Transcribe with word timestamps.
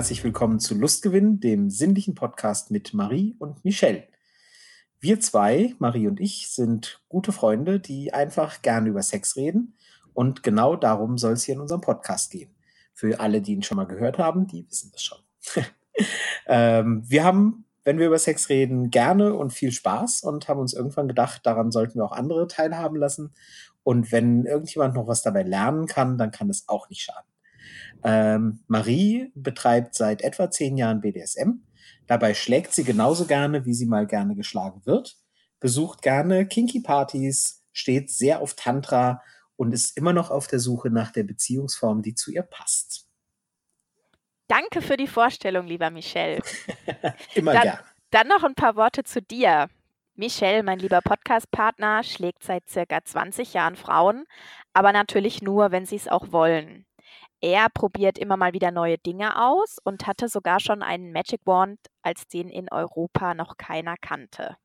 herzlich 0.00 0.24
willkommen 0.24 0.60
zu 0.60 0.74
Lustgewinn, 0.74 1.40
dem 1.40 1.68
sinnlichen 1.68 2.14
Podcast 2.14 2.70
mit 2.70 2.94
Marie 2.94 3.36
und 3.38 3.66
Michelle. 3.66 4.04
Wir 4.98 5.20
zwei, 5.20 5.74
Marie 5.78 6.08
und 6.08 6.20
ich, 6.20 6.48
sind 6.48 7.02
gute 7.10 7.32
Freunde, 7.32 7.80
die 7.80 8.14
einfach 8.14 8.62
gerne 8.62 8.88
über 8.88 9.02
Sex 9.02 9.36
reden 9.36 9.76
und 10.14 10.42
genau 10.42 10.74
darum 10.74 11.18
soll 11.18 11.34
es 11.34 11.44
hier 11.44 11.54
in 11.54 11.60
unserem 11.60 11.82
Podcast 11.82 12.30
gehen. 12.30 12.48
Für 12.94 13.20
alle, 13.20 13.42
die 13.42 13.52
ihn 13.52 13.62
schon 13.62 13.76
mal 13.76 13.84
gehört 13.84 14.16
haben, 14.16 14.46
die 14.46 14.66
wissen 14.70 14.90
das 14.90 15.02
schon. 15.02 15.18
ähm, 16.46 17.02
wir 17.06 17.22
haben, 17.22 17.66
wenn 17.84 17.98
wir 17.98 18.06
über 18.06 18.18
Sex 18.18 18.48
reden, 18.48 18.90
gerne 18.90 19.34
und 19.34 19.52
viel 19.52 19.70
Spaß 19.70 20.22
und 20.22 20.48
haben 20.48 20.60
uns 20.60 20.72
irgendwann 20.72 21.08
gedacht, 21.08 21.44
daran 21.44 21.70
sollten 21.70 21.96
wir 21.96 22.06
auch 22.06 22.12
andere 22.12 22.46
teilhaben 22.46 22.96
lassen. 22.96 23.34
Und 23.82 24.12
wenn 24.12 24.46
irgendjemand 24.46 24.94
noch 24.94 25.08
was 25.08 25.20
dabei 25.20 25.42
lernen 25.42 25.84
kann, 25.84 26.16
dann 26.16 26.30
kann 26.30 26.48
es 26.48 26.70
auch 26.70 26.88
nicht 26.88 27.02
schaden. 27.02 27.29
Ähm, 28.02 28.60
Marie 28.66 29.30
betreibt 29.34 29.94
seit 29.94 30.22
etwa 30.22 30.50
zehn 30.50 30.76
Jahren 30.76 31.00
BDSM. 31.00 31.62
Dabei 32.06 32.34
schlägt 32.34 32.72
sie 32.74 32.84
genauso 32.84 33.26
gerne, 33.26 33.64
wie 33.66 33.74
sie 33.74 33.86
mal 33.86 34.06
gerne 34.06 34.34
geschlagen 34.34 34.82
wird, 34.84 35.16
besucht 35.60 36.02
gerne 36.02 36.46
Kinky-Partys, 36.46 37.62
steht 37.72 38.10
sehr 38.10 38.40
auf 38.40 38.54
Tantra 38.54 39.22
und 39.56 39.72
ist 39.72 39.96
immer 39.96 40.12
noch 40.12 40.30
auf 40.30 40.46
der 40.46 40.58
Suche 40.58 40.90
nach 40.90 41.12
der 41.12 41.24
Beziehungsform, 41.24 42.02
die 42.02 42.14
zu 42.14 42.32
ihr 42.32 42.42
passt. 42.42 43.06
Danke 44.48 44.82
für 44.82 44.96
die 44.96 45.06
Vorstellung, 45.06 45.66
lieber 45.66 45.90
Michel. 45.90 46.42
immer 47.34 47.52
dann, 47.52 47.62
gern. 47.62 47.78
Dann 48.10 48.26
noch 48.26 48.42
ein 48.42 48.54
paar 48.54 48.74
Worte 48.74 49.04
zu 49.04 49.22
dir. 49.22 49.68
Michel, 50.16 50.64
mein 50.64 50.80
lieber 50.80 51.00
Podcast-Partner, 51.00 52.02
schlägt 52.02 52.42
seit 52.42 52.68
circa 52.68 53.04
20 53.04 53.54
Jahren 53.54 53.76
Frauen, 53.76 54.26
aber 54.72 54.92
natürlich 54.92 55.40
nur, 55.40 55.70
wenn 55.70 55.86
sie 55.86 55.96
es 55.96 56.08
auch 56.08 56.32
wollen. 56.32 56.84
Er 57.40 57.68
probiert 57.70 58.18
immer 58.18 58.36
mal 58.36 58.52
wieder 58.52 58.70
neue 58.70 58.98
Dinge 58.98 59.42
aus 59.42 59.78
und 59.82 60.06
hatte 60.06 60.28
sogar 60.28 60.60
schon 60.60 60.82
einen 60.82 61.12
Magic 61.12 61.40
Wand, 61.46 61.78
als 62.02 62.28
den 62.28 62.48
in 62.48 62.70
Europa 62.70 63.34
noch 63.34 63.56
keiner 63.56 63.96
kannte. 63.96 64.56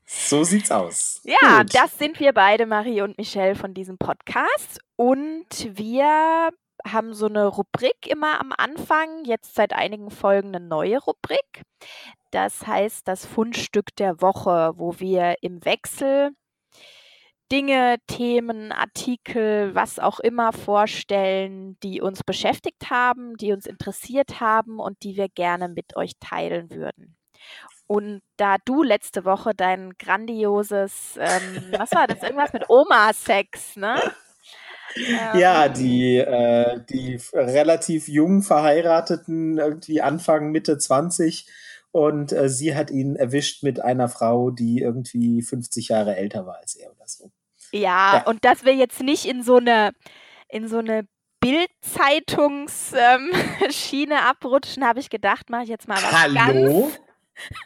so 0.06 0.44
sieht's 0.44 0.70
aus. 0.70 1.20
Ja, 1.24 1.62
Gut. 1.62 1.74
das 1.74 1.98
sind 1.98 2.18
wir 2.20 2.32
beide, 2.32 2.66
Marie 2.66 3.02
und 3.02 3.18
Michelle, 3.18 3.54
von 3.54 3.74
diesem 3.74 3.98
Podcast. 3.98 4.80
Und 4.96 5.68
wir 5.78 6.50
haben 6.86 7.14
so 7.14 7.26
eine 7.26 7.46
Rubrik 7.46 8.06
immer 8.06 8.40
am 8.40 8.52
Anfang, 8.56 9.24
jetzt 9.24 9.54
seit 9.54 9.72
einigen 9.72 10.10
Folgen 10.10 10.54
eine 10.54 10.66
neue 10.66 10.98
Rubrik. 10.98 11.62
Das 12.30 12.66
heißt 12.66 13.06
das 13.06 13.26
Fundstück 13.26 13.94
der 13.96 14.20
Woche, 14.20 14.72
wo 14.76 14.98
wir 14.98 15.36
im 15.42 15.64
Wechsel 15.64 16.32
Dinge, 17.54 17.98
Themen, 18.08 18.72
Artikel, 18.72 19.72
was 19.76 20.00
auch 20.00 20.18
immer 20.18 20.52
vorstellen, 20.52 21.78
die 21.84 22.00
uns 22.00 22.24
beschäftigt 22.24 22.90
haben, 22.90 23.36
die 23.36 23.52
uns 23.52 23.66
interessiert 23.66 24.40
haben 24.40 24.80
und 24.80 25.04
die 25.04 25.16
wir 25.16 25.28
gerne 25.28 25.68
mit 25.68 25.96
euch 25.96 26.14
teilen 26.18 26.68
würden. 26.70 27.14
Und 27.86 28.22
da 28.38 28.56
du 28.64 28.82
letzte 28.82 29.24
Woche 29.24 29.52
dein 29.54 29.92
grandioses, 30.00 31.16
ähm, 31.16 31.62
was 31.78 31.92
war 31.92 32.08
das, 32.08 32.24
irgendwas 32.24 32.52
mit 32.52 32.68
Oma-Sex, 32.68 33.76
ne? 33.76 34.02
Ja, 35.34 35.66
ähm. 35.66 35.74
die, 35.74 36.16
äh, 36.16 36.80
die 36.90 37.20
relativ 37.32 38.08
jung 38.08 38.42
verheirateten, 38.42 39.58
irgendwie 39.58 40.02
Anfang, 40.02 40.50
Mitte 40.50 40.76
20, 40.76 41.46
und 41.92 42.32
äh, 42.32 42.48
sie 42.48 42.74
hat 42.74 42.90
ihn 42.90 43.14
erwischt 43.14 43.62
mit 43.62 43.78
einer 43.78 44.08
Frau, 44.08 44.50
die 44.50 44.80
irgendwie 44.80 45.40
50 45.40 45.90
Jahre 45.90 46.16
älter 46.16 46.46
war 46.46 46.56
als 46.56 46.74
er 46.74 46.90
oder 46.90 47.06
so. 47.06 47.30
Ja, 47.74 48.18
ja. 48.18 48.22
und 48.26 48.44
dass 48.44 48.64
wir 48.64 48.74
jetzt 48.74 49.02
nicht 49.02 49.24
in 49.24 49.42
so 49.42 49.56
eine, 49.56 49.90
in 50.48 50.68
so 50.68 50.78
eine 50.78 51.08
Bildzeitungsschiene 51.40 54.14
ähm, 54.14 54.20
abrutschen, 54.28 54.86
habe 54.86 55.00
ich 55.00 55.10
gedacht, 55.10 55.50
mache 55.50 55.64
ich 55.64 55.70
jetzt 55.70 55.88
mal 55.88 55.96
was 55.96 56.12
Hallo? 56.12 56.92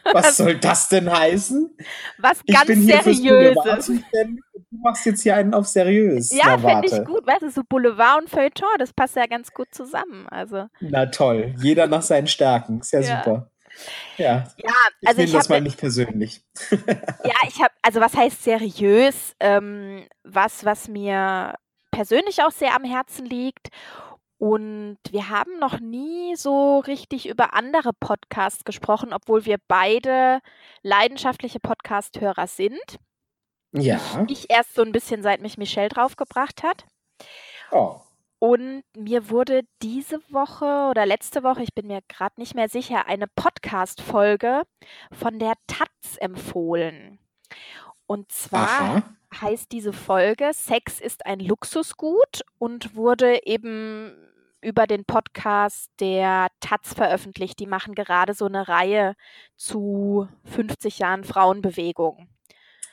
Ganz, 0.03 0.15
was 0.15 0.37
soll 0.37 0.57
das 0.57 0.89
denn 0.89 1.11
heißen? 1.11 1.77
Was 2.17 2.41
ich 2.43 2.55
ganz 2.55 2.67
Seriöses. 2.67 3.85
Du 3.85 4.77
machst 4.83 5.05
jetzt 5.05 5.21
hier 5.21 5.35
einen 5.35 5.53
auf 5.53 5.67
seriös. 5.67 6.31
Ja, 6.31 6.57
finde 6.57 6.87
ich 6.87 7.05
gut. 7.05 7.25
Weißt 7.25 7.43
du, 7.43 7.49
so 7.49 7.61
Boulevard 7.67 8.21
und 8.21 8.29
Feuilleton, 8.29 8.67
das 8.77 8.93
passt 8.93 9.15
ja 9.15 9.27
ganz 9.27 9.51
gut 9.51 9.67
zusammen. 9.71 10.27
Also. 10.29 10.67
Na 10.79 11.07
toll. 11.07 11.55
Jeder 11.59 11.87
nach 11.87 12.01
seinen 12.01 12.27
Stärken. 12.27 12.79
Ist 12.79 12.91
ja, 12.91 12.99
ja. 12.99 13.23
super. 13.23 13.51
Ja, 14.17 14.51
ja 14.57 14.73
also 15.05 15.21
ich 15.21 15.27
nehme 15.27 15.37
das 15.37 15.49
mal 15.49 15.61
nicht 15.61 15.77
persönlich. 15.77 16.41
ja, 16.71 17.35
ich 17.47 17.61
habe, 17.61 17.73
also 17.81 17.99
was 17.99 18.15
heißt 18.15 18.43
seriös? 18.43 19.35
Ähm, 19.39 20.07
was, 20.23 20.65
was 20.65 20.87
mir 20.87 21.55
persönlich 21.91 22.41
auch 22.43 22.51
sehr 22.51 22.75
am 22.75 22.83
Herzen 22.83 23.25
liegt. 23.25 23.69
Und 24.37 24.99
wir 25.09 25.29
haben 25.29 25.59
noch 25.59 25.81
nie 25.81 26.35
so 26.37 26.79
richtig 26.79 27.27
über 27.27 27.53
andere 27.53 27.91
Podcasts 27.91 28.63
gesprochen, 28.63 29.11
obwohl 29.11 29.45
wir 29.45 29.57
beide 29.67 30.39
leidenschaftliche 30.81 31.59
Podcast-Hörer 31.59 32.47
sind. 32.47 32.99
Ja. 33.73 33.99
Ich, 34.27 34.45
ich 34.45 34.49
erst 34.49 34.75
so 34.75 34.81
ein 34.81 34.93
bisschen, 34.93 35.23
seit 35.23 35.41
mich 35.41 35.57
Michelle 35.57 35.89
draufgebracht 35.89 36.63
hat. 36.63 36.85
Oh. 37.71 37.99
Und 38.39 38.83
mir 38.95 39.29
wurde 39.29 39.63
diese 39.81 40.19
Woche 40.29 40.87
oder 40.89 41.05
letzte 41.05 41.43
Woche, 41.43 41.61
ich 41.61 41.73
bin 41.73 41.87
mir 41.87 42.01
gerade 42.07 42.39
nicht 42.39 42.55
mehr 42.55 42.69
sicher, 42.69 43.05
eine 43.05 43.27
Podcast-Folge 43.27 44.63
von 45.11 45.39
der 45.39 45.55
Taz 45.67 46.15
empfohlen. 46.19 47.19
Und 48.05 48.31
zwar 48.31 48.81
Aha. 48.81 49.03
heißt 49.41 49.71
diese 49.73 49.91
Folge 49.91 50.51
Sex 50.53 51.01
ist 51.01 51.25
ein 51.25 51.41
Luxusgut 51.41 52.41
und 52.57 52.95
wurde 52.95 53.45
eben 53.45 54.15
über 54.61 54.87
den 54.87 55.03
Podcast 55.05 55.89
der 55.99 56.47
Taz 56.61 56.93
veröffentlicht. 56.93 57.59
Die 57.59 57.67
machen 57.67 57.93
gerade 57.93 58.33
so 58.33 58.45
eine 58.45 58.67
Reihe 58.69 59.15
zu 59.57 60.27
50 60.45 60.99
Jahren 60.99 61.25
Frauenbewegung. 61.25 62.29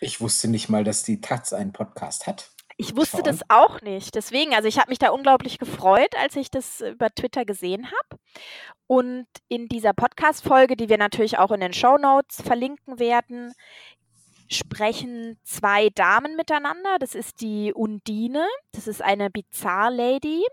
Ich 0.01 0.21
wusste 0.21 0.49
nicht 0.49 0.69
mal, 0.69 0.85
dass 0.85 1.05
die 1.05 1.21
Taz 1.21 1.53
einen 1.53 1.73
Podcast 1.73 2.27
hat. 2.27 2.51
Ich 2.79 2.95
wusste 2.95 3.23
das 3.23 3.41
auch 3.49 3.81
nicht. 3.81 4.15
Deswegen, 4.15 4.55
also 4.55 4.69
ich 4.69 4.79
habe 4.79 4.91
mich 4.91 4.99
da 4.99 5.11
unglaublich 5.11 5.59
gefreut, 5.59 6.15
als 6.21 6.37
ich 6.37 6.51
das 6.51 6.83
über 6.83 7.09
Twitter 7.11 7.45
gesehen 7.45 7.87
habe. 7.87 8.21
Und 8.87 9.27
in 9.49 9.69
dieser 9.69 9.95
Podcast-Folge, 9.95 10.77
die 10.77 10.89
wir 10.89 10.99
natürlich 10.99 11.39
auch 11.39 11.51
in 11.51 11.61
den 11.61 11.73
Show 11.73 11.97
Notes 11.97 12.43
verlinken 12.43 12.99
werden, 12.99 13.53
sprechen 14.49 15.39
zwei 15.43 15.89
Damen 15.91 16.37
miteinander. 16.37 16.99
Das 17.01 17.15
ist 17.15 17.41
die 17.41 17.73
Undine, 17.73 18.47
das 18.73 18.87
ist 18.87 19.03
eine 19.03 19.31
Bizarre-Lady. 19.31 20.45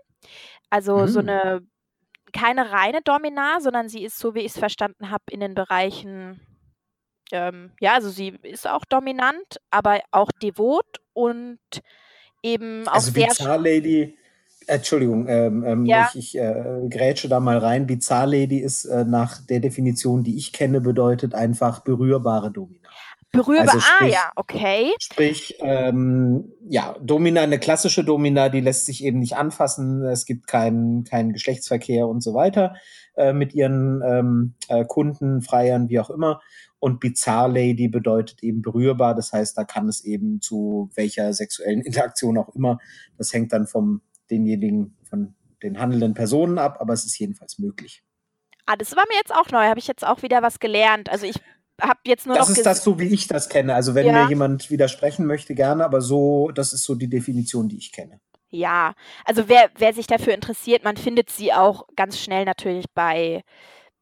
Also 0.70 0.98
mhm. 0.98 1.08
so 1.08 1.20
eine, 1.20 1.60
keine 2.32 2.72
reine 2.72 3.02
Domina, 3.02 3.60
sondern 3.60 3.88
sie 3.88 4.02
ist, 4.02 4.18
so 4.18 4.34
wie 4.34 4.40
ich 4.40 4.52
es 4.52 4.58
verstanden 4.58 5.10
habe, 5.10 5.24
in 5.30 5.40
den 5.40 5.54
Bereichen 5.54 6.40
ähm, 7.32 7.72
ja, 7.80 7.94
also 7.94 8.10
sie 8.10 8.28
ist 8.42 8.68
auch 8.68 8.84
dominant, 8.84 9.58
aber 9.70 10.00
auch 10.10 10.30
devot 10.42 10.86
und 11.14 11.58
eben 12.44 12.86
auch 12.86 12.94
also 12.94 13.10
sehr. 13.10 13.28
Bizarre 13.28 13.62
Lady, 13.62 14.16
Entschuldigung, 14.66 15.26
ähm, 15.28 15.64
ähm, 15.64 15.86
ja. 15.86 16.10
ich, 16.14 16.34
ich 16.34 16.38
äh, 16.38 16.86
grätsche 16.88 17.28
da 17.28 17.40
mal 17.40 17.58
rein. 17.58 17.86
Bizarre 17.86 18.30
Lady 18.30 18.58
ist 18.58 18.84
äh, 18.84 19.04
nach 19.04 19.40
der 19.44 19.60
Definition, 19.60 20.22
die 20.22 20.36
ich 20.36 20.52
kenne, 20.52 20.80
bedeutet 20.80 21.34
einfach 21.34 21.80
berührbare 21.80 22.50
Domina. 22.50 22.80
Berührbar, 23.32 23.74
also 23.74 23.80
sprich, 23.80 24.00
ah 24.00 24.20
ja, 24.20 24.32
okay. 24.36 24.92
Sprich, 25.00 25.56
ähm, 25.58 26.52
ja, 26.68 26.94
Domina, 27.02 27.42
eine 27.42 27.58
klassische 27.58 28.04
Domina, 28.04 28.48
die 28.48 28.60
lässt 28.60 28.86
sich 28.86 29.02
eben 29.02 29.18
nicht 29.18 29.36
anfassen, 29.36 30.04
es 30.04 30.24
gibt 30.24 30.46
keinen 30.46 31.02
keinen 31.02 31.32
Geschlechtsverkehr 31.32 32.06
und 32.06 32.22
so 32.22 32.32
weiter 32.34 32.76
äh, 33.16 33.32
mit 33.32 33.52
ihren 33.52 34.02
ähm, 34.06 34.54
äh, 34.68 34.84
Kunden, 34.84 35.42
Freiern, 35.42 35.88
wie 35.88 35.98
auch 35.98 36.10
immer. 36.10 36.40
Und 36.84 37.00
Bizarre 37.00 37.50
Lady 37.50 37.88
bedeutet 37.88 38.42
eben 38.42 38.60
berührbar. 38.60 39.14
Das 39.14 39.32
heißt, 39.32 39.56
da 39.56 39.64
kann 39.64 39.88
es 39.88 40.04
eben 40.04 40.42
zu 40.42 40.90
welcher 40.94 41.32
sexuellen 41.32 41.80
Interaktion 41.80 42.36
auch 42.36 42.54
immer. 42.54 42.78
Das 43.16 43.32
hängt 43.32 43.54
dann 43.54 43.66
vom 43.66 44.02
denjenigen, 44.30 44.94
von 45.08 45.34
den 45.62 45.80
handelnden 45.80 46.12
Personen 46.12 46.58
ab, 46.58 46.76
aber 46.82 46.92
es 46.92 47.06
ist 47.06 47.18
jedenfalls 47.18 47.58
möglich. 47.58 48.04
Ah, 48.66 48.76
das 48.76 48.94
war 48.94 49.04
mir 49.08 49.16
jetzt 49.16 49.34
auch 49.34 49.50
neu. 49.50 49.64
Habe 49.64 49.78
ich 49.78 49.86
jetzt 49.86 50.06
auch 50.06 50.20
wieder 50.20 50.42
was 50.42 50.58
gelernt. 50.58 51.08
Also 51.08 51.24
ich 51.24 51.36
habe 51.80 52.00
jetzt 52.06 52.26
nur 52.26 52.36
das 52.36 52.48
noch. 52.48 52.54
Das 52.54 52.58
ist 52.58 52.66
das 52.66 52.84
so, 52.84 53.00
wie 53.00 53.08
ich 53.08 53.28
das 53.28 53.48
kenne. 53.48 53.74
Also 53.74 53.94
wenn 53.94 54.04
ja. 54.04 54.24
mir 54.24 54.28
jemand 54.28 54.70
widersprechen 54.70 55.24
möchte, 55.24 55.54
gerne, 55.54 55.86
aber 55.86 56.02
so, 56.02 56.50
das 56.50 56.74
ist 56.74 56.84
so 56.84 56.94
die 56.94 57.08
Definition, 57.08 57.66
die 57.66 57.78
ich 57.78 57.92
kenne. 57.92 58.20
Ja, 58.50 58.92
also 59.24 59.48
wer, 59.48 59.70
wer 59.78 59.94
sich 59.94 60.06
dafür 60.06 60.34
interessiert, 60.34 60.84
man 60.84 60.98
findet 60.98 61.30
sie 61.30 61.54
auch 61.54 61.86
ganz 61.96 62.20
schnell 62.20 62.44
natürlich 62.44 62.84
bei 62.94 63.42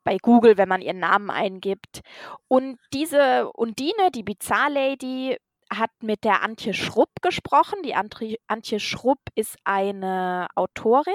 bei 0.05 0.19
Google, 0.19 0.57
wenn 0.57 0.69
man 0.69 0.83
ihren 0.83 0.99
Namen 0.99 1.31
eingibt. 1.31 2.01
Und 2.49 2.79
diese 2.93 3.51
Undine, 3.53 4.11
die 4.15 4.23
Bizarre 4.23 4.73
Lady, 4.73 5.37
hat 5.71 5.91
mit 6.03 6.25
der 6.25 6.43
Antje 6.43 6.75
Schrupp 6.75 7.11
gesprochen. 7.23 7.83
Die 7.83 7.95
Antje 7.95 8.81
Schrupp 8.81 9.21
ist 9.35 9.57
eine 9.65 10.49
Autorin 10.55 11.15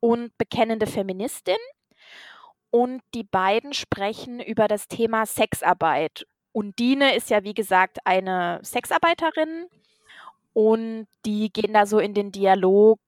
und 0.00 0.36
bekennende 0.36 0.86
Feministin. 0.86 1.56
Und 2.70 3.02
die 3.14 3.24
beiden 3.24 3.72
sprechen 3.72 4.40
über 4.40 4.68
das 4.68 4.88
Thema 4.88 5.26
Sexarbeit. 5.26 6.26
Undine 6.52 7.14
ist 7.14 7.30
ja, 7.30 7.44
wie 7.44 7.54
gesagt, 7.54 7.98
eine 8.04 8.60
Sexarbeiterin 8.62 9.68
und 10.52 11.06
die 11.24 11.52
gehen 11.52 11.72
da 11.72 11.86
so 11.86 11.98
in 11.98 12.14
den 12.14 12.32
Dialog, 12.32 12.98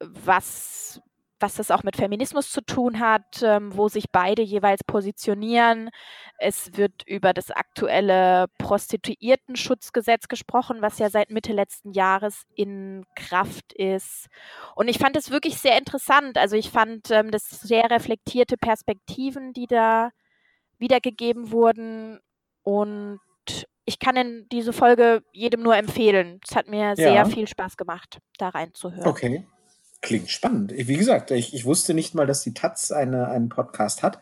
was 0.00 1.00
was 1.40 1.54
das 1.56 1.70
auch 1.70 1.82
mit 1.82 1.96
Feminismus 1.96 2.50
zu 2.50 2.60
tun 2.60 3.00
hat, 3.00 3.42
ähm, 3.42 3.76
wo 3.76 3.88
sich 3.88 4.10
beide 4.10 4.42
jeweils 4.42 4.84
positionieren. 4.84 5.90
Es 6.38 6.76
wird 6.76 7.02
über 7.06 7.32
das 7.32 7.50
aktuelle 7.50 8.46
Prostituiertenschutzgesetz 8.58 10.28
gesprochen, 10.28 10.78
was 10.80 10.98
ja 10.98 11.10
seit 11.10 11.30
Mitte 11.30 11.52
letzten 11.52 11.92
Jahres 11.92 12.44
in 12.54 13.04
Kraft 13.16 13.72
ist. 13.72 14.26
Und 14.74 14.88
ich 14.88 14.98
fand 14.98 15.16
es 15.16 15.30
wirklich 15.30 15.58
sehr 15.58 15.76
interessant. 15.78 16.38
Also 16.38 16.56
ich 16.56 16.70
fand 16.70 17.10
ähm, 17.10 17.30
das 17.30 17.48
sehr 17.48 17.90
reflektierte 17.90 18.56
Perspektiven, 18.56 19.52
die 19.52 19.66
da 19.66 20.10
wiedergegeben 20.78 21.50
wurden. 21.50 22.20
Und 22.62 23.20
ich 23.84 23.98
kann 23.98 24.16
in 24.16 24.46
diese 24.50 24.72
Folge 24.72 25.22
jedem 25.32 25.62
nur 25.62 25.76
empfehlen. 25.76 26.40
Es 26.48 26.56
hat 26.56 26.68
mir 26.68 26.96
sehr 26.96 27.12
Ja. 27.12 27.24
viel 27.26 27.46
Spaß 27.46 27.76
gemacht, 27.76 28.18
da 28.38 28.48
reinzuhören. 28.48 29.08
Okay. 29.08 29.46
Klingt 30.04 30.28
spannend. 30.28 30.74
Wie 30.76 30.98
gesagt, 30.98 31.30
ich, 31.30 31.54
ich 31.54 31.64
wusste 31.64 31.94
nicht 31.94 32.14
mal, 32.14 32.26
dass 32.26 32.42
die 32.42 32.52
Taz 32.52 32.92
eine, 32.92 33.28
einen 33.28 33.48
Podcast 33.48 34.02
hat. 34.02 34.18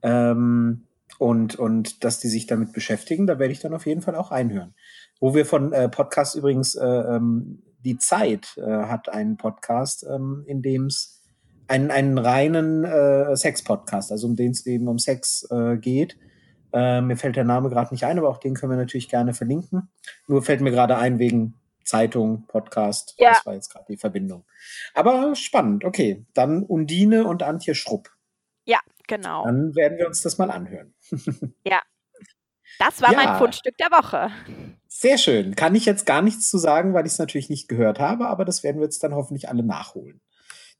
Ähm, 0.00 0.86
und, 1.18 1.56
und 1.56 2.02
dass 2.02 2.18
die 2.18 2.28
sich 2.28 2.46
damit 2.46 2.72
beschäftigen, 2.72 3.26
da 3.26 3.38
werde 3.38 3.52
ich 3.52 3.60
dann 3.60 3.74
auf 3.74 3.84
jeden 3.84 4.00
Fall 4.00 4.14
auch 4.14 4.30
einhören. 4.30 4.74
Wo 5.20 5.34
wir 5.34 5.44
von 5.44 5.74
äh, 5.74 5.90
Podcasts 5.90 6.34
übrigens, 6.34 6.76
äh, 6.76 6.86
ähm, 6.86 7.62
die 7.84 7.98
Zeit 7.98 8.56
äh, 8.56 8.62
hat 8.62 9.10
einen 9.10 9.36
Podcast, 9.36 10.06
ähm, 10.08 10.44
in 10.46 10.62
dem 10.62 10.86
es 10.86 11.20
einen, 11.66 11.90
einen 11.90 12.16
reinen 12.16 12.84
äh, 12.84 13.36
Sex-Podcast, 13.36 14.10
also 14.10 14.28
um 14.28 14.34
den 14.34 14.52
es 14.52 14.64
eben 14.64 14.88
um 14.88 14.98
Sex 14.98 15.46
äh, 15.50 15.76
geht. 15.76 16.16
Äh, 16.72 17.02
mir 17.02 17.18
fällt 17.18 17.36
der 17.36 17.44
Name 17.44 17.68
gerade 17.68 17.92
nicht 17.92 18.04
ein, 18.04 18.16
aber 18.16 18.30
auch 18.30 18.38
den 18.38 18.54
können 18.54 18.72
wir 18.72 18.78
natürlich 18.78 19.10
gerne 19.10 19.34
verlinken. 19.34 19.90
Nur 20.26 20.42
fällt 20.42 20.62
mir 20.62 20.70
gerade 20.70 20.96
ein 20.96 21.18
wegen 21.18 21.57
Zeitung, 21.88 22.46
Podcast. 22.46 23.14
Ja. 23.18 23.30
Das 23.30 23.46
war 23.46 23.54
jetzt 23.54 23.70
gerade 23.70 23.86
die 23.88 23.96
Verbindung. 23.96 24.44
Aber 24.94 25.34
spannend, 25.34 25.84
okay. 25.84 26.26
Dann 26.34 26.62
Undine 26.62 27.26
und 27.26 27.42
Antje 27.42 27.74
Schrupp. 27.74 28.10
Genau. 29.08 29.44
Dann 29.44 29.74
werden 29.74 29.98
wir 29.98 30.06
uns 30.06 30.22
das 30.22 30.38
mal 30.38 30.50
anhören. 30.50 30.94
Das 32.78 33.02
war 33.02 33.12
mein 33.12 33.26
Ja. 33.26 33.38
Fundstück 33.38 33.76
der 33.78 33.90
Woche. 33.90 34.30
Sehr 34.86 35.18
schön. 35.18 35.56
Kann 35.56 35.74
ich 35.74 35.84
jetzt 35.84 36.06
gar 36.06 36.22
nichts 36.22 36.48
zu 36.48 36.58
sagen, 36.58 36.94
weil 36.94 37.06
ich 37.06 37.12
es 37.12 37.18
natürlich 37.18 37.48
nicht 37.48 37.66
gehört 37.66 37.98
habe, 37.98 38.28
aber 38.28 38.44
das 38.44 38.62
werden 38.62 38.76
wir 38.76 38.84
jetzt 38.84 39.02
dann 39.02 39.14
hoffentlich 39.14 39.48
alle 39.48 39.64
nachholen. 39.64 40.20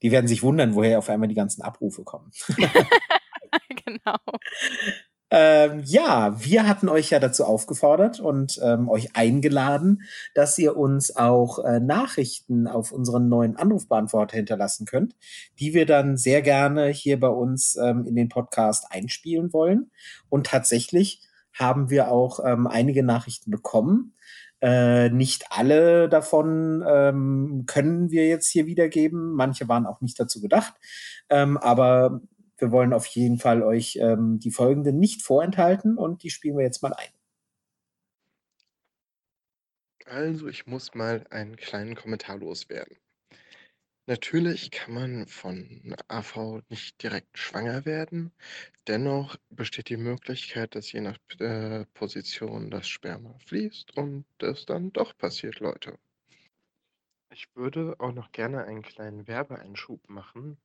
Die 0.01 0.11
werden 0.11 0.27
sich 0.27 0.41
wundern, 0.41 0.75
woher 0.75 0.99
auf 0.99 1.09
einmal 1.09 1.27
die 1.27 1.35
ganzen 1.35 1.61
Abrufe 1.61 2.03
kommen. 2.03 2.31
genau. 3.85 4.17
Ähm, 5.31 5.83
ja, 5.85 6.35
wir 6.43 6.67
hatten 6.67 6.89
euch 6.89 7.11
ja 7.11 7.19
dazu 7.19 7.45
aufgefordert 7.45 8.19
und 8.19 8.59
ähm, 8.63 8.89
euch 8.89 9.15
eingeladen, 9.15 10.01
dass 10.33 10.57
ihr 10.57 10.75
uns 10.75 11.15
auch 11.15 11.63
äh, 11.63 11.79
Nachrichten 11.79 12.67
auf 12.67 12.91
unseren 12.91 13.29
neuen 13.29 13.55
Anrufbeantworter 13.55 14.37
hinterlassen 14.37 14.85
könnt, 14.85 15.15
die 15.59 15.75
wir 15.75 15.85
dann 15.85 16.17
sehr 16.17 16.41
gerne 16.41 16.87
hier 16.87 17.19
bei 17.19 17.27
uns 17.27 17.75
ähm, 17.75 18.05
in 18.07 18.15
den 18.15 18.29
Podcast 18.29 18.87
einspielen 18.89 19.53
wollen. 19.53 19.91
Und 20.29 20.47
tatsächlich 20.47 21.21
haben 21.53 21.91
wir 21.91 22.11
auch 22.11 22.39
ähm, 22.43 22.65
einige 22.65 23.03
Nachrichten 23.03 23.51
bekommen. 23.51 24.13
Äh, 24.61 25.09
nicht 25.09 25.45
alle 25.51 26.09
davon 26.09 26.83
ähm, 26.87 27.63
können 27.67 28.09
wir 28.09 28.27
jetzt 28.27 28.49
hier 28.49 28.65
wiedergeben. 28.65 29.33
Manche 29.33 29.67
waren 29.67 29.85
auch 29.85 30.01
nicht 30.01 30.19
dazu 30.19 30.41
gedacht. 30.41 30.73
Ähm, 31.29 31.57
aber 31.57 32.21
wir 32.61 32.71
wollen 32.71 32.93
auf 32.93 33.05
jeden 33.07 33.37
Fall 33.37 33.63
euch 33.63 33.97
ähm, 34.01 34.39
die 34.39 34.51
folgenden 34.51 34.99
nicht 34.99 35.21
vorenthalten 35.21 35.97
und 35.97 36.23
die 36.23 36.29
spielen 36.29 36.57
wir 36.57 36.65
jetzt 36.65 36.83
mal 36.83 36.93
ein. 36.93 37.09
Also, 40.05 40.47
ich 40.47 40.65
muss 40.65 40.95
mal 40.95 41.25
einen 41.29 41.55
kleinen 41.55 41.95
Kommentar 41.95 42.37
loswerden. 42.37 42.97
Natürlich 44.09 44.71
kann 44.71 44.95
man 44.95 45.27
von 45.27 45.95
AV 46.07 46.63
nicht 46.69 47.03
direkt 47.03 47.37
schwanger 47.37 47.85
werden. 47.85 48.31
Dennoch 48.87 49.37
besteht 49.51 49.89
die 49.89 49.97
Möglichkeit, 49.97 50.73
dass 50.73 50.91
je 50.91 51.01
nach 51.01 51.19
äh, 51.37 51.85
Position 51.93 52.71
das 52.71 52.87
Sperma 52.87 53.37
fließt 53.45 53.95
und 53.97 54.25
das 54.39 54.65
dann 54.65 54.91
doch 54.93 55.15
passiert, 55.15 55.59
Leute. 55.59 55.99
Ich 57.31 57.55
würde 57.55 57.95
auch 57.99 58.11
noch 58.11 58.31
gerne 58.31 58.63
einen 58.63 58.81
kleinen 58.81 59.27
Werbeeinschub 59.27 60.09
machen, 60.09 60.57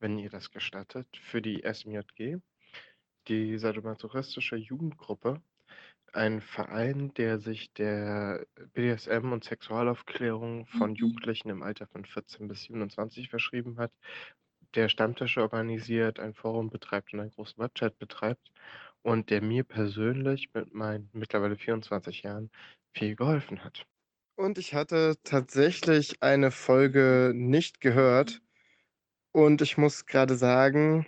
wenn 0.00 0.18
ihr 0.18 0.30
das 0.30 0.50
gestattet, 0.50 1.08
für 1.22 1.42
die 1.42 1.62
SMJG, 1.62 2.38
die 3.28 3.58
sadomasochistische 3.58 4.56
Jugendgruppe, 4.56 5.40
ein 6.12 6.40
Verein, 6.40 7.12
der 7.14 7.38
sich 7.38 7.72
der 7.72 8.46
BDSM 8.72 9.32
und 9.32 9.44
Sexualaufklärung 9.44 10.66
von 10.66 10.94
Jugendlichen 10.94 11.50
im 11.50 11.62
Alter 11.62 11.86
von 11.86 12.04
14 12.04 12.46
bis 12.48 12.64
27 12.64 13.28
verschrieben 13.28 13.78
hat, 13.78 13.92
der 14.74 14.88
Stammtische 14.88 15.40
organisiert, 15.40 16.20
ein 16.20 16.34
Forum 16.34 16.70
betreibt 16.70 17.12
und 17.12 17.20
einen 17.20 17.30
großen 17.30 17.62
Webchat 17.62 17.98
betreibt 17.98 18.52
und 19.02 19.30
der 19.30 19.42
mir 19.42 19.64
persönlich 19.64 20.50
mit 20.54 20.74
meinen 20.74 21.10
mittlerweile 21.12 21.56
24 21.56 22.22
Jahren 22.22 22.50
viel 22.92 23.16
geholfen 23.16 23.64
hat. 23.64 23.84
Und 24.36 24.58
ich 24.58 24.74
hatte 24.74 25.16
tatsächlich 25.22 26.22
eine 26.22 26.50
Folge 26.50 27.32
nicht 27.34 27.80
gehört 27.80 28.40
und 29.34 29.60
ich 29.62 29.76
muss 29.76 30.06
gerade 30.06 30.36
sagen, 30.36 31.06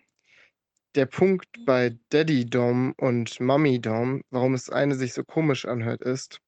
der 0.97 1.07
Punkt 1.07 1.47
bei 1.65 1.97
Daddy 2.11 2.45
Dom 2.45 2.93
und 2.97 3.39
Mommy 3.39 3.81
Dom, 3.81 4.23
warum 4.31 4.55
es 4.55 4.69
eine 4.69 4.97
sich 4.97 5.15
so 5.15 5.23
komisch 5.23 5.65
anhört, 5.65 6.03
ist, 6.03 6.41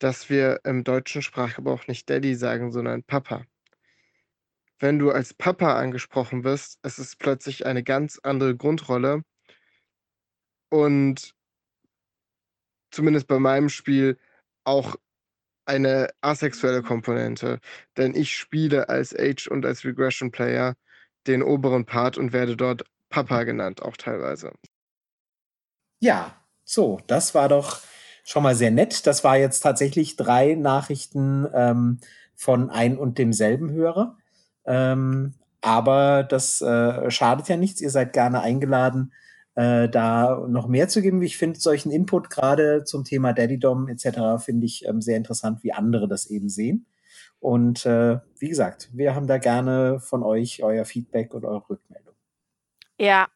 dass 0.00 0.28
wir 0.28 0.60
im 0.64 0.82
deutschen 0.82 1.22
Sprachgebrauch 1.22 1.86
nicht 1.86 2.10
Daddy 2.10 2.34
sagen, 2.34 2.72
sondern 2.72 3.04
Papa. 3.04 3.46
Wenn 4.80 4.98
du 4.98 5.10
als 5.12 5.32
Papa 5.32 5.78
angesprochen 5.78 6.42
wirst, 6.42 6.80
es 6.82 6.98
ist 6.98 7.20
plötzlich 7.20 7.66
eine 7.66 7.84
ganz 7.84 8.18
andere 8.22 8.56
Grundrolle. 8.56 9.22
Und 10.70 11.34
zumindest 12.90 13.28
bei 13.28 13.38
meinem 13.38 13.68
Spiel 13.68 14.18
auch 14.64 14.96
eine 15.66 16.08
asexuelle 16.20 16.82
Komponente, 16.82 17.60
denn 17.96 18.14
ich 18.14 18.36
spiele 18.36 18.88
als 18.88 19.14
Age 19.16 19.46
und 19.46 19.64
als 19.64 19.84
Regression 19.84 20.32
Player 20.32 20.74
den 21.30 21.42
oberen 21.42 21.86
Part 21.86 22.18
und 22.18 22.32
werde 22.32 22.56
dort 22.56 22.84
Papa 23.08 23.44
genannt, 23.44 23.82
auch 23.82 23.96
teilweise. 23.96 24.52
Ja, 26.00 26.34
so, 26.64 27.00
das 27.06 27.34
war 27.34 27.48
doch 27.48 27.80
schon 28.24 28.42
mal 28.42 28.54
sehr 28.54 28.70
nett. 28.70 29.06
Das 29.06 29.24
war 29.24 29.36
jetzt 29.36 29.60
tatsächlich 29.60 30.16
drei 30.16 30.54
Nachrichten 30.54 31.46
ähm, 31.52 31.98
von 32.34 32.70
ein 32.70 32.96
und 32.96 33.18
demselben 33.18 33.70
Hörer. 33.70 34.16
Ähm, 34.64 35.34
aber 35.60 36.22
das 36.22 36.62
äh, 36.62 37.10
schadet 37.10 37.48
ja 37.48 37.56
nichts. 37.56 37.80
Ihr 37.80 37.90
seid 37.90 38.12
gerne 38.12 38.40
eingeladen, 38.40 39.12
äh, 39.56 39.88
da 39.88 40.46
noch 40.48 40.68
mehr 40.68 40.88
zu 40.88 41.02
geben. 41.02 41.20
Ich 41.22 41.36
finde 41.36 41.60
solchen 41.60 41.90
Input 41.90 42.30
gerade 42.30 42.84
zum 42.84 43.04
Thema 43.04 43.32
Daddydom 43.32 43.88
etc. 43.88 44.42
finde 44.42 44.66
ich 44.66 44.86
ähm, 44.86 45.02
sehr 45.02 45.16
interessant, 45.16 45.62
wie 45.62 45.72
andere 45.72 46.08
das 46.08 46.26
eben 46.26 46.48
sehen. 46.48 46.86
Und 47.40 47.86
äh, 47.86 48.18
wie 48.38 48.48
gesagt, 48.48 48.90
wir 48.92 49.14
haben 49.14 49.26
da 49.26 49.38
gerne 49.38 49.98
von 50.00 50.22
euch 50.22 50.62
euer 50.62 50.84
Feedback 50.84 51.34
und 51.34 51.44
eure 51.44 51.68
Rückmeldung. 51.70 52.14
Ja, 52.98 53.28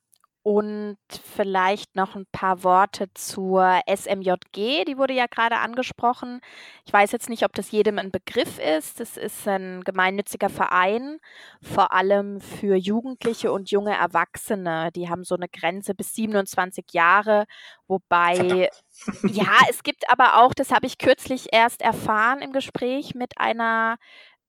und 0.45 0.99
vielleicht 1.11 1.97
noch 1.97 2.15
ein 2.17 2.27
paar 2.31 2.65
Worte 2.65 3.07
zur 3.15 3.81
SMJG, 3.87 4.85
die 4.85 4.99
wurde 4.99 5.15
ja 5.15 5.25
gerade 5.25 5.57
angesprochen. 5.57 6.43
Ich 6.85 6.93
weiß 6.93 7.13
jetzt 7.13 7.31
nicht, 7.31 7.47
ob 7.47 7.55
das 7.55 7.71
jedem 7.71 7.99
ein 7.99 8.11
Begriff 8.11 8.59
ist. 8.59 9.01
Das 9.01 9.17
ist 9.17 9.49
ein 9.49 9.83
gemeinnütziger 9.85 10.51
Verein, 10.51 11.19
vor 11.63 11.93
allem 11.93 12.43
für 12.43 12.77
Jugendliche 12.77 13.53
und 13.53 13.71
junge 13.71 13.97
Erwachsene. 13.97 14.91
Die 14.95 15.09
haben 15.09 15.25
so 15.25 15.35
eine 15.35 15.49
Grenze 15.49 15.95
bis 15.95 16.15
27 16.15 16.93
Jahre, 16.93 17.47
wobei 17.89 18.69
ja, 19.23 19.57
es 19.71 19.83
gibt 19.83 20.11
aber 20.11 20.43
auch, 20.43 20.53
das 20.53 20.73
habe 20.73 20.85
ich 20.87 20.99
kürzlich 20.99 21.55
erst 21.55 21.81
erfahren 21.81 22.43
im 22.43 22.53
Gespräch 22.53 23.15
mit 23.15 23.39
einer 23.39 23.97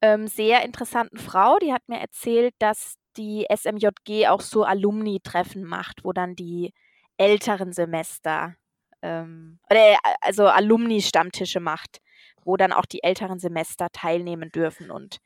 ähm, 0.01 0.27
sehr 0.27 0.65
interessanten 0.65 1.19
Frau, 1.19 1.57
die 1.57 1.71
hat 1.71 1.87
mir 1.87 1.99
erzählt, 1.99 2.53
dass 2.59 2.97
die 3.17 3.45
SMJG 3.53 4.27
auch 4.27 4.41
so 4.41 4.63
Alumni-Treffen 4.63 5.63
macht, 5.63 6.03
wo 6.03 6.13
dann 6.13 6.35
die 6.35 6.73
älteren 7.17 7.73
Semester, 7.73 8.55
ähm, 9.01 9.59
oder 9.69 9.93
äh, 9.93 9.97
also 10.21 10.47
Alumni-Stammtische 10.47 11.59
macht, 11.59 12.01
wo 12.43 12.57
dann 12.57 12.73
auch 12.73 12.85
die 12.85 13.03
älteren 13.03 13.39
Semester 13.39 13.87
teilnehmen 13.91 14.51
dürfen 14.51 14.91
und 14.91 15.19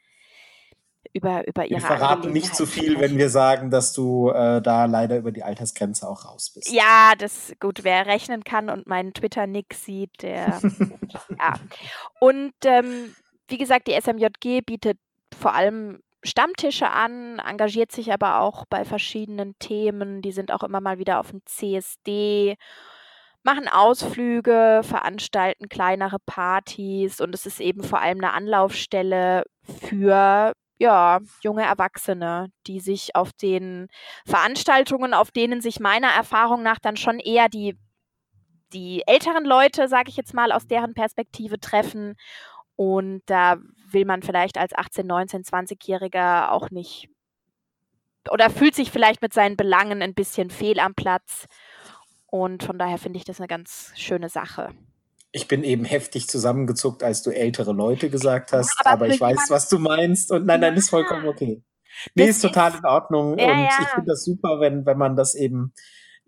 über, 1.13 1.47
über 1.47 1.63
Wir 1.63 1.71
ihre 1.71 1.81
verraten 1.81 2.31
nicht 2.31 2.55
zu 2.55 2.63
Angelegenheiten 2.63 2.95
viel, 2.95 2.99
wenn 2.99 3.17
wir 3.17 3.29
sagen, 3.29 3.71
dass 3.71 3.93
du 3.93 4.29
äh, 4.29 4.61
da 4.61 4.85
leider 4.85 5.17
über 5.17 5.31
die 5.31 5.43
Altersgrenze 5.43 6.07
auch 6.07 6.25
raus 6.25 6.51
bist. 6.53 6.71
Ja, 6.71 7.13
das 7.17 7.53
gut, 7.59 7.83
wer 7.83 8.05
rechnen 8.05 8.43
kann 8.43 8.69
und 8.69 8.87
meinen 8.87 9.13
Twitter-Nick 9.13 9.73
sieht, 9.73 10.21
der 10.21 10.59
ja. 11.39 11.53
Und 12.19 12.53
ähm, 12.65 13.15
wie 13.47 13.57
gesagt, 13.57 13.87
die 13.87 13.99
SMJG 13.99 14.61
bietet 14.61 14.99
vor 15.37 15.53
allem 15.53 16.01
Stammtische 16.23 16.89
an, 16.89 17.39
engagiert 17.39 17.91
sich 17.91 18.11
aber 18.11 18.41
auch 18.41 18.65
bei 18.69 18.83
verschiedenen 18.83 19.57
Themen. 19.59 20.21
Die 20.21 20.31
sind 20.31 20.51
auch 20.51 20.63
immer 20.63 20.81
mal 20.81 20.99
wieder 20.99 21.19
auf 21.19 21.31
dem 21.31 21.41
CSD, 21.45 22.57
machen 23.43 23.67
Ausflüge, 23.67 24.81
veranstalten 24.83 25.69
kleinere 25.69 26.19
Partys 26.19 27.21
und 27.21 27.33
es 27.33 27.45
ist 27.45 27.61
eben 27.61 27.83
vor 27.83 28.01
allem 28.01 28.17
eine 28.17 28.33
Anlaufstelle 28.33 29.43
für 29.63 30.53
ja, 30.79 31.19
junge 31.41 31.63
Erwachsene, 31.63 32.51
die 32.65 32.79
sich 32.79 33.15
auf 33.15 33.33
den 33.33 33.87
Veranstaltungen, 34.25 35.13
auf 35.13 35.29
denen 35.31 35.61
sich 35.61 35.79
meiner 35.79 36.07
Erfahrung 36.09 36.63
nach 36.63 36.79
dann 36.79 36.95
schon 36.95 37.19
eher 37.19 37.49
die, 37.49 37.77
die 38.73 39.03
älteren 39.05 39.43
Leute, 39.45 39.89
sage 39.89 40.09
ich 40.09 40.15
jetzt 40.15 40.33
mal, 40.33 40.53
aus 40.53 40.67
deren 40.67 40.93
Perspektive 40.93 41.59
treffen. 41.59 42.15
Und 42.77 43.23
da 43.25 43.57
will 43.93 44.05
man 44.05 44.21
vielleicht 44.21 44.57
als 44.57 44.73
18, 44.73 45.05
19, 45.05 45.43
20-Jähriger 45.43 46.51
auch 46.51 46.69
nicht 46.69 47.09
oder 48.29 48.49
fühlt 48.49 48.75
sich 48.75 48.91
vielleicht 48.91 49.21
mit 49.21 49.33
seinen 49.33 49.55
Belangen 49.55 50.01
ein 50.01 50.13
bisschen 50.13 50.49
fehl 50.49 50.79
am 50.79 50.93
Platz. 50.93 51.45
Und 52.27 52.63
von 52.63 52.77
daher 52.77 52.97
finde 52.97 53.17
ich 53.17 53.25
das 53.25 53.39
eine 53.39 53.47
ganz 53.47 53.91
schöne 53.95 54.29
Sache. 54.29 54.69
Ich 55.31 55.47
bin 55.47 55.63
eben 55.63 55.85
heftig 55.85 56.27
zusammengezuckt, 56.27 57.03
als 57.03 57.21
du 57.23 57.31
ältere 57.31 57.71
Leute 57.71 58.09
gesagt 58.09 58.51
hast, 58.51 58.75
aber, 58.79 58.91
aber 59.05 59.07
ich 59.07 59.21
weiß, 59.21 59.49
was 59.49 59.69
du 59.69 59.79
meinst. 59.79 60.31
Und 60.31 60.45
nein, 60.45 60.59
nein, 60.59 60.75
ist 60.75 60.89
vollkommen 60.89 61.27
okay. 61.27 61.63
Nee, 62.15 62.25
ist 62.29 62.41
total 62.41 62.75
in 62.75 62.85
Ordnung. 62.85 63.37
Ja, 63.37 63.51
und 63.51 63.59
ja. 63.59 63.69
ich 63.79 63.87
finde 63.87 64.11
das 64.11 64.23
super, 64.23 64.59
wenn, 64.59 64.85
wenn 64.85 64.97
man 64.97 65.15
das 65.15 65.35
eben, 65.35 65.73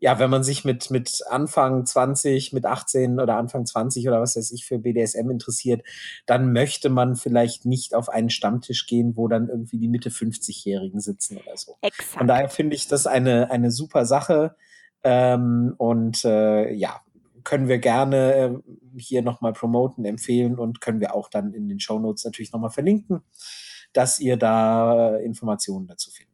ja, 0.02 0.18
wenn 0.18 0.32
man 0.32 0.44
sich 0.44 0.66
mit, 0.66 0.90
mit 0.90 1.22
Anfang 1.30 1.86
20, 1.86 2.54
mit 2.54 2.66
18 2.66 3.20
oder 3.20 3.38
Anfang 3.38 3.68
20 3.68 4.08
oder 4.08 4.20
was 4.20 4.36
weiß 4.36 4.52
ich 4.52 4.66
für 4.66 4.80
BDSM 4.80 5.30
interessiert, 5.30 5.84
dann 6.26 6.52
möchte 6.54 6.90
man 6.90 7.16
vielleicht 7.16 7.66
nicht 7.66 7.94
auf 7.94 8.10
einen 8.10 8.32
Stammtisch 8.32 8.88
gehen, 8.88 9.16
wo 9.16 9.28
dann 9.28 9.48
irgendwie 9.48 9.78
die 9.78 9.88
Mitte 9.88 10.10
50-Jährigen 10.10 11.00
sitzen 11.00 11.38
oder 11.38 11.56
so. 11.56 11.78
Exakt. 11.82 12.18
Von 12.18 12.26
daher 12.28 12.50
finde 12.50 12.76
ich 12.76 12.88
das 12.88 13.06
eine, 13.06 13.52
eine 13.52 13.70
super 13.70 14.08
Sache. 14.08 14.56
Ähm, 15.04 15.76
und 15.78 16.26
äh, 16.26 16.74
ja, 16.74 17.02
können 17.44 17.68
wir 17.68 17.78
gerne 17.78 18.34
äh, 18.34 19.00
hier 19.00 19.22
nochmal 19.22 19.54
promoten, 19.54 20.04
empfehlen 20.06 20.58
und 20.58 20.82
können 20.82 21.00
wir 21.00 21.14
auch 21.14 21.30
dann 21.30 21.54
in 21.54 21.70
den 21.70 21.80
Show 21.80 22.00
Notes 22.00 22.26
natürlich 22.26 22.52
nochmal 22.52 22.72
verlinken, 22.72 23.22
dass 23.94 24.20
ihr 24.20 24.38
da 24.38 25.18
äh, 25.18 25.26
Informationen 25.26 25.86
dazu 25.86 26.10
findet. 26.10 26.31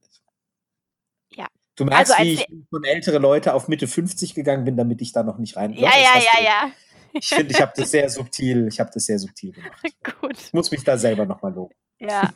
Du 1.78 1.86
merkst, 1.86 2.12
also, 2.12 2.24
wie 2.24 2.34
ich 2.34 2.48
von 2.70 2.84
ältere 2.84 3.20
Leute 3.20 3.54
auf 3.54 3.68
Mitte 3.68 3.88
50 3.88 4.34
gegangen 4.34 4.66
bin, 4.66 4.76
damit 4.76 5.02
ich 5.02 5.14
da 5.14 5.24
noch 5.24 5.38
nicht 5.38 5.56
rein. 5.56 5.74
Ja, 5.74 5.92
ja, 5.96 6.20
ja, 6.20 6.44
ja. 6.44 6.72
Ich 7.14 7.30
finde, 7.30 7.54
ich 7.54 7.62
habe 7.62 7.72
das 7.76 7.92
sehr 7.92 8.10
subtil, 8.10 8.68
ich 8.68 8.80
habe 8.80 8.90
das 8.94 9.06
sehr 9.06 9.20
subtil 9.20 9.52
gemacht. 9.52 9.82
Gut. 10.22 10.38
Ich 10.38 10.54
muss 10.54 10.72
mich 10.72 10.84
da 10.84 10.98
selber 10.98 11.26
nochmal 11.26 11.54
loben. 11.54 11.76
Ja, 12.00 12.32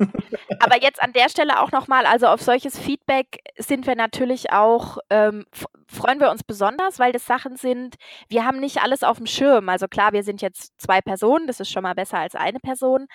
aber 0.59 0.81
jetzt 0.81 1.01
an 1.01 1.13
der 1.13 1.29
Stelle 1.29 1.61
auch 1.61 1.71
nochmal, 1.71 2.07
also 2.07 2.25
auf 2.25 2.41
solches 2.41 2.79
Feedback 2.79 3.41
sind 3.59 3.85
wir 3.85 3.95
natürlich 3.95 4.51
auch, 4.51 4.97
ähm, 5.11 5.45
freuen 5.87 6.19
wir 6.19 6.31
uns 6.31 6.43
besonders, 6.43 6.97
weil 6.97 7.11
das 7.11 7.27
Sachen 7.27 7.57
sind, 7.57 7.95
wir 8.27 8.43
haben 8.43 8.59
nicht 8.59 8.81
alles 8.81 9.03
auf 9.03 9.17
dem 9.17 9.27
Schirm. 9.27 9.69
Also 9.69 9.87
klar, 9.87 10.13
wir 10.13 10.23
sind 10.23 10.41
jetzt 10.41 10.73
zwei 10.79 10.99
Personen, 11.01 11.45
das 11.45 11.59
ist 11.59 11.69
schon 11.69 11.83
mal 11.83 11.93
besser 11.93 12.17
als 12.17 12.33
eine 12.33 12.59
Person, 12.59 13.05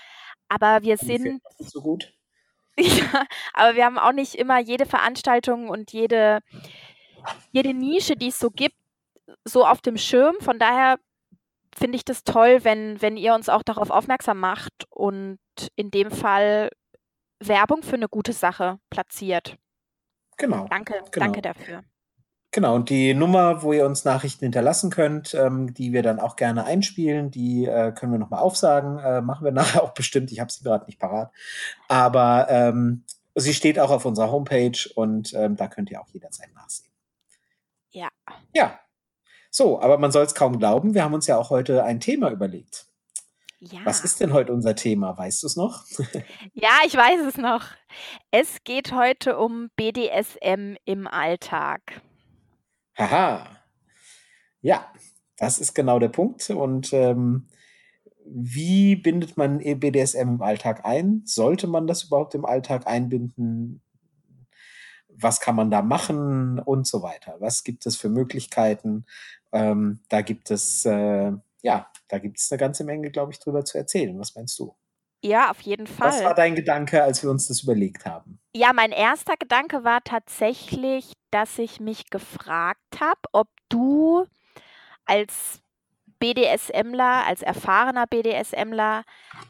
aber 0.49 0.83
wir 0.83 0.97
sind. 0.99 1.41
So 1.59 1.81
gut. 1.81 2.16
ja, 2.81 3.27
aber 3.55 3.77
wir 3.77 3.85
haben 3.85 3.99
auch 3.99 4.13
nicht 4.13 4.35
immer 4.35 4.59
jede 4.59 4.87
Veranstaltung 4.87 5.69
und 5.69 5.93
jede, 5.93 6.41
jede 7.53 7.75
Nische, 7.75 8.17
die 8.17 8.29
es 8.29 8.39
so 8.39 8.51
gibt, 8.51 8.77
so 9.45 9.67
auf 9.67 9.81
dem 9.81 9.97
Schirm. 9.97 10.37
Von 10.41 10.59
daher 10.59 10.99
finde 11.77 11.97
ich 11.97 12.05
das 12.05 12.25
toll, 12.25 12.65
wenn, 12.65 13.01
wenn 13.01 13.17
ihr 13.17 13.35
uns 13.35 13.49
auch 13.49 13.63
darauf 13.63 13.91
aufmerksam 13.91 14.41
macht 14.41 14.85
und 14.91 15.39
in 15.75 15.91
dem 15.91 16.11
Fall 16.11 16.71
Werbung 17.39 17.83
für 17.83 17.97
eine 17.97 18.09
gute 18.09 18.33
Sache 18.33 18.79
platziert. 18.91 19.57
Genau. 20.37 20.67
Danke, 20.69 21.03
genau. 21.11 21.27
danke 21.27 21.43
dafür. 21.43 21.83
Genau, 22.57 22.75
und 22.75 22.89
die 22.89 23.13
Nummer, 23.13 23.63
wo 23.63 23.75
ihr 23.75 23.85
uns 23.85 24.07
Nachrichten 24.07 24.47
hinterlassen 24.47 24.89
könnt, 24.89 25.35
ähm, 25.35 25.75
die 25.75 25.93
wir 25.93 26.03
dann 26.03 26.19
auch 26.19 26.37
gerne 26.37 26.65
einspielen, 26.65 27.31
die 27.31 27.67
äh, 27.67 27.93
können 27.93 28.13
wir 28.13 28.19
nochmal 28.19 28.41
aufsagen. 28.41 28.99
Äh, 28.99 29.21
machen 29.21 29.45
wir 29.45 29.53
nachher 29.53 29.83
auch 29.83 29.93
bestimmt. 29.93 30.33
Ich 30.33 30.41
habe 30.41 30.51
sie 30.51 30.65
gerade 30.65 30.87
nicht 30.87 30.99
parat. 30.99 31.31
Aber 31.87 32.47
ähm, 32.49 33.05
sie 33.35 33.53
steht 33.53 33.79
auch 33.79 33.91
auf 33.91 34.07
unserer 34.07 34.33
Homepage 34.33 34.79
und 34.95 35.35
ähm, 35.35 35.57
da 35.57 35.69
könnt 35.69 35.91
ihr 35.91 36.01
auch 36.01 36.09
jederzeit 36.15 36.49
nachsehen. 36.55 36.91
Ja. 37.91 38.09
Ja, 38.55 38.81
so, 39.51 39.79
aber 39.83 39.99
man 39.99 40.11
soll 40.11 40.25
es 40.25 40.35
kaum 40.35 40.59
glauben, 40.59 40.95
wir 40.95 41.05
haben 41.05 41.13
uns 41.13 41.27
ja 41.27 41.37
auch 41.37 41.51
heute 41.51 41.85
ein 41.85 42.01
Thema 42.01 42.31
überlegt. 42.31 42.87
Ja. 43.59 43.81
Was 43.85 44.01
ist 44.01 44.19
denn 44.19 44.33
heute 44.33 44.55
unser 44.55 44.75
Thema? 44.75 45.19
Weißt 45.19 45.43
du 45.43 45.47
es 45.47 45.57
noch? 45.57 45.85
ja, 46.55 46.71
ich 46.87 46.95
weiß 46.95 47.21
es 47.29 47.37
noch. 47.37 47.65
Es 48.31 48.65
geht 48.65 48.95
heute 48.95 49.37
um 49.37 49.69
BDSM 49.77 50.77
im 50.87 51.07
Alltag. 51.07 52.01
Haha. 52.97 53.47
Ja, 54.61 54.93
das 55.37 55.59
ist 55.59 55.75
genau 55.75 55.99
der 55.99 56.09
Punkt. 56.09 56.49
Und 56.51 56.93
ähm, 56.93 57.49
wie 58.25 58.97
bindet 58.97 59.37
man 59.37 59.59
BDSM 59.59 60.29
im 60.29 60.43
Alltag 60.43 60.85
ein? 60.85 61.23
Sollte 61.25 61.67
man 61.67 61.87
das 61.87 62.05
überhaupt 62.05 62.35
im 62.35 62.45
Alltag 62.45 62.87
einbinden? 62.87 63.83
Was 65.09 65.41
kann 65.41 65.57
man 65.57 65.71
da 65.71 65.83
machen 65.83 66.59
und 66.59 66.87
so 66.87 67.03
weiter? 67.03 67.37
Was 67.39 67.65
gibt 67.65 67.87
es 67.87 67.97
für 67.97 68.09
Möglichkeiten? 68.09 69.07
Ähm, 69.53 70.01
da 70.09 70.23
gibt 70.23 70.51
es, 70.51 70.85
äh, 70.85 71.33
ja, 71.63 71.91
da 72.09 72.19
gibt 72.19 72.39
es 72.39 72.51
eine 72.51 72.59
ganze 72.59 72.85
Menge, 72.85 73.11
glaube 73.11 73.33
ich, 73.33 73.39
drüber 73.39 73.65
zu 73.65 73.79
erzählen. 73.79 74.19
Was 74.19 74.35
meinst 74.35 74.59
du? 74.59 74.75
Ja, 75.23 75.51
auf 75.51 75.61
jeden 75.63 75.87
Fall. 75.87 76.09
Was 76.09 76.25
war 76.25 76.35
dein 76.35 76.55
Gedanke, 76.55 77.03
als 77.03 77.23
wir 77.23 77.31
uns 77.31 77.49
das 77.49 77.63
überlegt 77.63 78.05
haben? 78.05 78.39
Ja, 78.57 78.73
mein 78.73 78.91
erster 78.91 79.37
Gedanke 79.37 79.85
war 79.85 80.03
tatsächlich, 80.03 81.13
dass 81.31 81.59
ich 81.59 81.79
mich 81.79 82.09
gefragt 82.09 83.01
habe, 83.01 83.21
ob 83.33 83.49
du 83.69 84.25
als 85.05 85.61
BDSMler, 86.19 87.27
als 87.27 87.43
erfahrener 87.43 88.07
BDSMler 88.07 89.05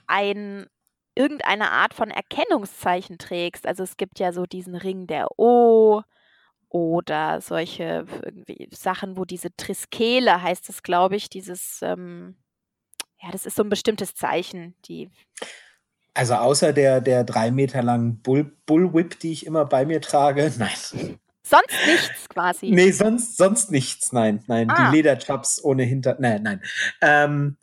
ein 0.08 0.66
irgendeine 1.14 1.70
Art 1.70 1.94
von 1.94 2.10
Erkennungszeichen 2.10 3.16
trägst. 3.18 3.64
Also 3.64 3.84
es 3.84 3.96
gibt 3.96 4.18
ja 4.18 4.32
so 4.32 4.44
diesen 4.44 4.74
Ring 4.74 5.06
der 5.06 5.28
O, 5.38 6.02
oder 6.68 7.40
solche 7.40 8.06
Sachen, 8.72 9.16
wo 9.16 9.24
diese 9.24 9.54
Triskele 9.56 10.42
heißt 10.42 10.68
es, 10.68 10.82
glaube 10.82 11.14
ich, 11.14 11.28
dieses, 11.28 11.80
ähm, 11.80 12.34
ja, 13.22 13.30
das 13.30 13.46
ist 13.46 13.54
so 13.54 13.62
ein 13.62 13.68
bestimmtes 13.68 14.16
Zeichen, 14.16 14.74
die. 14.86 15.10
Also 16.16 16.34
außer 16.34 16.72
der, 16.72 17.02
der 17.02 17.24
drei 17.24 17.50
Meter 17.50 17.82
langen 17.82 18.22
Bull, 18.22 18.50
Bullwhip, 18.64 19.20
die 19.20 19.32
ich 19.32 19.44
immer 19.44 19.66
bei 19.66 19.84
mir 19.84 20.00
trage, 20.00 20.50
nein. 20.58 21.18
Sonst 21.42 21.86
nichts 21.86 22.28
quasi. 22.30 22.70
Nee, 22.70 22.90
sonst, 22.90 23.36
sonst 23.36 23.70
nichts, 23.70 24.12
nein, 24.12 24.42
nein. 24.46 24.70
Ah. 24.70 24.90
Die 24.90 24.96
Lederchaps 24.96 25.62
ohne 25.62 25.82
Hinter. 25.82 26.16
Nein, 26.18 26.42
nein. 26.42 26.62
Ähm, 27.02 27.58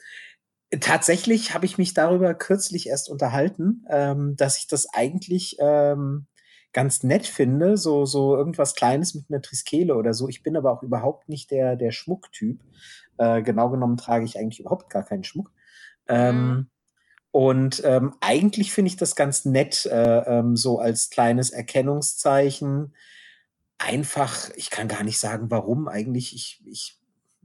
tatsächlich 0.80 1.56
habe 1.56 1.66
ich 1.66 1.80
mich 1.80 1.96
darüber 1.96 2.36
kürzlich 2.36 2.88
erst 2.88 3.10
unterhalten, 3.10 3.86
ähm, 3.90 4.36
dass 4.38 4.60
ich 4.60 4.68
das 4.68 4.88
eigentlich 4.94 5.58
ähm, 5.60 6.28
ganz 6.74 7.02
nett 7.02 7.26
finde, 7.26 7.76
so, 7.76 8.06
so 8.06 8.38
irgendwas 8.38 8.76
Kleines 8.76 9.16
mit 9.16 9.26
einer 9.30 9.42
Triskele 9.42 9.96
oder 9.96 10.14
so. 10.14 10.30
Ich 10.30 10.44
bin 10.44 10.56
aber 10.56 10.72
auch 10.72 10.84
überhaupt 10.84 11.28
nicht 11.28 11.50
der, 11.50 11.76
der 11.76 11.92
Schmucktyp. 11.92 12.62
Äh, 13.18 13.42
genau 13.42 13.72
genommen 13.72 13.98
trage 13.98 14.26
ich 14.26 14.38
eigentlich 14.38 14.60
überhaupt 14.60 14.92
gar 14.92 15.04
keinen 15.04 15.24
Schmuck. 15.24 15.52
Ähm, 16.08 16.48
mhm. 16.48 16.70
Und 17.34 17.82
ähm, 17.84 18.14
eigentlich 18.22 18.72
finde 18.74 18.90
ich 18.90 18.96
das 18.96 19.16
ganz 19.16 19.44
nett, 19.44 19.88
äh, 19.88 20.20
ähm, 20.20 20.56
so 20.56 20.78
als 20.78 21.10
kleines 21.10 21.50
Erkennungszeichen. 21.50 22.94
Einfach, 23.80 24.52
ich 24.56 24.70
kann 24.70 24.88
gar 24.88 25.04
nicht 25.04 25.18
sagen, 25.18 25.50
warum 25.50 25.88
eigentlich. 25.88 26.36
Ich, 26.36 26.62
ich 26.68 27.00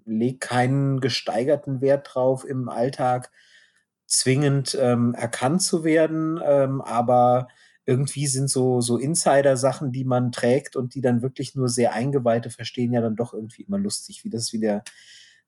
lege 0.05 0.41
keinen 0.41 1.01
gesteigerten 1.01 1.81
Wert 1.81 2.11
drauf, 2.13 2.45
im 2.45 2.69
Alltag 2.69 3.31
zwingend 4.05 4.77
ähm, 4.79 5.15
erkannt 5.15 5.63
zu 5.63 5.85
werden, 5.85 6.39
ähm, 6.45 6.83
aber 6.83 7.49
irgendwie 7.87 8.27
sind 8.27 8.51
so, 8.51 8.83
so 8.83 8.99
Insider-Sachen, 8.99 9.91
die 9.91 10.05
man 10.05 10.33
trägt 10.33 10.77
und 10.77 10.95
die 10.95 11.01
dann 11.01 11.23
wirklich 11.23 11.55
nur 11.55 11.71
sehr 11.71 11.95
Eingeweihte 11.95 12.51
verstehen, 12.51 12.93
ja 12.93 13.01
dann 13.01 13.17
doch 13.17 13.33
irgendwie 13.33 13.63
immer 13.63 13.79
lustig, 13.79 14.23
wie 14.23 14.31
das 14.31 14.53
wie 14.53 14.61
der, 14.61 14.85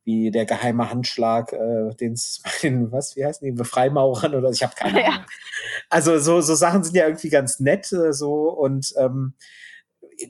wie 0.05 0.31
der 0.31 0.47
geheime 0.47 0.91
Handschlag, 0.91 1.53
äh, 1.53 1.95
den 1.95 2.15
es 2.15 2.41
bei 2.45 2.51
den, 2.63 2.93
was, 2.93 3.17
wie 3.17 3.25
heißen 3.25 3.55
die, 3.55 3.65
Freimaurern 3.65 4.35
oder 4.35 4.51
ich 4.51 4.63
habe 4.63 4.75
keine 4.75 5.05
Ahnung. 5.05 5.21
Ja. 5.21 5.27
Also 5.89 6.19
so, 6.19 6.41
so 6.41 6.55
Sachen 6.55 6.83
sind 6.85 6.97
ja 6.97 7.07
irgendwie 7.07 7.31
ganz 7.31 7.61
nett 7.61 7.93
äh, 7.93 8.13
so 8.13 8.51
und 8.51 8.95
ähm, 8.97 9.35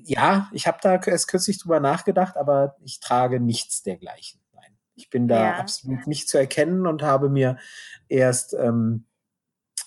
ja, 0.05 0.49
ich 0.53 0.67
habe 0.67 0.79
da 0.83 0.97
erst 0.97 1.29
kürzlich 1.29 1.59
drüber 1.59 1.81
nachgedacht, 1.81 2.37
aber 2.37 2.77
ich 2.85 3.01
trage 3.01 3.41
nichts 3.41 3.83
dergleichen. 3.83 4.41
Nein, 4.55 4.77
ich 4.95 5.11
bin 5.11 5.29
da 5.29 5.45
ja. 5.45 5.57
absolut 5.57 6.07
nicht 6.07 6.29
zu 6.29 6.39
erkennen 6.39 6.87
und 6.87 7.03
habe 7.03 7.29
mir 7.29 7.59
erst 8.09 8.55
ähm, 8.55 9.07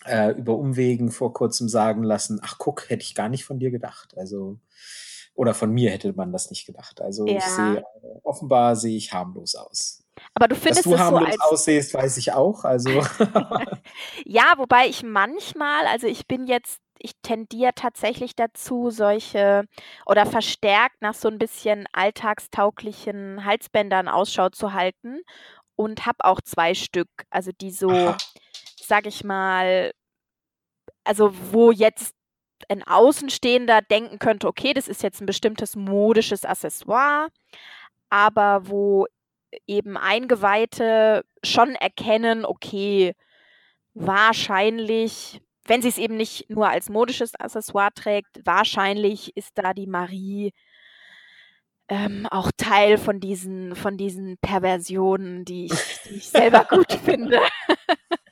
äh, 0.05 0.31
über 0.31 0.57
Umwegen 0.57 1.11
vor 1.11 1.33
kurzem 1.33 1.69
sagen 1.69 2.03
lassen, 2.03 2.39
ach 2.41 2.57
guck, 2.57 2.89
hätte 2.89 3.03
ich 3.03 3.15
gar 3.15 3.29
nicht 3.29 3.45
von 3.45 3.59
dir 3.59 3.71
gedacht. 3.71 4.17
Also, 4.17 4.59
oder 5.35 5.53
von 5.53 5.71
mir 5.71 5.91
hätte 5.91 6.13
man 6.13 6.31
das 6.31 6.49
nicht 6.49 6.65
gedacht. 6.65 7.01
Also 7.01 7.25
ja. 7.25 7.37
ich 7.37 7.43
sehe, 7.43 7.83
offenbar 8.23 8.75
sehe 8.75 8.97
ich 8.97 9.13
harmlos 9.13 9.55
aus. 9.55 10.03
Aber 10.35 10.47
du 10.47 10.55
findest 10.55 10.85
Dass 10.85 10.91
du 10.91 10.99
harmlos 10.99 11.21
so 11.21 11.25
als 11.25 11.41
aussiehst, 11.41 11.93
weiß 11.93 12.17
ich 12.17 12.33
auch. 12.33 12.63
Also 12.63 12.89
ja, 14.25 14.53
wobei 14.57 14.87
ich 14.87 15.03
manchmal, 15.03 15.87
also 15.87 16.07
ich 16.07 16.27
bin 16.27 16.45
jetzt, 16.45 16.79
ich 16.99 17.13
tendiere 17.21 17.73
tatsächlich 17.75 18.35
dazu, 18.35 18.89
solche 18.89 19.65
oder 20.05 20.25
verstärkt 20.25 21.01
nach 21.01 21.15
so 21.15 21.27
ein 21.27 21.39
bisschen 21.39 21.85
alltagstauglichen 21.91 23.43
Halsbändern 23.43 24.07
Ausschau 24.07 24.49
zu 24.49 24.73
halten 24.73 25.21
und 25.75 26.05
habe 26.05 26.19
auch 26.19 26.41
zwei 26.41 26.75
Stück, 26.75 27.09
also 27.31 27.51
die 27.59 27.71
so 27.71 27.89
Aha 27.89 28.17
sag 28.83 29.07
ich 29.07 29.23
mal, 29.23 29.93
also 31.03 31.33
wo 31.51 31.71
jetzt 31.71 32.15
ein 32.69 32.83
Außenstehender 32.83 33.81
denken 33.81 34.19
könnte, 34.19 34.47
okay, 34.47 34.73
das 34.73 34.87
ist 34.87 35.03
jetzt 35.03 35.21
ein 35.21 35.25
bestimmtes 35.25 35.75
modisches 35.75 36.45
Accessoire, 36.45 37.29
aber 38.09 38.67
wo 38.67 39.07
eben 39.67 39.97
Eingeweihte 39.97 41.23
schon 41.43 41.75
erkennen, 41.75 42.45
okay, 42.45 43.13
wahrscheinlich, 43.93 45.41
wenn 45.65 45.81
sie 45.81 45.89
es 45.89 45.97
eben 45.97 46.17
nicht 46.17 46.49
nur 46.49 46.69
als 46.69 46.89
modisches 46.89 47.35
Accessoire 47.39 47.93
trägt, 47.93 48.41
wahrscheinlich 48.45 49.35
ist 49.37 49.51
da 49.55 49.73
die 49.73 49.87
Marie 49.87 50.53
ähm, 51.89 52.27
auch 52.31 52.51
Teil 52.57 52.97
von 52.97 53.19
diesen, 53.19 53.75
von 53.75 53.97
diesen 53.97 54.37
Perversionen, 54.37 55.45
die 55.45 55.65
ich, 55.65 55.99
die 56.05 56.15
ich 56.15 56.29
selber 56.29 56.65
gut 56.69 56.91
finde. 56.93 57.39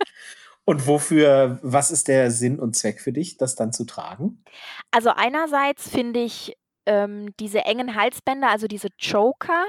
Und 0.66 0.88
wofür, 0.88 1.60
was 1.64 1.92
ist 1.92 2.08
der 2.08 2.32
Sinn 2.32 2.60
und 2.60 2.76
Zweck 2.76 3.02
für 3.02 3.12
dich, 3.12 3.38
das 3.38 3.56
dann 3.56 3.74
zu 3.74 3.86
tragen? 3.86 4.44
Also 4.92 5.10
einerseits 5.10 5.90
finde 5.90 6.22
ich 6.22 6.56
ähm, 6.86 7.34
diese 7.40 7.66
engen 7.66 7.96
Halsbänder, 7.96 8.50
also 8.50 8.68
diese 8.68 8.90
Choker, 9.00 9.66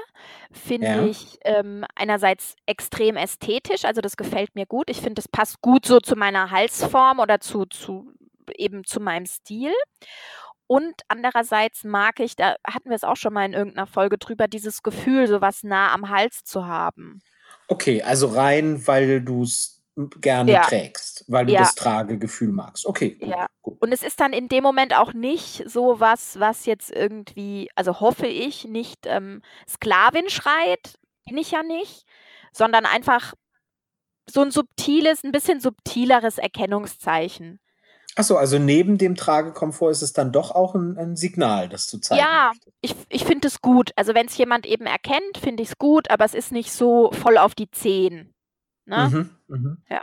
finde 0.51 0.87
Ja. 0.87 1.05
ich 1.05 1.37
ähm, 1.45 1.85
einerseits 1.95 2.55
extrem 2.65 3.15
ästhetisch, 3.17 3.85
also 3.85 4.01
das 4.01 4.17
gefällt 4.17 4.55
mir 4.55 4.65
gut. 4.65 4.89
Ich 4.89 4.97
finde, 4.97 5.15
das 5.15 5.27
passt 5.27 5.61
gut 5.61 5.85
so 5.85 5.99
zu 5.99 6.15
meiner 6.15 6.51
Halsform 6.51 7.19
oder 7.19 7.39
zu, 7.39 7.65
zu 7.65 8.11
eben 8.55 8.83
zu 8.83 8.99
meinem 8.99 9.25
Stil. 9.25 9.73
Und 10.67 10.93
andererseits 11.07 11.83
mag 11.83 12.19
ich, 12.19 12.35
da 12.35 12.55
hatten 12.65 12.89
wir 12.89 12.95
es 12.95 13.03
auch 13.03 13.17
schon 13.17 13.33
mal 13.33 13.45
in 13.45 13.53
irgendeiner 13.53 13.87
Folge 13.87 14.17
drüber, 14.17 14.47
dieses 14.47 14.81
Gefühl, 14.81 15.27
sowas 15.27 15.63
nah 15.63 15.93
am 15.93 16.09
Hals 16.09 16.43
zu 16.43 16.65
haben. 16.65 17.21
Okay, 17.67 18.01
also 18.01 18.27
rein, 18.27 18.85
weil 18.87 19.21
du 19.21 19.43
es 19.43 19.82
gerne 19.95 20.53
Ja. 20.53 20.61
trägst, 20.61 21.25
weil 21.27 21.45
du 21.45 21.53
Ja. 21.53 21.59
das 21.59 21.75
Tragegefühl 21.75 22.51
magst. 22.51 22.85
Okay, 22.85 23.15
gut, 23.15 23.29
Ja. 23.29 23.47
gut. 23.61 23.81
Und 23.81 23.91
es 23.91 24.03
ist 24.03 24.19
dann 24.19 24.33
in 24.33 24.47
dem 24.47 24.63
Moment 24.63 24.95
auch 24.95 25.13
nicht 25.13 25.63
so 25.69 25.99
was, 25.99 26.39
was 26.39 26.65
jetzt 26.65 26.91
irgendwie, 26.91 27.69
also 27.75 27.99
hoffe 27.99 28.27
ich, 28.27 28.65
nicht 28.65 29.05
ähm, 29.05 29.41
Sklavin 29.67 30.29
schreit, 30.29 30.95
bin 31.25 31.37
ich 31.37 31.51
ja 31.51 31.63
nicht, 31.63 32.05
sondern 32.51 32.85
einfach 32.85 33.33
so 34.29 34.41
ein 34.41 34.51
subtiles, 34.51 35.23
ein 35.23 35.31
bisschen 35.31 35.59
subtileres 35.59 36.37
Erkennungszeichen. 36.37 37.59
Achso, 38.15 38.37
also 38.37 38.59
neben 38.59 38.97
dem 38.97 39.15
Tragekomfort 39.15 39.89
ist 39.91 40.01
es 40.03 40.13
dann 40.13 40.31
doch 40.31 40.51
auch 40.51 40.75
ein, 40.75 40.97
ein 40.97 41.15
Signal, 41.15 41.67
das 41.67 41.87
du 41.87 41.97
zeigen 41.97 42.21
Ja, 42.21 42.51
möchtest. 42.51 42.75
ich, 42.81 42.95
ich 43.09 43.25
finde 43.25 43.47
es 43.47 43.59
gut. 43.61 43.91
Also 43.95 44.13
wenn 44.13 44.27
es 44.27 44.37
jemand 44.37 44.65
eben 44.67 44.85
erkennt, 44.85 45.37
finde 45.39 45.63
ich 45.63 45.69
es 45.69 45.77
gut, 45.77 46.11
aber 46.11 46.23
es 46.23 46.35
ist 46.35 46.51
nicht 46.51 46.71
so 46.71 47.11
voll 47.11 47.37
auf 47.37 47.55
die 47.55 47.71
Zehen. 47.71 48.32
Ne? 48.85 49.09
Mhm, 49.09 49.29
mhm. 49.55 49.77
Ja. 49.89 50.01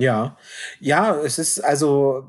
Ja, 0.00 0.36
ja, 0.78 1.16
es 1.16 1.40
ist 1.40 1.58
also, 1.58 2.28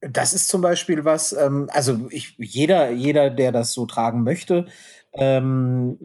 das 0.00 0.34
ist 0.34 0.48
zum 0.48 0.60
Beispiel 0.60 1.04
was, 1.04 1.32
ähm, 1.32 1.68
also 1.72 2.06
ich, 2.10 2.36
jeder, 2.38 2.90
jeder, 2.90 3.28
der 3.28 3.50
das 3.50 3.72
so 3.72 3.86
tragen 3.86 4.22
möchte, 4.22 4.66
ähm, 5.12 5.98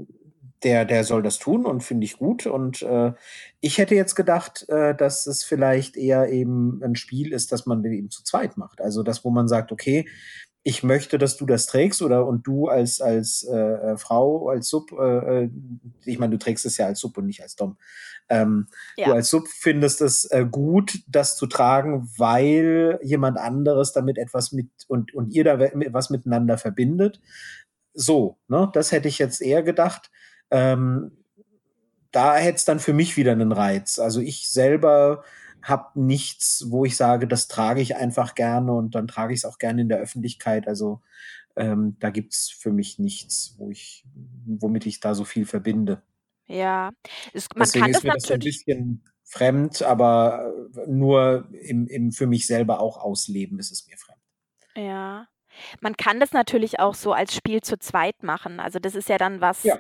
der, 0.64 0.86
der 0.86 1.04
soll 1.04 1.24
das 1.24 1.40
tun 1.40 1.66
und 1.66 1.82
finde 1.82 2.06
ich 2.06 2.18
gut. 2.18 2.46
Und 2.46 2.82
äh, 2.84 3.14
ich 3.62 3.78
hätte 3.78 3.96
jetzt 3.96 4.16
gedacht, 4.16 4.68
äh, 4.70 4.96
dass 4.96 5.26
es 5.26 5.44
vielleicht 5.44 5.98
eher 5.98 6.30
eben 6.30 6.82
ein 6.84 6.96
Spiel 6.96 7.34
ist, 7.34 7.52
dass 7.52 7.66
man 7.66 7.84
eben 7.86 8.10
zu 8.12 8.24
zweit 8.24 8.58
macht. 8.58 8.82
Also 8.82 9.04
das, 9.04 9.26
wo 9.26 9.32
man 9.32 9.48
sagt, 9.48 9.72
okay, 9.72 10.08
ich 10.64 10.84
möchte, 10.84 11.18
dass 11.18 11.38
du 11.38 11.46
das 11.46 11.66
trägst 11.66 12.02
oder 12.02 12.26
und 12.28 12.46
du 12.46 12.68
als 12.68 13.02
als 13.02 13.44
äh, 13.44 13.58
äh, 13.58 13.98
Frau 13.98 14.50
als 14.50 14.70
Sub, 14.70 14.92
äh, 14.92 15.44
äh, 15.46 15.50
ich 16.06 16.20
meine, 16.20 16.32
du 16.32 16.38
trägst 16.38 16.66
es 16.66 16.78
ja 16.78 16.86
als 16.86 17.00
Sub 17.00 17.18
und 17.18 17.26
nicht 17.26 17.42
als 17.42 17.56
Dom. 17.56 17.78
Ähm, 18.30 18.68
Du 19.04 19.12
Ja. 19.12 19.14
als 19.14 19.30
Sub 19.30 19.48
findest 19.48 20.02
es 20.02 20.26
äh, 20.26 20.46
gut, 20.50 21.00
das 21.08 21.36
zu 21.36 21.48
tragen, 21.48 22.10
weil 22.18 23.00
jemand 23.02 23.38
anderes 23.40 23.92
damit 23.94 24.18
etwas 24.18 24.52
mit 24.52 24.70
und 24.88 25.14
und 25.16 25.32
ihr 25.32 25.44
da 25.44 25.60
was 25.60 26.10
miteinander 26.12 26.58
verbindet. 26.58 27.20
So, 27.94 28.38
ne? 28.48 28.70
Das 28.74 28.92
hätte 28.92 29.08
ich 29.08 29.20
jetzt 29.20 29.42
eher 29.42 29.64
gedacht. 29.64 30.12
Ähm, 30.52 31.12
da 32.12 32.36
hätte 32.36 32.58
es 32.58 32.66
dann 32.66 32.80
für 32.80 32.94
mich 32.94 33.18
wieder 33.18 33.32
einen 33.32 33.52
Reiz. 33.52 34.00
Also 34.00 34.20
ich 34.22 34.50
selber 34.50 35.24
habe 35.64 36.00
nichts, 36.00 36.66
wo 36.70 36.86
ich 36.86 36.98
sage, 36.98 37.28
das 37.28 37.48
trage 37.48 37.82
ich 37.82 37.96
einfach 37.96 38.36
gerne 38.36 38.74
und 38.74 38.96
dann 38.96 39.08
trage 39.08 39.34
ich 39.34 39.42
es 39.42 39.46
auch 39.46 39.58
gerne 39.58 39.82
in 39.82 39.90
der 39.90 40.00
Öffentlichkeit. 40.00 40.68
Also 40.68 41.02
ähm, 41.56 41.98
da 42.00 42.10
gibt's 42.10 42.50
für 42.50 42.72
mich 42.72 43.00
nichts, 43.00 43.56
wo 43.58 43.70
ich, 43.70 44.06
womit 44.46 44.86
ich 44.86 45.00
da 45.00 45.14
so 45.14 45.26
viel 45.26 45.46
verbinde. 45.46 46.02
Ja. 46.48 46.92
Es, 47.34 47.48
man 47.56 47.64
Deswegen 47.66 47.84
kann 47.84 47.92
ist 47.92 47.98
das 47.98 48.04
mir 48.04 48.14
das 48.14 48.24
so 48.24 48.34
ein 48.34 48.40
bisschen 48.40 49.04
fremd, 49.24 49.82
aber 49.82 50.52
äh, 50.76 50.90
nur 50.90 51.48
im, 51.52 51.88
im 51.88 52.12
für 52.12 52.28
mich 52.28 52.48
selber 52.48 52.80
auch 52.80 52.98
ausleben 52.98 53.60
ist 53.60 53.72
es 53.72 53.88
mir 53.88 53.98
fremd. 53.98 54.22
Ja. 54.76 55.28
Man 55.82 55.98
kann 55.98 56.20
das 56.20 56.32
natürlich 56.32 56.80
auch 56.80 56.96
so 56.96 57.14
als 57.14 57.36
Spiel 57.36 57.62
zu 57.62 57.78
zweit 57.78 58.24
machen. 58.24 58.60
Also 58.60 58.80
das 58.80 58.96
ist 58.96 59.10
ja 59.10 59.18
dann 59.18 59.42
was, 59.42 59.64
Ja. 59.64 59.78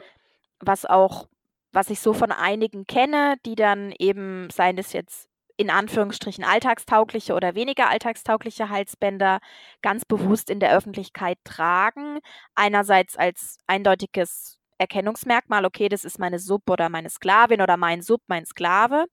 was 0.59 0.85
auch, 0.85 1.27
was 1.71 1.89
ich 1.89 1.99
so 1.99 2.13
von 2.13 2.31
einigen 2.31 2.85
kenne, 2.85 3.35
die 3.45 3.55
dann 3.55 3.93
eben, 3.97 4.49
seien 4.49 4.77
es 4.77 4.93
jetzt 4.93 5.30
in 5.61 5.69
Anführungsstrichen 5.69 6.43
alltagstaugliche 6.43 7.33
oder 7.33 7.55
weniger 7.55 7.89
alltagstaugliche 7.89 8.69
Halsbänder, 8.69 9.39
ganz 9.81 10.05
bewusst 10.05 10.49
in 10.49 10.59
der 10.59 10.75
Öffentlichkeit 10.75 11.37
tragen. 11.43 12.19
Einerseits 12.55 13.15
als 13.15 13.57
eindeutiges 13.67 14.57
Erkennungsmerkmal, 14.77 15.65
okay, 15.65 15.89
das 15.89 16.03
ist 16.03 16.17
meine 16.19 16.39
Sub 16.39 16.67
oder 16.69 16.89
meine 16.89 17.09
Sklavin 17.09 17.61
oder 17.61 17.77
mein 17.77 18.01
Sub, 18.01 18.21
mein 18.27 18.45
Sklave. 18.45 19.05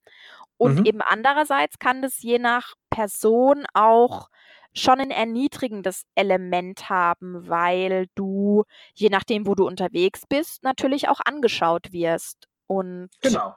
Und 0.56 0.78
Mhm. 0.78 0.86
eben 0.86 1.02
andererseits 1.02 1.78
kann 1.78 2.02
das 2.02 2.22
je 2.22 2.38
nach 2.38 2.74
Person 2.90 3.64
auch 3.74 4.28
schon 4.74 5.00
ein 5.00 5.10
erniedrigendes 5.10 6.04
Element 6.14 6.88
haben, 6.88 7.48
weil 7.48 8.06
du, 8.14 8.64
je 8.94 9.08
nachdem, 9.10 9.46
wo 9.46 9.54
du 9.54 9.66
unterwegs 9.66 10.22
bist, 10.28 10.62
natürlich 10.62 11.08
auch 11.08 11.20
angeschaut 11.24 11.92
wirst. 11.92 12.48
Und 12.66 13.10
Genau. 13.22 13.54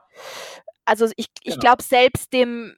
also 0.84 1.06
ich, 1.16 1.26
ich 1.42 1.54
Genau. 1.54 1.60
glaube, 1.60 1.82
selbst 1.82 2.32
dem, 2.32 2.74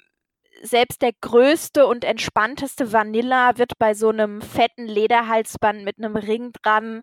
selbst 0.65 1.03
der 1.03 1.13
größte 1.21 1.87
und 1.87 2.05
entspannteste 2.05 2.93
Vanilla 2.93 3.59
wird 3.59 3.79
bei 3.79 3.95
so 3.95 4.09
einem 4.09 4.41
fetten 4.41 4.87
Lederhalsband 4.87 5.85
mit 5.85 5.99
einem 5.99 6.17
Ring 6.17 6.53
dran 6.63 7.03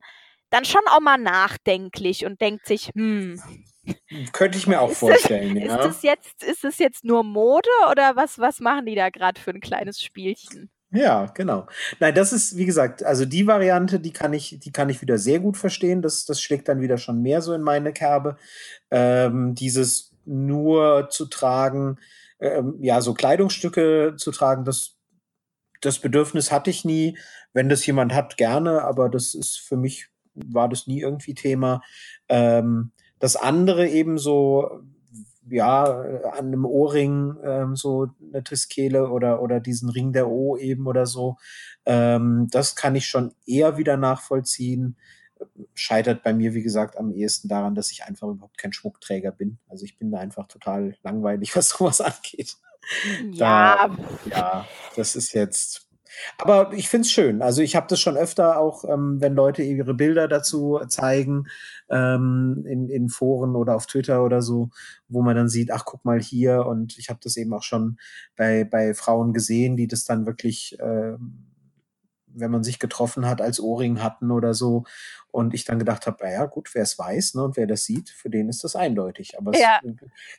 dann 0.49 0.65
schon 0.65 0.81
auch 0.89 0.99
mal 0.99 1.17
nachdenklich 1.17 2.25
und 2.25 2.41
denkt 2.41 2.65
sich, 2.65 2.91
hm, 2.93 3.41
Könnte 4.33 4.57
ich 4.57 4.67
mir 4.67 4.79
auch 4.79 4.91
ist 4.91 5.01
das, 5.01 5.09
vorstellen, 5.09 5.57
ist 5.57 5.71
ja. 5.71 5.77
das 5.77 6.03
jetzt, 6.03 6.43
ist 6.43 6.63
das 6.63 6.77
jetzt 6.77 7.03
nur 7.03 7.23
Mode 7.23 7.69
oder 7.89 8.15
was, 8.15 8.37
was 8.39 8.59
machen 8.59 8.85
die 8.85 8.95
da 8.95 9.09
gerade 9.09 9.39
für 9.39 9.51
ein 9.51 9.59
kleines 9.59 10.01
Spielchen? 10.01 10.69
Ja, 10.91 11.25
genau. 11.33 11.67
Nein, 11.99 12.13
das 12.13 12.33
ist, 12.33 12.57
wie 12.57 12.65
gesagt, 12.65 13.01
also 13.03 13.25
die 13.25 13.47
Variante, 13.47 13.99
die 13.99 14.11
kann 14.11 14.33
ich, 14.33 14.59
die 14.59 14.71
kann 14.73 14.89
ich 14.89 15.01
wieder 15.01 15.17
sehr 15.17 15.39
gut 15.39 15.55
verstehen. 15.55 16.01
Das, 16.01 16.25
das 16.25 16.41
schlägt 16.41 16.67
dann 16.67 16.81
wieder 16.81 16.97
schon 16.97 17.21
mehr 17.21 17.41
so 17.41 17.53
in 17.53 17.61
meine 17.61 17.93
Kerbe. 17.93 18.35
Ähm, 18.91 19.55
dieses 19.55 20.11
nur 20.25 21.07
zu 21.09 21.27
tragen, 21.27 21.97
ähm, 22.41 22.77
ja, 22.81 23.01
so 23.01 23.13
Kleidungsstücke 23.13 24.15
zu 24.17 24.31
tragen, 24.31 24.65
das, 24.65 24.97
das 25.81 25.99
Bedürfnis 25.99 26.51
hatte 26.51 26.69
ich 26.69 26.83
nie. 26.83 27.17
Wenn 27.53 27.69
das 27.69 27.85
jemand 27.85 28.13
hat, 28.13 28.37
gerne, 28.37 28.81
aber 28.83 29.09
das 29.09 29.33
ist 29.33 29.59
für 29.59 29.77
mich, 29.77 30.07
war 30.33 30.69
das 30.69 30.87
nie 30.87 31.01
irgendwie 31.01 31.33
Thema. 31.33 31.81
Ähm, 32.29 32.91
das 33.19 33.35
andere 33.35 33.87
eben 33.87 34.17
so, 34.17 34.81
ja, 35.49 35.83
an 35.83 36.47
einem 36.47 36.65
Ohrring 36.65 37.35
ähm, 37.43 37.75
so 37.75 38.07
eine 38.33 38.43
Triskele 38.43 39.09
oder, 39.09 39.41
oder 39.41 39.59
diesen 39.59 39.89
Ring 39.89 40.13
der 40.13 40.29
O 40.29 40.57
eben 40.57 40.87
oder 40.87 41.05
so. 41.05 41.37
Ähm, 41.85 42.47
das 42.51 42.75
kann 42.75 42.95
ich 42.95 43.07
schon 43.07 43.33
eher 43.45 43.77
wieder 43.77 43.97
nachvollziehen. 43.97 44.97
Scheitert 45.73 46.23
bei 46.23 46.33
mir, 46.33 46.53
wie 46.53 46.63
gesagt, 46.63 46.97
am 46.97 47.11
ehesten 47.11 47.47
daran, 47.47 47.75
dass 47.75 47.91
ich 47.91 48.03
einfach 48.03 48.27
überhaupt 48.27 48.57
kein 48.57 48.73
Schmuckträger 48.73 49.31
bin. 49.31 49.59
Also 49.67 49.85
ich 49.85 49.97
bin 49.97 50.11
da 50.11 50.19
einfach 50.19 50.47
total 50.47 50.95
langweilig, 51.03 51.55
was 51.55 51.69
sowas 51.69 52.01
angeht. 52.01 52.57
Da, 53.37 53.85
Ja, 53.85 53.97
ja, 54.25 54.67
das 54.95 55.15
ist 55.15 55.33
jetzt. 55.33 55.87
Aber 56.37 56.73
ich 56.73 56.89
find's 56.89 57.09
schön. 57.11 57.41
Also 57.41 57.61
ich 57.61 57.75
habe 57.75 57.87
das 57.87 57.99
schon 57.99 58.17
öfter 58.17 58.59
auch, 58.59 58.83
ähm, 58.83 59.21
wenn 59.21 59.33
Leute 59.33 59.63
ihre 59.63 59.93
Bilder 59.93 60.27
dazu 60.27 60.79
zeigen, 60.87 61.45
ähm, 61.89 62.65
in, 62.67 62.89
in 62.89 63.09
Foren 63.09 63.55
oder 63.55 63.75
auf 63.75 63.87
Twitter 63.87 64.23
oder 64.23 64.41
so, 64.41 64.69
wo 65.07 65.21
man 65.21 65.35
dann 65.35 65.49
sieht, 65.49 65.71
ach, 65.71 65.85
guck 65.85 66.03
mal 66.03 66.19
hier. 66.21 66.65
Und 66.65 66.97
ich 66.97 67.09
habe 67.09 67.19
das 67.23 67.37
eben 67.37 67.53
auch 67.53 67.63
schon 67.63 67.97
bei, 68.35 68.63
bei 68.65 68.93
Frauen 68.93 69.33
gesehen, 69.33 69.77
die 69.77 69.87
das 69.87 70.03
dann 70.03 70.25
wirklich, 70.25 70.77
ähm, 70.81 71.50
wenn 72.33 72.51
man 72.51 72.63
sich 72.63 72.79
getroffen 72.79 73.27
hat, 73.27 73.41
als 73.41 73.59
Ohrring 73.59 74.01
hatten 74.03 74.31
oder 74.31 74.53
so. 74.53 74.83
Und 75.31 75.53
ich 75.53 75.63
dann 75.65 75.79
gedacht 75.79 76.07
habe, 76.07 76.23
naja, 76.23 76.45
gut, 76.45 76.69
wer 76.75 76.83
es 76.83 76.99
weiß 76.99 77.35
ne, 77.35 77.43
und 77.43 77.55
wer 77.57 77.65
das 77.67 77.85
sieht, 77.85 78.09
für 78.09 78.29
den 78.29 78.49
ist 78.49 78.63
das 78.63 78.75
eindeutig. 78.75 79.37
Aber 79.37 79.57
ja, 79.57 79.79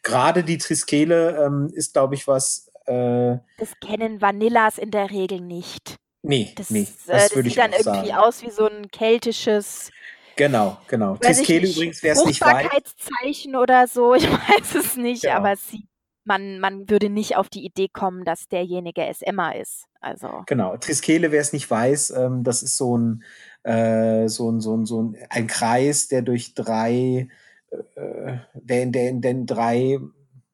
gerade 0.03 0.45
die 0.45 0.59
Triskele 0.59 1.43
ähm, 1.47 1.71
ist, 1.73 1.95
glaube 1.95 2.15
ich, 2.15 2.27
was. 2.29 2.71
Äh, 2.87 3.39
das 3.59 3.71
kennen 3.81 4.21
Vanillas 4.21 4.77
in 4.79 4.91
der 4.91 5.11
Regel 5.11 5.41
nicht. 5.41 5.97
nee, 6.23 6.53
Das, 6.57 6.71
nee, 6.71 6.83
äh, 6.83 6.87
das 7.07 7.29
das 7.29 7.37
würde 7.37 7.49
ich 7.49 7.55
dann 7.55 7.73
irgendwie 7.73 8.09
sagen. 8.11 8.13
aus 8.13 8.43
wie 8.43 8.51
so 8.51 8.69
ein 8.69 8.91
keltisches, 8.91 9.91
Genau, 10.37 10.79
genau. 10.89 11.17
Triskele 11.17 11.69
übrigens, 11.69 12.03
wer 12.03 12.15
es 12.15 12.25
nicht 12.25 12.41
weiß. 12.41 12.51
Fruchtbarkeitszeichen 12.63 13.55
oder 13.57 13.87
so. 13.87 14.15
Ich 14.17 14.25
weiß 14.31 14.75
es 14.77 14.97
nicht, 14.97 15.23
Genau. 15.23 15.37
aber 15.37 15.53
es 15.53 15.69
sieht 15.69 15.87
man, 16.25 16.61
man 16.61 16.89
würde 16.89 17.11
nicht 17.11 17.37
auf 17.37 17.49
die 17.49 17.65
Idee 17.65 17.89
kommen, 17.89 18.25
dass 18.25 18.49
derjenige 18.49 19.03
SMer 19.13 19.57
ist. 19.57 19.87
Also. 20.01 20.43
Genau. 20.47 20.77
Triskele, 20.77 21.33
wer 21.33 21.41
es 21.41 21.53
nicht 21.53 21.71
weiß, 21.71 22.11
ähm, 22.11 22.45
das 22.45 22.63
ist 22.63 22.77
so 22.77 22.97
ein, 22.97 23.25
äh, 23.63 24.29
so 24.29 24.51
ein, 24.51 24.61
so 24.61 24.77
ein, 24.77 24.87
so 24.87 25.03
ein, 25.03 25.17
ein 25.31 25.47
Kreis, 25.47 26.09
der 26.09 26.23
durch 26.23 26.55
drei, 26.55 27.29
äh, 27.71 28.37
der, 28.55 28.83
in, 28.83 28.93
der 28.93 29.09
in 29.09 29.21
den 29.21 29.47
drei, 29.47 29.99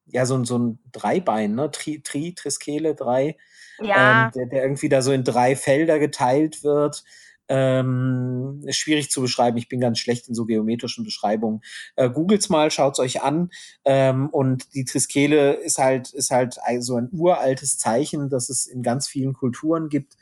ja, 0.07 0.27
so 0.27 0.37
ein, 0.37 0.45
so 0.45 0.59
ein 0.59 0.79
Dreibein, 0.93 1.55
ne? 1.55 1.71
Tri, 1.71 2.01
Tri 2.03 2.35
Triskele, 2.35 2.95
drei, 2.95 3.37
ja. 3.81 4.27
ähm, 4.27 4.33
der, 4.35 4.47
der 4.47 4.63
irgendwie 4.63 4.89
da 4.89 5.03
so 5.03 5.13
in 5.13 5.25
drei 5.25 5.57
Felder 5.57 5.99
geteilt 5.99 6.65
wird. 6.65 7.05
Ähm, 7.49 8.63
schwierig 8.71 9.11
zu 9.11 9.21
beschreiben. 9.21 9.57
Ich 9.57 9.69
bin 9.69 9.81
ganz 9.81 9.99
schlecht 9.99 10.29
in 10.29 10.35
so 10.35 10.45
geometrischen 10.45 11.05
Beschreibungen. 11.05 11.63
Äh, 11.97 12.11
Googles 12.11 12.49
mal, 12.49 12.71
schaut's 12.71 12.99
euch 12.99 13.23
an. 13.23 13.51
Ähm, 13.85 14.29
und 14.29 14.75
die 14.75 14.85
Triskele 14.85 15.55
ist 15.55 15.79
halt, 15.79 16.13
ist 16.13 16.31
halt 16.31 16.59
so 16.81 16.97
ein 16.97 17.09
uraltes 17.13 17.79
Zeichen, 17.79 18.29
das 18.29 18.51
es 18.51 18.67
in 18.67 18.83
ganz 18.83 19.09
vielen 19.09 19.33
Kulturen 19.33 19.89
gibt 19.89 20.17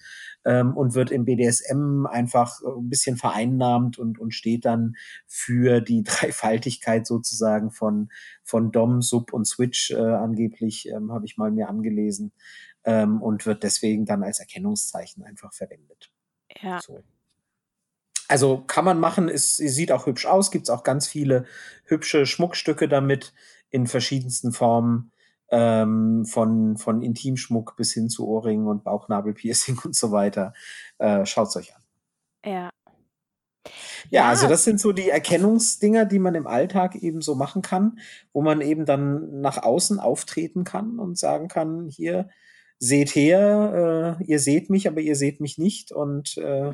ähm, 0.46 0.76
und 0.76 0.94
wird 0.94 1.10
im 1.10 1.24
BDSM 1.24 2.06
einfach 2.06 2.60
ein 2.62 2.88
bisschen 2.88 3.16
vereinnahmt 3.16 3.98
und, 3.98 4.18
und 4.18 4.32
steht 4.32 4.64
dann 4.64 4.96
für 5.26 5.80
die 5.80 6.02
Dreifaltigkeit 6.04 7.06
sozusagen 7.06 7.70
von, 7.70 8.10
von 8.44 8.70
Dom, 8.72 9.02
Sub 9.02 9.32
und 9.32 9.46
Switch 9.46 9.90
äh, 9.90 9.96
angeblich, 9.96 10.88
ähm, 10.88 11.12
habe 11.12 11.26
ich 11.26 11.36
mal 11.36 11.50
mir 11.50 11.68
angelesen. 11.68 12.32
Ähm, 12.84 13.20
und 13.20 13.46
wird 13.46 13.64
deswegen 13.64 14.06
dann 14.06 14.22
als 14.22 14.38
Erkennungszeichen 14.38 15.24
einfach 15.24 15.52
verwendet. 15.52 16.12
Ja. 16.62 16.80
So. 16.80 17.02
Also 18.28 18.62
kann 18.66 18.84
man 18.84 18.98
machen, 18.98 19.28
es 19.28 19.56
sieht 19.56 19.92
auch 19.92 20.06
hübsch 20.06 20.26
aus, 20.26 20.50
gibt 20.50 20.64
es 20.64 20.70
auch 20.70 20.82
ganz 20.82 21.06
viele 21.06 21.44
hübsche 21.84 22.26
Schmuckstücke 22.26 22.88
damit 22.88 23.32
in 23.70 23.86
verschiedensten 23.86 24.52
Formen, 24.52 25.12
ähm, 25.50 26.24
von, 26.26 26.76
von 26.76 27.02
Intimschmuck 27.02 27.76
bis 27.76 27.92
hin 27.92 28.08
zu 28.08 28.26
Ohrringen 28.26 28.66
und 28.66 28.84
Bauchnabelpiercing 28.84 29.78
und 29.84 29.94
so 29.94 30.10
weiter. 30.12 30.54
Äh, 30.98 31.24
Schaut 31.26 31.48
es 31.48 31.56
euch 31.56 31.74
an. 31.74 31.82
Ja. 32.44 32.70
Ja, 34.10 34.22
Ja. 34.22 34.28
also 34.28 34.48
das 34.48 34.64
sind 34.64 34.80
so 34.80 34.92
die 34.92 35.10
Erkennungsdinger, 35.10 36.04
die 36.04 36.18
man 36.18 36.34
im 36.34 36.46
Alltag 36.46 36.94
eben 36.96 37.20
so 37.20 37.34
machen 37.34 37.62
kann, 37.62 37.98
wo 38.32 38.42
man 38.42 38.60
eben 38.60 38.84
dann 38.86 39.40
nach 39.40 39.62
außen 39.62 39.98
auftreten 40.00 40.64
kann 40.64 40.98
und 40.98 41.18
sagen 41.18 41.48
kann, 41.48 41.88
hier, 41.88 42.28
seht 42.78 43.14
her, 43.14 44.18
äh, 44.20 44.24
ihr 44.24 44.38
seht 44.38 44.70
mich, 44.70 44.86
aber 44.88 45.00
ihr 45.00 45.16
seht 45.16 45.40
mich 45.40 45.58
nicht 45.58 45.92
und 45.92 46.36
äh, 46.38 46.68
äh, 46.68 46.72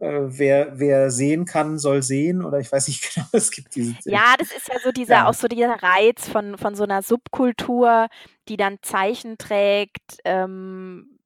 wer, 0.00 0.78
wer 0.78 1.10
sehen 1.10 1.44
kann, 1.44 1.78
soll 1.78 2.02
sehen 2.02 2.44
oder 2.44 2.58
ich 2.58 2.70
weiß 2.72 2.88
nicht 2.88 3.02
genau, 3.14 3.26
es 3.32 3.50
gibt 3.50 3.74
diese. 3.74 3.96
Ja, 4.04 4.34
das 4.38 4.52
ist 4.52 4.68
ja 4.68 4.78
so 4.80 4.92
dieser, 4.92 5.14
Ja. 5.14 5.26
auch 5.28 5.34
so 5.34 5.48
dieser 5.48 5.82
Reiz 5.82 6.28
von, 6.28 6.58
von 6.58 6.74
so 6.74 6.84
einer 6.84 7.02
Subkultur, 7.02 8.08
die 8.48 8.56
dann 8.56 8.78
Zeichen 8.82 9.38
trägt, 9.38 10.18
ähm, 10.24 11.18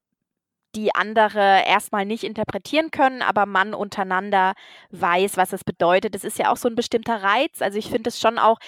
die 0.74 0.94
andere 0.94 1.64
erstmal 1.66 2.04
nicht 2.04 2.24
interpretieren 2.24 2.90
können, 2.90 3.22
aber 3.22 3.46
man 3.46 3.72
untereinander 3.74 4.52
weiß, 4.90 5.36
was 5.38 5.52
es 5.52 5.64
bedeutet. 5.64 6.14
Das 6.14 6.24
ist 6.24 6.38
ja 6.38 6.52
auch 6.52 6.58
so 6.58 6.68
ein 6.68 6.74
bestimmter 6.74 7.22
Reiz. 7.22 7.62
Also 7.62 7.78
ich 7.78 7.88
finde 7.90 8.08
es 8.10 8.20
schon 8.20 8.38
auch, 8.38 8.58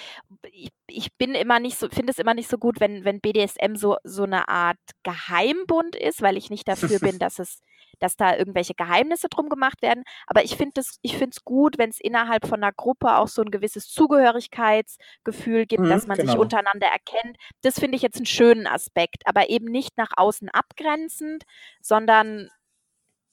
ich, 0.51 0.69
ich 0.87 1.13
bin 1.17 1.35
immer 1.35 1.59
nicht 1.59 1.77
so, 1.77 1.87
finde 1.89 2.11
es 2.11 2.17
immer 2.19 2.33
nicht 2.33 2.49
so 2.49 2.57
gut, 2.57 2.79
wenn, 2.79 3.05
wenn 3.05 3.21
BDSM 3.21 3.75
so, 3.75 3.97
so 4.03 4.23
eine 4.23 4.49
Art 4.49 4.79
Geheimbund 5.03 5.95
ist, 5.95 6.21
weil 6.21 6.37
ich 6.37 6.49
nicht 6.49 6.67
dafür 6.67 6.99
bin, 6.99 7.19
dass 7.19 7.39
es 7.39 7.61
dass 8.01 8.15
da 8.17 8.35
irgendwelche 8.35 8.73
Geheimnisse 8.73 9.29
drum 9.29 9.49
gemacht 9.49 9.81
werden. 9.81 10.03
Aber 10.27 10.43
ich 10.43 10.55
finde 10.57 10.81
es 10.81 10.97
ich 11.01 11.13
finde 11.13 11.31
es 11.35 11.43
gut, 11.43 11.77
wenn 11.77 11.89
es 11.89 11.99
innerhalb 11.99 12.47
von 12.47 12.61
einer 12.63 12.73
Gruppe 12.73 13.15
auch 13.17 13.27
so 13.27 13.41
ein 13.41 13.51
gewisses 13.51 13.87
Zugehörigkeitsgefühl 13.89 15.65
gibt, 15.65 15.83
Mhm, 15.83 15.89
dass 15.89 16.07
man 16.07 16.17
sich 16.17 16.25
genau. 16.27 16.41
untereinander 16.41 16.87
erkennt. 16.87 17.37
Das 17.61 17.79
finde 17.79 17.95
ich 17.95 18.01
jetzt 18.01 18.17
einen 18.17 18.25
schönen 18.25 18.67
Aspekt, 18.67 19.23
aber 19.25 19.49
eben 19.49 19.65
nicht 19.65 19.97
nach 19.97 20.11
außen 20.15 20.49
abgrenzend, 20.49 21.43
sondern 21.81 22.49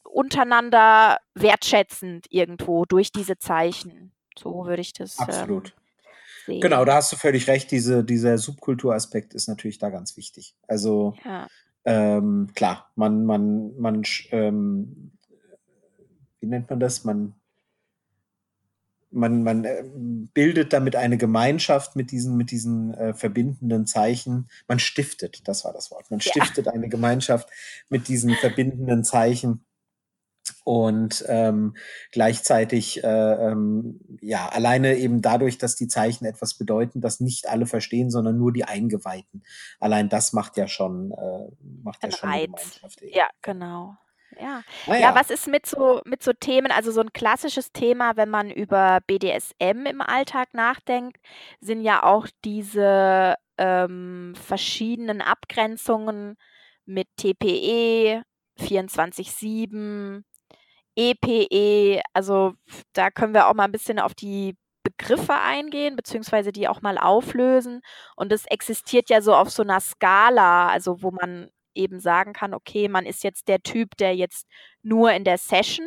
untereinander 0.04 1.18
wertschätzend 1.34 2.26
irgendwo 2.30 2.84
durch 2.84 3.12
diese 3.12 3.38
Zeichen. 3.38 4.12
So 4.38 4.66
würde 4.66 4.80
ich 4.80 4.92
das 4.92 5.18
Absolut. 5.18 5.68
ähm, 5.68 5.72
sehen. 6.46 6.60
Genau, 6.60 6.84
da 6.84 6.96
hast 6.96 7.12
du 7.12 7.16
völlig 7.16 7.46
recht. 7.48 7.70
Diese, 7.70 8.04
dieser 8.04 8.38
Subkulturaspekt 8.38 9.34
ist 9.34 9.48
natürlich 9.48 9.78
da 9.78 9.90
ganz 9.90 10.16
wichtig. 10.16 10.54
Also 10.66 11.14
Ja. 11.24 11.46
Ähm, 11.84 12.48
klar, 12.54 12.90
man, 12.94 13.24
man, 13.24 13.76
man, 13.78 14.02
ähm, 14.30 15.12
wie 16.40 16.46
nennt 16.46 16.70
man 16.70 16.80
das? 16.80 17.04
Man, 17.04 17.34
man, 19.10 19.42
man 19.42 19.64
äh, 19.64 19.84
bildet 20.34 20.72
damit 20.72 20.96
eine 20.96 21.16
Gemeinschaft 21.16 21.96
mit 21.96 22.10
diesen, 22.10 22.36
mit 22.36 22.50
diesen 22.50 22.94
äh, 22.94 23.14
verbindenden 23.14 23.86
Zeichen. 23.86 24.48
Man 24.66 24.78
stiftet, 24.78 25.46
das 25.48 25.64
war 25.64 25.72
das 25.72 25.90
Wort. 25.90 26.10
Man 26.10 26.20
Ja. 26.20 26.30
stiftet 26.30 26.68
eine 26.68 26.88
Gemeinschaft 26.88 27.48
mit 27.88 28.08
diesen 28.08 28.34
verbindenden 28.34 29.04
Zeichen. 29.04 29.64
Und 30.68 31.24
ähm, 31.28 31.74
gleichzeitig, 32.12 33.02
äh, 33.02 33.06
ähm, 33.06 34.00
ja, 34.20 34.50
alleine 34.50 34.98
eben 34.98 35.22
dadurch, 35.22 35.56
dass 35.56 35.76
die 35.76 35.88
Zeichen 35.88 36.26
etwas 36.26 36.58
bedeuten, 36.58 37.00
das 37.00 37.20
nicht 37.20 37.48
alle 37.48 37.64
verstehen, 37.64 38.10
sondern 38.10 38.36
nur 38.36 38.52
die 38.52 38.64
Eingeweihten. 38.64 39.44
Allein 39.80 40.10
das 40.10 40.34
macht 40.34 40.58
ja 40.58 40.68
schon, 40.68 41.12
äh, 41.12 41.48
macht 41.82 42.02
ja 42.02 42.10
Ein 42.10 42.12
schon 42.12 42.28
eine 42.28 42.42
Reiz. 42.42 42.50
Gemeinschaft. 42.50 43.00
eben. 43.00 43.16
Ja, 43.16 43.28
genau. 43.40 43.96
Ja. 44.38 44.62
Naja, 44.86 45.00
Ja, 45.00 45.14
was 45.14 45.30
ist 45.30 45.48
mit 45.48 45.64
so, 45.64 46.02
mit 46.04 46.22
so 46.22 46.34
Themen, 46.34 46.70
also 46.70 46.92
so 46.92 47.00
ein 47.00 47.14
klassisches 47.14 47.72
Thema, 47.72 48.18
wenn 48.18 48.28
man 48.28 48.50
über 48.50 48.98
BDSM 49.06 49.86
im 49.86 50.02
Alltag 50.02 50.52
nachdenkt, 50.52 51.16
sind 51.62 51.80
ja 51.80 52.02
auch 52.02 52.26
diese 52.44 53.36
ähm, 53.56 54.34
verschiedenen 54.36 55.22
Abgrenzungen 55.22 56.36
mit 56.84 57.08
TPE, 57.16 58.22
24-7, 58.60 60.24
EPE. 60.98 62.02
Also 62.14 62.54
f- 62.68 62.82
da 62.92 63.10
können 63.10 63.34
wir 63.34 63.48
auch 63.48 63.54
mal 63.54 63.64
ein 63.64 63.72
bisschen 63.72 63.98
auf 64.00 64.14
die 64.14 64.56
Begriffe 64.82 65.34
eingehen, 65.34 65.96
beziehungsweise 65.96 66.52
die 66.52 66.68
auch 66.68 66.82
mal 66.82 66.98
auflösen. 66.98 67.80
Und 68.16 68.32
es 68.32 68.46
existiert 68.46 69.10
ja 69.10 69.20
so 69.22 69.34
auf 69.34 69.50
so 69.50 69.62
einer 69.62 69.80
Skala, 69.80 70.68
also 70.68 71.02
wo 71.02 71.10
man 71.10 71.50
eben 71.74 72.00
sagen 72.00 72.32
kann, 72.32 72.54
okay, 72.54 72.88
man 72.88 73.06
ist 73.06 73.22
jetzt 73.24 73.48
der 73.48 73.60
Typ, 73.62 73.96
der 73.98 74.16
jetzt 74.16 74.46
nur 74.82 75.12
in 75.12 75.24
der 75.24 75.38
Session 75.38 75.86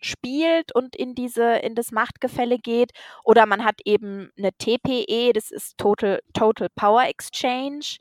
spielt 0.00 0.74
und 0.74 0.94
in 0.96 1.14
diese 1.14 1.56
in 1.58 1.74
das 1.74 1.90
Machtgefälle 1.92 2.58
geht 2.58 2.92
oder 3.24 3.46
man 3.46 3.64
hat 3.64 3.80
eben 3.84 4.30
eine 4.38 4.52
TPE, 4.52 5.32
das 5.34 5.50
ist 5.50 5.76
Total 5.78 6.20
Total 6.34 6.68
Power 6.76 7.04
Exchange, 7.04 7.96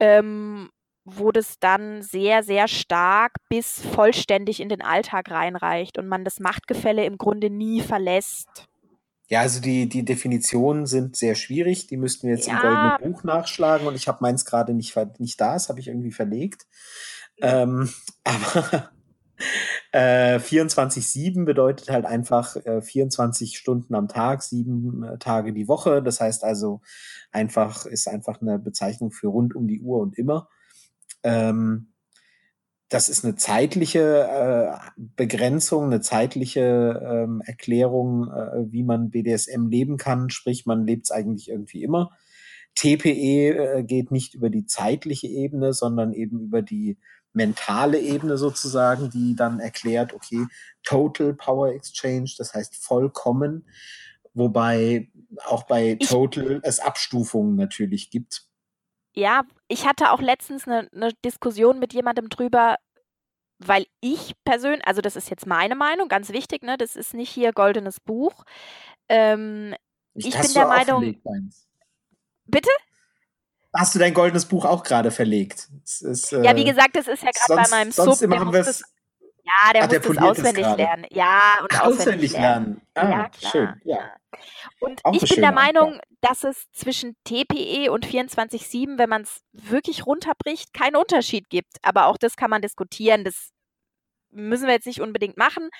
ähm, 0.00 0.70
wo 1.04 1.32
das 1.32 1.58
dann 1.60 2.02
sehr 2.02 2.42
sehr 2.42 2.68
stark 2.68 3.32
bis 3.48 3.80
vollständig 3.82 4.60
in 4.60 4.68
den 4.68 4.82
Alltag 4.82 5.30
reinreicht 5.30 5.98
und 5.98 6.08
man 6.08 6.24
das 6.24 6.40
Machtgefälle 6.40 7.04
im 7.04 7.18
Grunde 7.18 7.50
nie 7.50 7.80
verlässt. 7.80 8.68
ja, 9.28 9.40
also 9.40 9.60
die, 9.60 9.88
die 9.88 10.04
Definitionen 10.04 10.86
sind 10.86 11.16
sehr 11.16 11.34
schwierig. 11.34 11.86
Die 11.86 11.96
müssten 11.96 12.26
wir 12.28 12.34
jetzt 12.34 12.48
im 12.48 12.54
Ja. 12.54 12.60
goldenen 12.60 12.94
Buch 12.94 13.24
nachschlagen 13.24 13.86
und 13.86 13.94
ich 13.94 14.06
habe 14.08 14.18
meins 14.20 14.44
gerade 14.44 14.74
nicht, 14.74 14.94
nicht 15.18 15.40
da, 15.40 15.54
das 15.54 15.68
habe 15.68 15.80
ich 15.80 15.88
irgendwie 15.88 16.12
verlegt. 16.12 16.66
Ähm, 17.40 17.88
aber 18.24 18.90
äh, 19.92 20.38
24-7 20.38 21.44
bedeutet 21.44 21.90
halt 21.90 22.04
einfach 22.06 22.56
äh, 22.56 22.82
24 22.82 23.56
Stunden 23.58 23.94
am 23.94 24.08
Tag, 24.08 24.42
sieben 24.42 25.02
äh, 25.02 25.18
Tage 25.18 25.52
die 25.52 25.68
Woche. 25.68 26.02
Das 26.02 26.20
heißt 26.20 26.44
also 26.44 26.82
einfach, 27.30 27.86
ist 27.86 28.08
einfach 28.08 28.40
eine 28.42 28.58
Bezeichnung 28.58 29.12
für 29.12 29.28
rund 29.28 29.54
um 29.56 29.66
die 29.68 29.80
Uhr 29.80 30.00
und 30.00 30.18
immer. 30.18 30.48
Ähm, 31.22 31.92
das 32.88 33.08
ist 33.08 33.24
eine 33.24 33.36
zeitliche 33.36 34.28
äh, 34.28 34.90
Begrenzung, 34.96 35.84
eine 35.84 36.02
zeitliche 36.02 37.00
ähm, 37.02 37.42
Erklärung, 37.46 38.30
äh, 38.30 38.70
wie 38.70 38.82
man 38.82 39.10
BDSM 39.10 39.68
leben 39.68 39.96
kann. 39.96 40.28
Sprich, 40.28 40.66
man 40.66 40.86
lebt 40.86 41.06
es 41.06 41.10
eigentlich 41.10 41.48
irgendwie 41.48 41.82
immer. 41.82 42.10
TPE 42.74 43.78
äh, 43.78 43.82
geht 43.82 44.10
nicht 44.10 44.34
über 44.34 44.50
die 44.50 44.66
zeitliche 44.66 45.26
Ebene, 45.26 45.72
sondern 45.72 46.12
eben 46.12 46.40
über 46.40 46.60
die 46.60 46.98
mentale 47.32 47.98
Ebene 47.98 48.36
sozusagen, 48.36 49.08
die 49.08 49.34
dann 49.34 49.58
erklärt, 49.58 50.12
okay, 50.12 50.46
Total 50.82 51.32
Power 51.32 51.72
Exchange, 51.72 52.30
das 52.36 52.52
heißt 52.54 52.76
vollkommen, 52.76 53.66
wobei 54.34 55.10
auch 55.46 55.62
bei 55.64 55.94
Total 55.94 56.60
es 56.62 56.78
Abstufungen 56.78 57.56
natürlich 57.56 58.10
gibt. 58.10 58.46
Ja, 59.14 59.42
ich 59.68 59.86
hatte 59.86 60.10
auch 60.12 60.20
letztens 60.20 60.66
eine, 60.66 60.88
eine 60.94 61.12
Diskussion 61.24 61.78
mit 61.78 61.92
jemandem 61.92 62.28
drüber, 62.28 62.76
weil 63.58 63.86
ich 64.00 64.34
persönlich, 64.44 64.86
also 64.86 65.00
das 65.02 65.16
ist 65.16 65.28
jetzt 65.30 65.46
meine 65.46 65.74
Meinung, 65.74 66.08
ganz 66.08 66.30
wichtig, 66.30 66.62
ne? 66.62 66.76
Das 66.78 66.96
ist 66.96 67.14
nicht 67.14 67.30
hier 67.30 67.52
goldenes 67.52 68.00
Buch. 68.00 68.44
Ähm, 69.08 69.74
Ich 70.14 70.36
hast 70.36 70.48
bin 70.48 70.54
der 70.54 70.66
Meinung- 70.66 71.20
bitte? 72.46 72.70
Hast 73.74 73.94
du 73.94 73.98
dein 73.98 74.12
goldenes 74.14 74.46
Buch 74.46 74.64
auch 74.66 74.82
gerade 74.82 75.10
verlegt? 75.10 75.68
Ist, 75.84 76.32
Ja, 76.32 76.54
wie 76.56 76.62
äh, 76.62 76.64
gesagt, 76.64 76.94
das 76.94 77.06
ist 77.08 77.22
ja 77.22 77.30
gerade 77.30 77.48
bei 77.48 77.64
sonst, 77.64 77.70
meinem 77.70 77.92
sonst 77.92 78.18
Sub, 78.20 78.30
der 78.30 78.38
haben 78.38 78.46
muss 78.46 78.54
wir 78.54 78.58
das, 78.64 78.80
es 78.80 78.84
ja, 79.44 79.72
der 79.72 79.88
der 79.88 79.98
muss 80.00 80.06
das 80.08 80.16
poliert 80.16 80.38
es 80.38 80.38
auswendig 80.40 80.76
lernen. 80.76 81.06
Ja, 81.10 81.40
und 81.62 81.80
auswendig 81.80 82.00
auswendig 82.00 82.32
lernen. 82.32 82.80
lernen. 82.94 83.12
Ah, 83.14 83.18
Ja, 83.22 83.28
klar. 83.28 83.50
schön. 83.50 83.80
Ja. 83.84 84.16
Und 84.78 85.04
Auch 85.04 85.14
ich 85.14 85.26
bin 85.28 85.40
der 85.40 85.52
schöne 85.52 85.54
Antwort. 85.54 85.90
Meinung, 85.90 86.00
dass 86.20 86.44
es 86.44 86.70
zwischen 86.72 87.16
TPE 87.24 87.90
und 87.90 88.06
24-7, 88.06 88.98
wenn 88.98 89.08
man 89.08 89.22
es 89.22 89.42
wirklich 89.52 90.06
runterbricht, 90.06 90.72
keinen 90.74 90.96
Unterschied 90.96 91.48
gibt. 91.50 91.78
Aber 91.82 92.06
auch 92.06 92.16
das 92.18 92.36
kann 92.36 92.50
man 92.50 92.62
diskutieren. 92.62 93.24
Das 93.24 93.50
müssen 94.30 94.66
wir 94.66 94.74
jetzt 94.74 94.86
nicht 94.86 95.00
unbedingt 95.00 95.36
machen. 95.36 95.70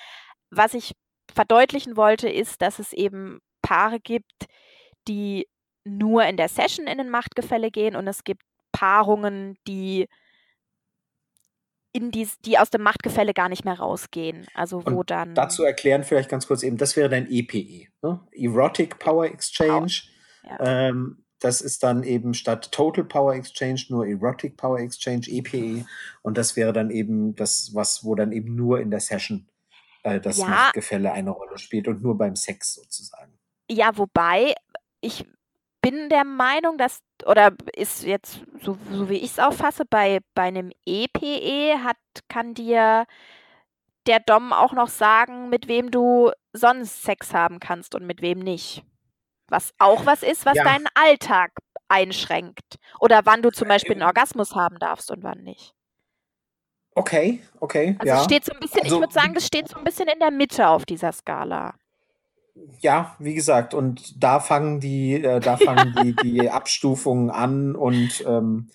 Was 0.49 0.73
ich 0.73 0.93
verdeutlichen 1.33 1.97
wollte, 1.97 2.29
ist, 2.29 2.61
dass 2.61 2.79
es 2.79 2.93
eben 2.93 3.39
Paare 3.61 3.99
gibt, 3.99 4.45
die 5.07 5.47
nur 5.85 6.25
in 6.25 6.37
der 6.37 6.49
Session 6.49 6.87
in 6.87 6.99
ein 6.99 7.09
Machtgefälle 7.09 7.71
gehen 7.71 7.95
und 7.95 8.07
es 8.07 8.23
gibt 8.23 8.43
Paarungen, 8.71 9.57
die 9.67 10.07
in 11.93 12.11
dies, 12.11 12.39
die 12.41 12.57
aus 12.57 12.71
dem 12.71 12.81
Machtgefälle 12.81 13.33
gar 13.33 13.49
nicht 13.49 13.63
mehr 13.63 13.79
rausgehen. 13.79 14.47
Also 14.55 14.83
wo 14.85 14.99
Und 14.99 15.11
dann 15.11 15.35
dazu 15.35 15.63
erklären 15.63 16.03
vielleicht 16.03 16.29
ganz 16.29 16.47
kurz 16.47 16.63
eben, 16.63 16.77
das 16.77 16.95
wäre 16.95 17.07
dein 17.07 17.29
EPE, 17.29 17.87
ne? 18.01 18.19
Erotic 18.31 18.99
Power 18.99 19.25
Exchange. 19.25 20.01
Ja. 20.43 20.89
Ähm, 20.89 21.23
das 21.39 21.61
ist 21.61 21.83
dann 21.83 22.03
eben 22.03 22.33
statt 22.33 22.71
Total 22.71 23.03
Power 23.03 23.35
Exchange 23.35 23.83
nur 23.89 24.07
Erotic 24.07 24.57
Power 24.57 24.79
Exchange, 24.79 25.27
EPE. 25.27 25.85
Und 26.21 26.37
das 26.37 26.55
wäre 26.55 26.73
dann 26.73 26.89
eben 26.89 27.35
das, 27.35 27.71
was, 27.73 28.03
wo 28.03 28.15
dann 28.15 28.31
eben 28.31 28.55
nur 28.55 28.79
in 28.79 28.89
der 28.89 29.01
Session 29.01 29.47
äh, 30.03 30.19
das 30.19 30.37
Ja. 30.37 30.47
Machtgefälle 30.47 31.11
eine 31.11 31.31
Rolle 31.31 31.57
spielt 31.57 31.87
und 31.87 32.01
nur 32.01 32.17
beim 32.17 32.35
Sex 32.35 32.73
sozusagen. 32.75 33.33
Ja, 33.69 33.97
wobei 33.97 34.55
ich 35.01 35.25
bin 35.83 36.09
der 36.09 36.23
Meinung, 36.23 36.77
dass, 36.79 37.01
oder 37.25 37.51
ist 37.75 38.03
jetzt, 38.03 38.41
so, 38.61 38.77
so 38.89 39.09
wie 39.09 39.17
ich 39.17 39.31
es 39.31 39.39
auffasse, 39.39 39.83
bei, 39.87 40.19
bei 40.33 40.43
einem 40.43 40.71
EPE 40.85 41.83
hat, 41.83 41.97
kann 42.29 42.53
dir 42.55 43.05
der 44.07 44.19
Dom 44.21 44.51
auch 44.53 44.73
noch 44.73 44.87
sagen, 44.87 45.49
mit 45.49 45.67
wem 45.67 45.91
du 45.91 46.31
sonst 46.53 47.03
Sex 47.03 47.33
haben 47.33 47.59
kannst 47.59 47.93
und 47.95 48.05
mit 48.07 48.21
wem 48.21 48.39
nicht. 48.39 48.83
Was 49.49 49.73
auch 49.77 50.05
was 50.05 50.23
ist, 50.23 50.45
was 50.45 50.55
Ja. 50.55 50.63
deinen 50.63 50.87
Alltag 50.95 51.51
einschränkt. 51.89 52.77
Oder 52.99 53.21
wann 53.25 53.41
du 53.43 53.51
zum 53.51 53.67
Beispiel 53.67 53.93
einen 53.93 54.03
Orgasmus 54.03 54.55
haben 54.55 54.79
darfst 54.79 55.11
und 55.11 55.21
wann 55.23 55.43
nicht. 55.43 55.73
Okay, 56.95 57.43
okay, 57.59 57.95
Also 57.99 58.13
ja. 58.13 58.23
steht 58.23 58.45
so 58.45 58.53
ein 58.53 58.59
bisschen, 58.59 58.83
Also- 58.83 58.95
ich 58.95 59.01
würde 59.01 59.13
sagen, 59.13 59.33
das 59.33 59.45
steht 59.45 59.67
so 59.67 59.77
ein 59.77 59.83
bisschen 59.83 60.07
in 60.07 60.19
der 60.19 60.31
Mitte 60.31 60.67
auf 60.67 60.85
dieser 60.85 61.11
Skala. 61.11 61.75
Ja, 62.81 63.15
wie 63.19 63.33
gesagt, 63.33 63.73
und 63.73 64.21
da 64.23 64.39
fangen 64.39 64.79
die, 64.79 65.13
äh, 65.15 65.41
da 65.41 65.57
fangen 65.57 65.91
die, 65.91 66.15
die 66.15 66.49
Abstufungen 66.49 67.29
an 67.31 67.75
und 67.75 68.23
ähm, 68.27 68.69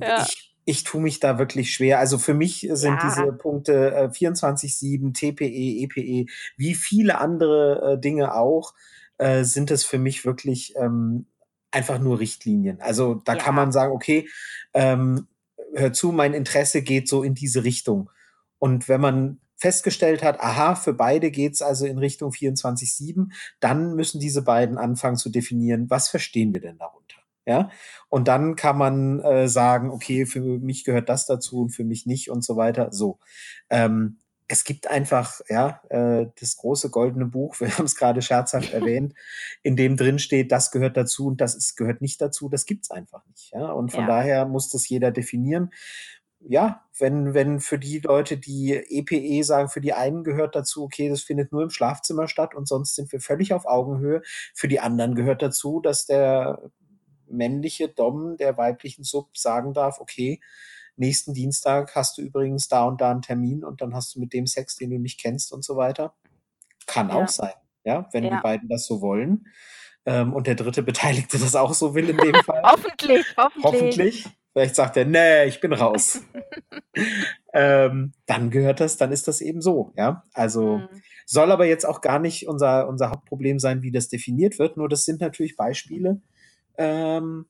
Ja. 0.00 0.24
ich, 0.24 0.54
ich 0.64 0.84
tue 0.84 1.00
mich 1.00 1.20
da 1.20 1.38
wirklich 1.38 1.72
schwer. 1.74 1.98
Also 2.00 2.18
für 2.18 2.34
mich 2.34 2.66
sind 2.72 3.02
Ja. 3.02 3.02
diese 3.02 3.32
Punkte 3.32 3.94
äh, 3.94 4.10
24-7, 4.10 5.12
TPE, 5.14 5.44
EPE, 5.84 6.26
wie 6.56 6.74
viele 6.74 7.18
andere 7.20 7.94
äh, 7.94 8.00
Dinge 8.00 8.34
auch, 8.34 8.74
äh, 9.18 9.44
sind 9.44 9.70
es 9.70 9.84
für 9.84 9.98
mich 9.98 10.24
wirklich 10.24 10.74
ähm, 10.76 11.26
einfach 11.70 11.98
nur 12.00 12.18
Richtlinien. 12.20 12.80
Also 12.80 13.14
da 13.16 13.34
Ja. 13.34 13.38
kann 13.38 13.54
man 13.54 13.72
sagen, 13.72 13.92
okay, 13.92 14.28
ähm, 14.74 15.28
hör 15.74 15.92
zu, 15.92 16.12
mein 16.12 16.34
Interesse 16.34 16.82
geht 16.82 17.08
so 17.08 17.22
in 17.22 17.34
diese 17.34 17.64
Richtung. 17.64 18.10
Und 18.58 18.88
wenn 18.88 19.00
man 19.00 19.40
festgestellt 19.64 20.22
hat, 20.22 20.40
aha, 20.40 20.74
für 20.74 20.92
beide 20.92 21.30
geht's 21.30 21.62
also 21.62 21.86
in 21.86 21.96
Richtung 21.96 22.32
24-7, 22.32 23.32
dann 23.60 23.94
müssen 23.96 24.20
diese 24.20 24.42
beiden 24.42 24.76
anfangen 24.76 25.16
zu 25.16 25.30
definieren, 25.30 25.88
was 25.88 26.10
verstehen 26.10 26.52
wir 26.52 26.60
denn 26.60 26.76
darunter? 26.76 27.16
Ja, 27.46 27.70
und 28.10 28.28
dann 28.28 28.56
kann 28.56 28.76
man 28.76 29.20
äh, 29.20 29.48
sagen, 29.48 29.90
okay, 29.90 30.26
für 30.26 30.40
mich 30.40 30.84
gehört 30.84 31.08
das 31.08 31.24
dazu 31.24 31.62
und 31.62 31.70
für 31.70 31.84
mich 31.84 32.04
nicht 32.04 32.30
und 32.30 32.44
so 32.44 32.56
weiter. 32.56 32.88
So. 32.92 33.18
Ähm, 33.70 34.18
es 34.48 34.64
gibt 34.64 34.86
einfach, 34.90 35.40
ja, 35.48 35.80
äh, 35.88 36.26
das 36.38 36.56
große 36.56 36.90
goldene 36.90 37.24
Buch, 37.24 37.58
wir 37.60 37.70
haben 37.76 37.86
es 37.86 37.96
gerade 37.96 38.20
scherzhaft 38.20 38.72
erwähnt, 38.74 39.14
in 39.62 39.76
dem 39.76 39.96
drin 39.96 40.18
steht, 40.18 40.52
das 40.52 40.70
gehört 40.72 40.96
dazu 40.98 41.26
und 41.26 41.40
das 41.40 41.54
ist, 41.54 41.76
gehört 41.76 42.02
nicht 42.02 42.20
dazu. 42.20 42.50
Das 42.50 42.66
gibt's 42.66 42.90
einfach 42.90 43.24
nicht. 43.28 43.50
Ja, 43.52 43.72
und 43.72 43.92
von 43.92 44.02
Ja. 44.02 44.06
daher 44.08 44.44
muss 44.46 44.68
das 44.68 44.86
jeder 44.88 45.10
definieren 45.10 45.70
ja, 46.46 46.84
wenn, 46.98 47.34
wenn 47.34 47.60
für 47.60 47.78
die 47.78 48.00
Leute, 48.00 48.36
die 48.36 48.72
EPE 48.74 49.44
sagen, 49.44 49.68
für 49.68 49.80
die 49.80 49.92
einen 49.94 50.24
gehört 50.24 50.54
dazu, 50.54 50.84
okay, 50.84 51.08
das 51.08 51.22
findet 51.22 51.52
nur 51.52 51.62
im 51.62 51.70
Schlafzimmer 51.70 52.28
statt 52.28 52.54
und 52.54 52.68
sonst 52.68 52.94
sind 52.94 53.10
wir 53.12 53.20
völlig 53.20 53.52
auf 53.54 53.66
Augenhöhe. 53.66 54.22
Für 54.54 54.68
die 54.68 54.80
anderen 54.80 55.14
gehört 55.14 55.42
dazu, 55.42 55.80
dass 55.80 56.06
der 56.06 56.70
männliche 57.26 57.88
Dom 57.88 58.36
der 58.36 58.56
weiblichen 58.58 59.04
Sub 59.04 59.36
sagen 59.36 59.72
darf, 59.72 60.00
okay, 60.00 60.40
nächsten 60.96 61.34
Dienstag 61.34 61.94
hast 61.96 62.18
du 62.18 62.22
übrigens 62.22 62.68
da 62.68 62.84
und 62.84 63.00
da 63.00 63.10
einen 63.10 63.22
Termin 63.22 63.64
und 63.64 63.80
dann 63.80 63.94
hast 63.94 64.14
du 64.14 64.20
mit 64.20 64.32
dem 64.32 64.46
Sex, 64.46 64.76
den 64.76 64.90
du 64.90 64.98
nicht 64.98 65.20
kennst 65.20 65.52
und 65.52 65.64
so 65.64 65.76
weiter. 65.76 66.14
Kann 66.86 67.08
Ja. 67.08 67.14
auch 67.24 67.28
sein, 67.28 67.54
ja, 67.84 68.08
wenn 68.12 68.24
die 68.24 68.28
Ja. 68.30 68.40
beiden 68.42 68.68
das 68.68 68.86
so 68.86 69.00
wollen. 69.00 69.46
Ähm, 70.06 70.34
und 70.34 70.46
der 70.46 70.54
dritte 70.54 70.82
Beteiligte 70.82 71.38
das 71.38 71.56
auch 71.56 71.72
so 71.74 71.94
will 71.94 72.10
in 72.10 72.18
dem 72.18 72.34
Fall. 72.44 72.62
Hoffentlich, 72.62 73.26
hoffentlich. 73.36 73.64
Hoffentlich. 73.64 74.26
Vielleicht 74.54 74.76
sagt 74.76 74.96
er, 74.96 75.04
nee, 75.04 75.46
ich 75.46 75.60
bin 75.60 75.72
raus. 75.72 76.20
ähm, 77.52 78.12
dann 78.26 78.50
gehört 78.50 78.78
das, 78.78 78.96
dann 78.96 79.10
ist 79.10 79.26
das 79.26 79.40
eben 79.40 79.60
so, 79.60 79.92
ja. 79.96 80.22
Also 80.32 80.78
Mhm. 80.78 81.02
soll 81.26 81.50
aber 81.50 81.66
jetzt 81.66 81.84
auch 81.84 82.00
gar 82.00 82.20
nicht 82.20 82.46
unser, 82.46 82.86
unser 82.88 83.10
Hauptproblem 83.10 83.58
sein, 83.58 83.82
wie 83.82 83.90
das 83.90 84.08
definiert 84.08 84.60
wird. 84.60 84.76
Nur 84.76 84.88
das 84.88 85.04
sind 85.04 85.20
natürlich 85.20 85.56
Beispiele, 85.56 86.22
ähm, 86.78 87.46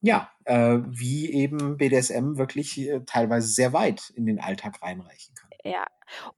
ja, 0.00 0.30
äh, 0.44 0.78
wie 0.86 1.32
eben 1.32 1.76
BDSM 1.76 2.38
wirklich 2.38 2.78
äh, 2.78 3.00
teilweise 3.04 3.48
sehr 3.48 3.74
weit 3.74 4.10
in 4.16 4.24
den 4.24 4.40
Alltag 4.40 4.82
reinreichen 4.82 5.34
kann. 5.34 5.50
Ja. 5.64 5.84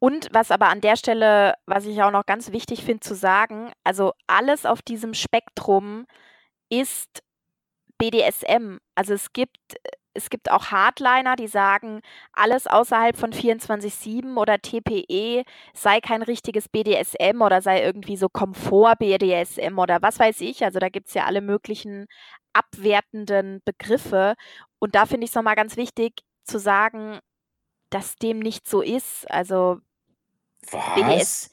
Und 0.01 0.29
was 0.33 0.51
aber 0.51 0.71
an 0.71 0.81
der 0.81 0.97
Stelle, 0.97 1.55
was 1.67 1.85
ich 1.85 2.03
auch 2.03 2.11
noch 2.11 2.27
ganz 2.27 2.51
wichtig 2.51 2.83
finde 2.83 3.01
zu 3.01 3.15
sagen, 3.15 3.71
also 3.85 4.13
alles 4.27 4.67
auf 4.67 4.83
diesem 4.83 5.15
Spektrum 5.15 6.07
ist 6.71 7.23
BDSM. 7.99 8.79
Also 8.95 9.15
es 9.15 9.33
gibt, 9.33 9.59
es 10.15 10.31
gibt 10.31 10.51
auch 10.51 10.67
Hardliner, 10.71 11.37
die 11.37 11.49
sagen, 11.49 12.01
alles 12.33 12.67
außerhalb 12.67 13.17
von 13.17 13.33
24-7 13.33 14.37
oder 14.37 14.59
TPE 14.59 15.45
sei 15.75 16.01
kein 16.01 16.23
richtiges 16.23 16.69
BDSM 16.69 17.43
oder 17.43 17.63
sei 17.63 17.83
irgendwie 17.83 18.17
so 18.17 18.29
Komfort-BDSM 18.29 19.79
oder 19.79 20.03
was 20.03 20.19
weiß 20.19 20.41
ich. 20.41 20.65
Also 20.65 20.79
da 20.79 20.89
gibt 20.89 21.09
es 21.09 21.15
ja 21.15 21.25
alle 21.27 21.41
möglichen 21.41 22.07
abwertenden 22.53 23.61
Begriffe. 23.65 24.35
Und 24.79 24.95
da 24.95 25.07
finde 25.07 25.25
ich 25.25 25.31
es 25.31 25.35
nochmal 25.35 25.57
ganz 25.57 25.77
wichtig 25.77 26.15
zu 26.45 26.59
sagen, 26.59 27.21
dass 27.91 28.17
dem 28.17 28.39
nicht 28.39 28.69
so 28.69 28.83
ist. 28.83 29.31
Also 29.31 29.81
Was? 30.71 31.51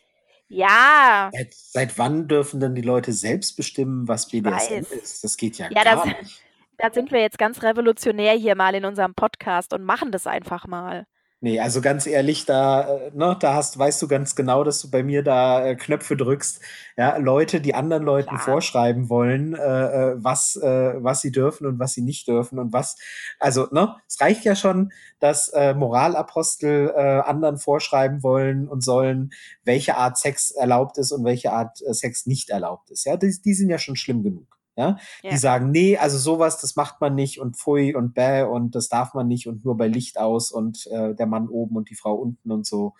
Ja, 0.48 1.30
Seit, 1.34 1.54
seit 1.54 1.98
wann 1.98 2.28
dürfen 2.28 2.60
denn 2.60 2.76
die 2.76 2.82
Leute 2.82 3.14
selbst 3.14 3.56
bestimmen, 3.58 4.08
was 4.08 4.28
BDSM 4.30 4.86
ist? 5.02 5.24
Das 5.24 5.38
geht 5.38 5.58
ja, 5.58 5.68
Ja, 5.72 5.84
gar 5.84 5.96
das- 5.96 6.06
nicht. 6.06 6.42
da 6.78 6.92
sind 6.92 7.12
wir 7.12 7.22
jetzt 7.22 7.38
ganz 7.38 7.64
revolutionär 7.64 8.34
hier 8.34 8.56
mal 8.56 8.76
in 8.76 8.86
unserem 8.86 9.14
Podcast 9.16 9.74
und 9.74 9.84
machen 9.84 10.12
das 10.12 10.28
einfach 10.28 10.68
mal. 10.68 11.08
Nee, 11.46 11.60
also 11.60 11.80
ganz 11.80 12.08
ehrlich, 12.08 12.46
da, 12.48 12.90
äh, 12.90 13.12
ne, 13.14 13.38
da 13.40 13.54
hast, 13.54 13.78
weißt 13.78 14.02
du 14.02 14.08
ganz 14.08 14.36
genau, 14.36 14.64
dass 14.64 14.82
du 14.82 14.90
bei 14.90 15.04
mir 15.04 15.22
da 15.22 15.64
äh, 15.64 15.76
Knöpfe 15.76 16.18
drückst. 16.18 16.60
Ja, 16.98 17.18
Leute, 17.18 17.62
die 17.62 17.76
anderen 17.76 18.02
Leuten 18.02 18.30
Klar. 18.30 18.40
vorschreiben 18.40 19.10
wollen, 19.10 19.54
äh, 19.54 19.60
äh, 19.60 20.16
was, 20.18 20.56
äh, 20.56 20.96
was 21.04 21.22
sie 21.22 21.32
dürfen 21.32 21.68
und 21.68 21.78
was 21.78 21.94
sie 21.94 22.02
nicht 22.02 22.28
dürfen 22.28 22.58
und 22.58 22.74
was. 22.74 22.98
Also, 23.40 23.68
ne, 23.70 23.96
es 24.08 24.20
reicht 24.20 24.44
ja 24.44 24.56
schon, 24.56 24.92
dass 25.20 25.50
äh, 25.50 25.76
Moralapostel 25.76 26.92
anderen 26.96 27.58
vorschreiben 27.58 28.24
wollen 28.24 28.68
und 28.68 28.84
sollen, 28.84 29.32
welche 29.64 29.98
Art 29.98 30.18
Sex 30.18 30.50
erlaubt 30.50 30.98
ist 30.98 31.12
und 31.12 31.26
welche 31.26 31.52
Art 31.52 31.78
Sex 31.78 32.26
nicht 32.26 32.50
erlaubt 32.50 32.90
ist. 32.90 33.06
Ja, 33.06 33.18
die, 33.18 33.40
die 33.40 33.54
sind 33.54 33.70
ja 33.70 33.78
schon 33.78 33.96
schlimm 33.96 34.24
genug. 34.24 34.55
Ja, 34.78 34.98
Ja. 35.24 35.32
die 35.32 35.38
sagen, 35.38 35.72
nee, 35.72 35.98
also 35.98 36.18
sowas, 36.18 36.60
das 36.60 36.76
macht 36.76 37.00
man 37.02 37.16
nicht 37.16 37.40
und 37.40 37.56
pfui 37.58 37.96
und 37.96 38.14
bäh 38.14 38.44
und 38.44 38.76
das 38.76 38.90
darf 38.90 39.14
man 39.14 39.28
nicht 39.28 39.48
und 39.48 39.64
nur 39.64 39.78
bei 39.78 39.88
Licht 39.88 40.18
aus 40.20 40.52
und 40.52 40.88
äh, 40.88 41.16
der 41.16 41.28
Mann 41.28 41.48
oben 41.48 41.76
und 41.78 41.90
die 41.90 41.96
Frau 41.96 42.14
unten 42.16 42.52
und 42.52 42.66
so. 42.66 42.94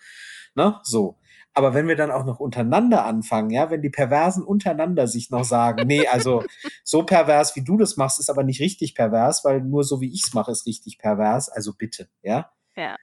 Ne? 0.54 0.78
So. 0.82 1.18
Aber 1.52 1.72
wenn 1.72 1.88
wir 1.88 1.96
dann 1.96 2.10
auch 2.10 2.26
noch 2.26 2.38
untereinander 2.38 3.06
anfangen, 3.06 3.48
ja, 3.50 3.70
wenn 3.70 3.80
die 3.80 3.88
Perversen 3.90 4.44
untereinander 4.44 5.06
sich 5.06 5.30
noch 5.30 5.44
sagen, 5.44 5.86
nee, 5.86 6.06
also 6.06 6.44
so 6.84 7.02
pervers, 7.04 7.56
wie 7.56 7.64
du 7.64 7.78
das 7.78 7.96
machst, 7.96 8.20
ist 8.20 8.28
aber 8.28 8.42
nicht 8.44 8.60
richtig 8.60 8.94
pervers, 8.94 9.42
weil 9.44 9.62
nur 9.62 9.82
so 9.84 10.00
wie 10.02 10.12
ich's 10.12 10.34
mache, 10.34 10.50
ist 10.50 10.66
richtig 10.66 10.98
pervers. 10.98 11.48
Also 11.48 11.72
bitte, 11.74 12.08
ja. 12.22 12.50
Ja. 12.76 12.96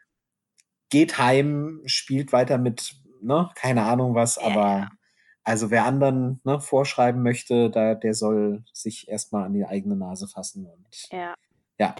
Geht 0.89 1.17
heim, 1.17 1.81
spielt 1.85 2.31
weiter 2.31 2.59
mit, 2.59 2.95
ne, 3.21 3.49
keine 3.55 3.83
Ahnung 3.85 4.13
was, 4.13 4.35
Ja, 4.35 4.43
aber 4.43 4.77
ja. 4.77 4.89
Also 5.43 5.69
wer 5.71 5.85
anderen 5.85 6.39
ne, 6.43 6.59
vorschreiben 6.59 7.21
möchte, 7.21 7.69
da, 7.69 7.95
der 7.95 8.13
soll 8.13 8.63
sich 8.73 9.07
erstmal 9.09 9.45
an 9.45 9.53
die 9.53 9.65
eigene 9.65 9.95
Nase 9.95 10.27
fassen 10.27 10.65
und 10.65 10.85
Ja. 11.11 11.35
ja. 11.79 11.95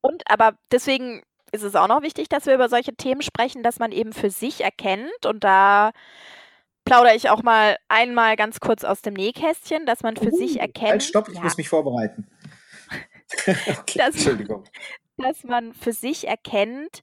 Und 0.00 0.22
aber 0.30 0.54
deswegen 0.70 1.22
ist 1.52 1.62
es 1.62 1.74
auch 1.76 1.88
noch 1.88 2.02
wichtig, 2.02 2.28
dass 2.28 2.46
wir 2.46 2.54
über 2.54 2.68
solche 2.68 2.94
Themen 2.94 3.22
sprechen, 3.22 3.62
dass 3.62 3.78
man 3.78 3.92
eben 3.92 4.12
für 4.12 4.30
sich 4.30 4.62
erkennt 4.62 5.24
und 5.26 5.44
da 5.44 5.92
plaudere 6.84 7.14
ich 7.16 7.30
auch 7.30 7.42
mal 7.42 7.76
einmal 7.88 8.36
ganz 8.36 8.60
kurz 8.60 8.84
aus 8.84 9.00
dem 9.00 9.14
Nähkästchen, 9.14 9.86
dass 9.86 10.02
man 10.02 10.16
für 10.16 10.30
sich 10.32 10.56
Uh, 10.56 10.60
erkennt, 10.60 10.90
Halt, 10.90 11.02
stopp, 11.02 11.28
ich 11.28 11.36
ja, 11.36 11.42
muss 11.42 11.56
mich 11.56 11.68
vorbereiten. 11.68 12.26
okay, 13.46 13.98
Das- 13.98 14.14
Entschuldigung. 14.16 14.64
dass 15.16 15.44
man 15.44 15.72
für 15.74 15.92
sich 15.92 16.26
erkennt, 16.26 17.02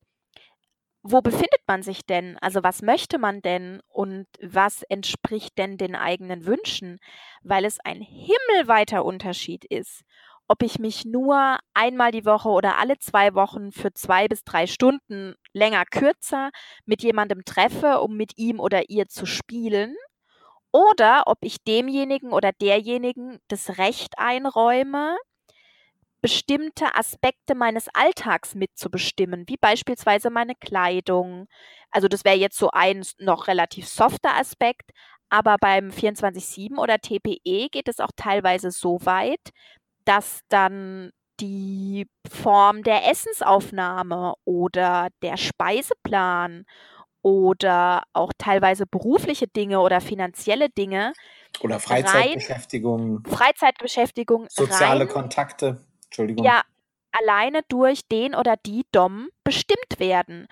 wo 1.03 1.21
befindet 1.21 1.61
man 1.67 1.83
sich 1.83 2.05
denn? 2.05 2.37
Also 2.41 2.63
was 2.63 2.81
möchte 2.81 3.17
man 3.17 3.41
denn 3.41 3.81
und 3.87 4.27
was 4.41 4.83
entspricht 4.83 5.57
denn 5.57 5.77
den 5.77 5.95
eigenen 5.95 6.45
Wünschen? 6.45 6.99
Weil 7.43 7.65
es 7.65 7.79
ein 7.79 8.01
himmelweiter 8.01 9.03
Unterschied 9.03 9.65
ist, 9.65 10.03
ob 10.47 10.63
ich 10.63 10.79
mich 10.79 11.05
nur 11.05 11.57
einmal 11.73 12.11
die 12.11 12.25
Woche 12.25 12.49
oder 12.49 12.77
alle 12.77 12.99
zwei 12.99 13.33
Wochen 13.33 13.71
für 13.71 13.93
zwei 13.93 14.27
bis 14.27 14.43
drei 14.43 14.67
Stunden 14.67 15.35
länger 15.53 15.85
kürzer 15.85 16.51
mit 16.85 17.03
jemandem 17.03 17.45
treffe, 17.45 18.01
um 18.01 18.17
mit 18.17 18.37
ihm 18.37 18.59
oder 18.59 18.89
ihr 18.89 19.07
zu 19.07 19.25
spielen, 19.25 19.95
oder 20.71 21.23
ob 21.27 21.39
ich 21.41 21.63
demjenigen 21.63 22.31
oder 22.31 22.51
derjenigen 22.53 23.39
das 23.47 23.77
Recht 23.77 24.13
einräume, 24.17 25.17
bestimmte 26.21 26.95
Aspekte 26.95 27.55
meines 27.55 27.87
Alltags 27.93 28.55
mitzubestimmen, 28.55 29.45
wie 29.47 29.57
beispielsweise 29.57 30.29
meine 30.29 30.55
Kleidung. 30.55 31.47
Also 31.89 32.07
das 32.07 32.23
wäre 32.23 32.37
jetzt 32.37 32.57
so 32.57 32.69
ein 32.71 33.03
noch 33.17 33.47
relativ 33.47 33.87
softer 33.87 34.35
Aspekt, 34.37 34.91
aber 35.29 35.57
beim 35.59 35.89
24-7 35.89 36.77
oder 36.77 36.99
TPE 36.99 37.69
geht 37.69 37.87
es 37.87 37.99
auch 37.99 38.11
teilweise 38.15 38.71
so 38.71 38.99
weit, 39.03 39.39
dass 40.05 40.41
dann 40.49 41.11
die 41.39 42.07
Form 42.29 42.83
der 42.83 43.09
Essensaufnahme 43.09 44.35
oder 44.45 45.07
der 45.23 45.37
Speiseplan 45.37 46.65
oder 47.23 48.03
auch 48.13 48.31
teilweise 48.37 48.85
berufliche 48.85 49.47
Dinge 49.47 49.79
oder 49.79 50.01
finanzielle 50.01 50.69
Dinge 50.69 51.13
oder 51.61 51.79
Freizeitbeschäftigung, 51.79 53.23
rein, 53.25 53.33
Freizeitbeschäftigung, 53.33 54.47
soziale 54.49 55.01
rein, 55.01 55.09
Kontakte. 55.09 55.85
Entschuldigung. 56.11 56.45
Ja, 56.45 56.63
alleine 57.13 57.61
durch 57.69 58.07
den 58.07 58.35
oder 58.35 58.57
die 58.57 58.85
Dom 58.91 59.29
bestimmt 59.45 59.99
werden. 59.99 60.47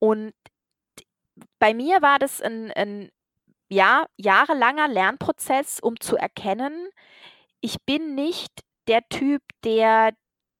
Und 0.00 0.34
bei 1.60 1.72
mir 1.72 2.02
war 2.02 2.18
das 2.18 2.42
ein, 2.42 2.72
ein 2.72 3.10
ja, 3.68 4.06
jahrelanger 4.16 4.88
Lernprozess, 4.88 5.78
um 5.80 6.00
zu 6.00 6.16
erkennen, 6.16 6.90
ich 7.60 7.76
bin 7.84 8.14
nicht 8.14 8.52
der 8.86 9.08
Typ, 9.08 9.42
der 9.64 10.14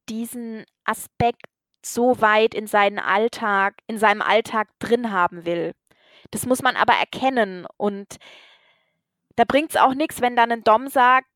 diesen 0.09 0.65
Aspekt 0.85 1.47
so 1.85 2.21
weit 2.21 2.55
in 2.55 2.67
seinen 2.67 2.99
Alltag, 2.99 3.75
in 3.87 3.99
seinem 3.99 4.23
Alltag 4.23 4.69
drin 4.79 5.11
haben 5.13 5.45
will. 5.45 5.75
Das 6.31 6.47
muss 6.47 6.63
man 6.63 6.77
aber 6.77 6.95
erkennen 6.95 7.67
und 7.77 8.19
da 9.37 9.45
bringt 9.45 9.71
es 9.71 9.77
auch 9.77 9.95
nichts, 9.95 10.21
wenn 10.21 10.37
dann 10.37 10.51
ein 10.51 10.65
Dom 10.65 10.89
sagt, 10.89 11.29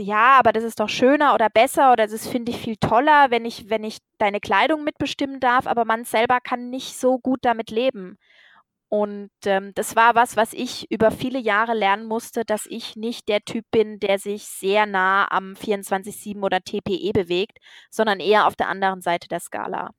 ja, 0.00 0.38
aber 0.38 0.52
das 0.52 0.64
ist 0.64 0.80
doch 0.80 0.88
schöner 0.88 1.34
oder 1.34 1.48
besser 1.50 1.92
oder 1.92 2.06
das 2.06 2.26
finde 2.28 2.52
ich 2.52 2.58
viel 2.58 2.76
toller, 2.76 3.30
wenn 3.30 3.44
ich, 3.44 3.68
wenn 3.70 3.84
ich 3.84 3.98
deine 4.18 4.40
Kleidung 4.40 4.84
mitbestimmen 4.84 5.40
darf, 5.40 5.66
aber 5.66 5.84
man 5.84 6.04
selber 6.04 6.40
kann 6.40 6.70
nicht 6.70 6.98
so 6.98 7.18
gut 7.18 7.40
damit 7.42 7.70
leben. 7.70 8.18
Und 8.90 9.30
ähm, 9.44 9.72
das 9.74 9.96
war 9.96 10.14
was, 10.14 10.36
was 10.36 10.54
ich 10.54 10.90
über 10.90 11.10
viele 11.10 11.38
Jahre 11.38 11.74
lernen 11.74 12.06
musste, 12.06 12.44
dass 12.44 12.66
ich 12.66 12.96
nicht 12.96 13.28
der 13.28 13.42
Typ 13.44 13.66
bin, 13.70 14.00
der 14.00 14.18
sich 14.18 14.44
sehr 14.46 14.86
nah 14.86 15.30
am 15.30 15.54
24-7 15.56 16.42
oder 16.42 16.60
TPE 16.62 17.12
bewegt, 17.12 17.58
sondern 17.90 18.20
eher 18.20 18.46
auf 18.46 18.56
der 18.56 18.68
anderen 18.68 19.02
Seite 19.02 19.28
der 19.28 19.40
Skala. 19.40 19.90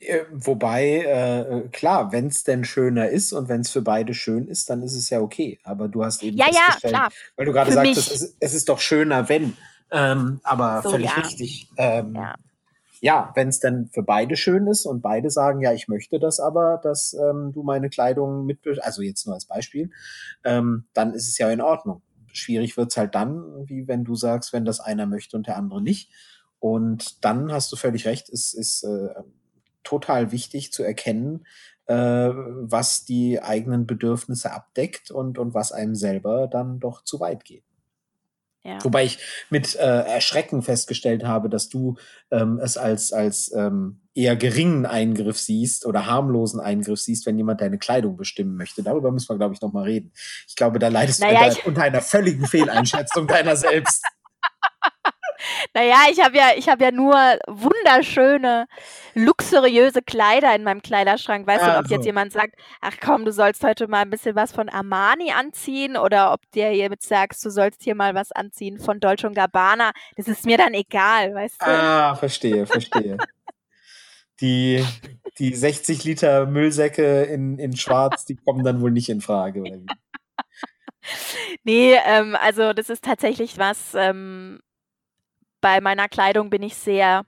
Äh, 0.00 0.20
wobei, 0.30 0.98
äh, 1.02 1.68
klar, 1.70 2.12
wenn 2.12 2.28
es 2.28 2.44
denn 2.44 2.64
schöner 2.64 3.08
ist 3.08 3.32
und 3.32 3.48
wenn 3.48 3.62
es 3.62 3.70
für 3.70 3.82
beide 3.82 4.14
schön 4.14 4.46
ist, 4.46 4.70
dann 4.70 4.82
ist 4.82 4.94
es 4.94 5.10
ja 5.10 5.20
okay. 5.20 5.58
Aber 5.64 5.88
du 5.88 6.04
hast 6.04 6.22
eben 6.22 6.36
Ja, 6.36 6.46
ja, 6.50 6.76
klar. 6.88 7.10
weil 7.36 7.46
du 7.46 7.52
gerade 7.52 7.72
sagtest, 7.72 8.10
es, 8.12 8.36
es 8.38 8.54
ist 8.54 8.68
doch 8.68 8.78
schöner, 8.80 9.28
wenn. 9.28 9.56
Ähm, 9.90 10.40
aber 10.44 10.82
So, 10.82 10.90
völlig 10.90 11.10
ja. 11.10 11.14
richtig. 11.22 11.68
Ähm, 11.76 12.14
Ja. 12.14 12.34
ja, 13.00 13.32
wenn 13.34 13.48
es 13.48 13.58
dann 13.58 13.88
für 13.92 14.02
beide 14.02 14.36
schön 14.36 14.66
ist 14.66 14.86
und 14.86 15.00
beide 15.00 15.30
sagen, 15.30 15.60
ja, 15.62 15.72
ich 15.72 15.88
möchte 15.88 16.20
das 16.20 16.38
aber, 16.40 16.78
dass 16.82 17.14
ähm, 17.14 17.52
du 17.52 17.62
meine 17.62 17.90
Kleidung 17.90 18.44
mit, 18.46 18.60
also 18.82 19.02
jetzt 19.02 19.26
nur 19.26 19.34
als 19.34 19.46
Beispiel, 19.46 19.90
ähm, 20.44 20.84
dann 20.92 21.12
ist 21.14 21.28
es 21.28 21.38
ja 21.38 21.50
in 21.50 21.60
Ordnung. 21.60 22.02
Schwierig 22.32 22.76
wird's 22.76 22.96
halt 22.96 23.14
dann, 23.14 23.66
wie 23.66 23.88
wenn 23.88 24.04
du 24.04 24.14
sagst, 24.14 24.52
wenn 24.52 24.64
das 24.64 24.78
einer 24.78 25.06
möchte 25.06 25.36
und 25.36 25.46
der 25.48 25.56
andere 25.56 25.82
nicht. 25.82 26.10
Und 26.60 27.24
dann 27.24 27.50
hast 27.52 27.72
du 27.72 27.76
völlig 27.76 28.04
recht, 28.06 28.28
es 28.28 28.52
ist 28.52 28.84
äh, 28.84 29.08
total 29.88 30.32
wichtig 30.32 30.72
zu 30.72 30.82
erkennen, 30.82 31.46
äh, 31.86 31.94
was 31.94 33.04
die 33.04 33.40
eigenen 33.40 33.86
Bedürfnisse 33.86 34.52
abdeckt 34.52 35.10
und, 35.10 35.38
und 35.38 35.54
was 35.54 35.72
einem 35.72 35.94
selber 35.94 36.46
dann 36.46 36.80
doch 36.80 37.02
zu 37.02 37.20
weit 37.20 37.44
geht. 37.44 37.64
Ja. 38.64 38.84
Wobei 38.84 39.04
ich 39.04 39.18
mit 39.48 39.76
äh, 39.76 40.02
Erschrecken 40.02 40.60
festgestellt 40.62 41.24
habe, 41.24 41.48
dass 41.48 41.70
du 41.70 41.96
ähm, 42.30 42.60
es 42.62 42.76
als, 42.76 43.12
als 43.12 43.50
ähm, 43.54 44.00
eher 44.14 44.36
geringen 44.36 44.84
Eingriff 44.84 45.38
siehst 45.38 45.86
oder 45.86 46.04
harmlosen 46.06 46.60
Eingriff 46.60 47.00
siehst, 47.00 47.24
wenn 47.24 47.38
jemand 47.38 47.62
deine 47.62 47.78
Kleidung 47.78 48.16
bestimmen 48.16 48.56
möchte. 48.56 48.82
Darüber 48.82 49.10
müssen 49.10 49.30
wir, 49.30 49.38
glaube 49.38 49.54
ich, 49.54 49.62
noch 49.62 49.72
mal 49.72 49.84
reden. 49.84 50.12
Ich 50.46 50.56
glaube, 50.56 50.78
da 50.78 50.88
leidest 50.88 51.20
Naja, 51.20 51.40
du 51.40 51.46
unter, 51.46 51.66
unter 51.68 51.82
einer 51.82 52.02
völligen 52.02 52.46
Fehleinschätzung 52.46 53.26
deiner 53.28 53.56
selbst. 53.56 54.04
Naja, 55.74 55.96
ich 56.10 56.22
habe 56.22 56.36
ja, 56.36 56.50
ich 56.56 56.68
habe 56.68 56.84
ja 56.84 56.90
nur 56.90 57.14
wunderschöne, 57.46 58.66
luxuriöse 59.14 60.02
Kleider 60.02 60.54
in 60.54 60.64
meinem 60.64 60.82
Kleiderschrank. 60.82 61.46
Weißt 61.46 61.64
du, 61.64 61.70
ob 61.70 61.76
Also. 61.76 61.94
jetzt 61.94 62.06
jemand 62.06 62.32
sagt, 62.32 62.54
ach 62.80 62.96
komm, 63.00 63.24
du 63.24 63.32
sollst 63.32 63.62
heute 63.62 63.88
mal 63.88 64.02
ein 64.02 64.10
bisschen 64.10 64.34
was 64.34 64.52
von 64.52 64.68
Armani 64.68 65.32
anziehen 65.32 65.96
oder 65.96 66.32
ob 66.32 66.40
dir 66.52 66.68
hiermit 66.68 67.02
sagst, 67.02 67.44
du 67.44 67.50
sollst 67.50 67.82
hier 67.82 67.94
mal 67.94 68.14
was 68.14 68.32
anziehen 68.32 68.78
von 68.78 69.00
Dolce 69.00 69.30
Gabbana, 69.30 69.92
das 70.16 70.28
ist 70.28 70.44
mir 70.44 70.58
dann 70.58 70.74
egal, 70.74 71.34
weißt 71.34 71.60
du? 71.60 71.66
Ah, 71.66 72.14
verstehe, 72.14 72.66
verstehe. 72.66 73.16
Die, 74.40 74.84
die 75.38 75.54
60 75.54 76.04
Liter 76.04 76.46
Müllsäcke 76.46 77.24
in, 77.24 77.58
in 77.58 77.76
Schwarz, 77.76 78.24
die 78.24 78.36
kommen 78.36 78.64
dann 78.64 78.80
wohl 78.80 78.92
nicht 78.92 79.08
in 79.08 79.20
Frage. 79.20 79.60
Oder 79.62 79.80
wie? 79.80 79.86
Nee, 81.64 81.96
ähm, 82.04 82.36
also 82.36 82.72
das 82.72 82.90
ist 82.90 83.04
tatsächlich 83.04 83.58
was, 83.58 83.94
ähm, 83.94 84.60
bei 85.60 85.80
meiner 85.80 86.08
Kleidung 86.08 86.50
bin 86.50 86.62
ich 86.62 86.74
sehr 86.74 87.24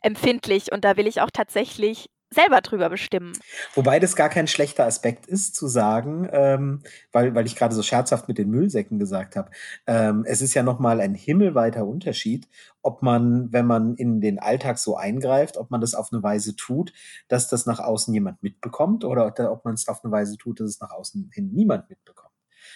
empfindlich 0.00 0.72
und 0.72 0.84
da 0.84 0.96
will 0.96 1.06
ich 1.06 1.20
auch 1.20 1.30
tatsächlich 1.30 2.10
selber 2.34 2.60
drüber 2.60 2.90
bestimmen. 2.90 3.32
Wobei 3.74 4.00
das 4.00 4.16
gar 4.16 4.28
kein 4.28 4.46
schlechter 4.46 4.84
Aspekt 4.84 5.26
ist, 5.26 5.54
zu 5.54 5.68
sagen, 5.68 6.28
ähm, 6.32 6.82
weil, 7.12 7.34
weil 7.34 7.46
ich 7.46 7.56
gerade 7.56 7.74
so 7.74 7.82
scherzhaft 7.82 8.28
mit 8.28 8.38
den 8.38 8.50
Müllsäcken 8.50 8.98
gesagt 8.98 9.36
habe. 9.36 9.50
Ähm, 9.86 10.24
es 10.26 10.42
ist 10.42 10.54
ja 10.54 10.62
nochmal 10.62 11.00
ein 11.00 11.14
himmelweiter 11.14 11.86
Unterschied, 11.86 12.48
ob 12.82 13.02
man, 13.02 13.52
wenn 13.52 13.66
man 13.66 13.94
in 13.94 14.20
den 14.20 14.38
Alltag 14.38 14.78
so 14.78 14.96
eingreift, 14.96 15.56
ob 15.56 15.70
man 15.70 15.80
das 15.80 15.94
auf 15.94 16.12
eine 16.12 16.22
Weise 16.22 16.56
tut, 16.56 16.92
dass 17.28 17.48
das 17.48 17.66
nach 17.66 17.78
außen 17.78 18.12
jemand 18.12 18.42
mitbekommt 18.42 19.04
oder 19.04 19.32
ob 19.50 19.64
man 19.64 19.74
es 19.74 19.88
auf 19.88 20.04
eine 20.04 20.12
Weise 20.12 20.36
tut, 20.36 20.60
dass 20.60 20.68
es 20.68 20.80
nach 20.80 20.90
außen 20.90 21.30
hin 21.32 21.52
niemand 21.52 21.88
mitbekommt. 21.88 22.23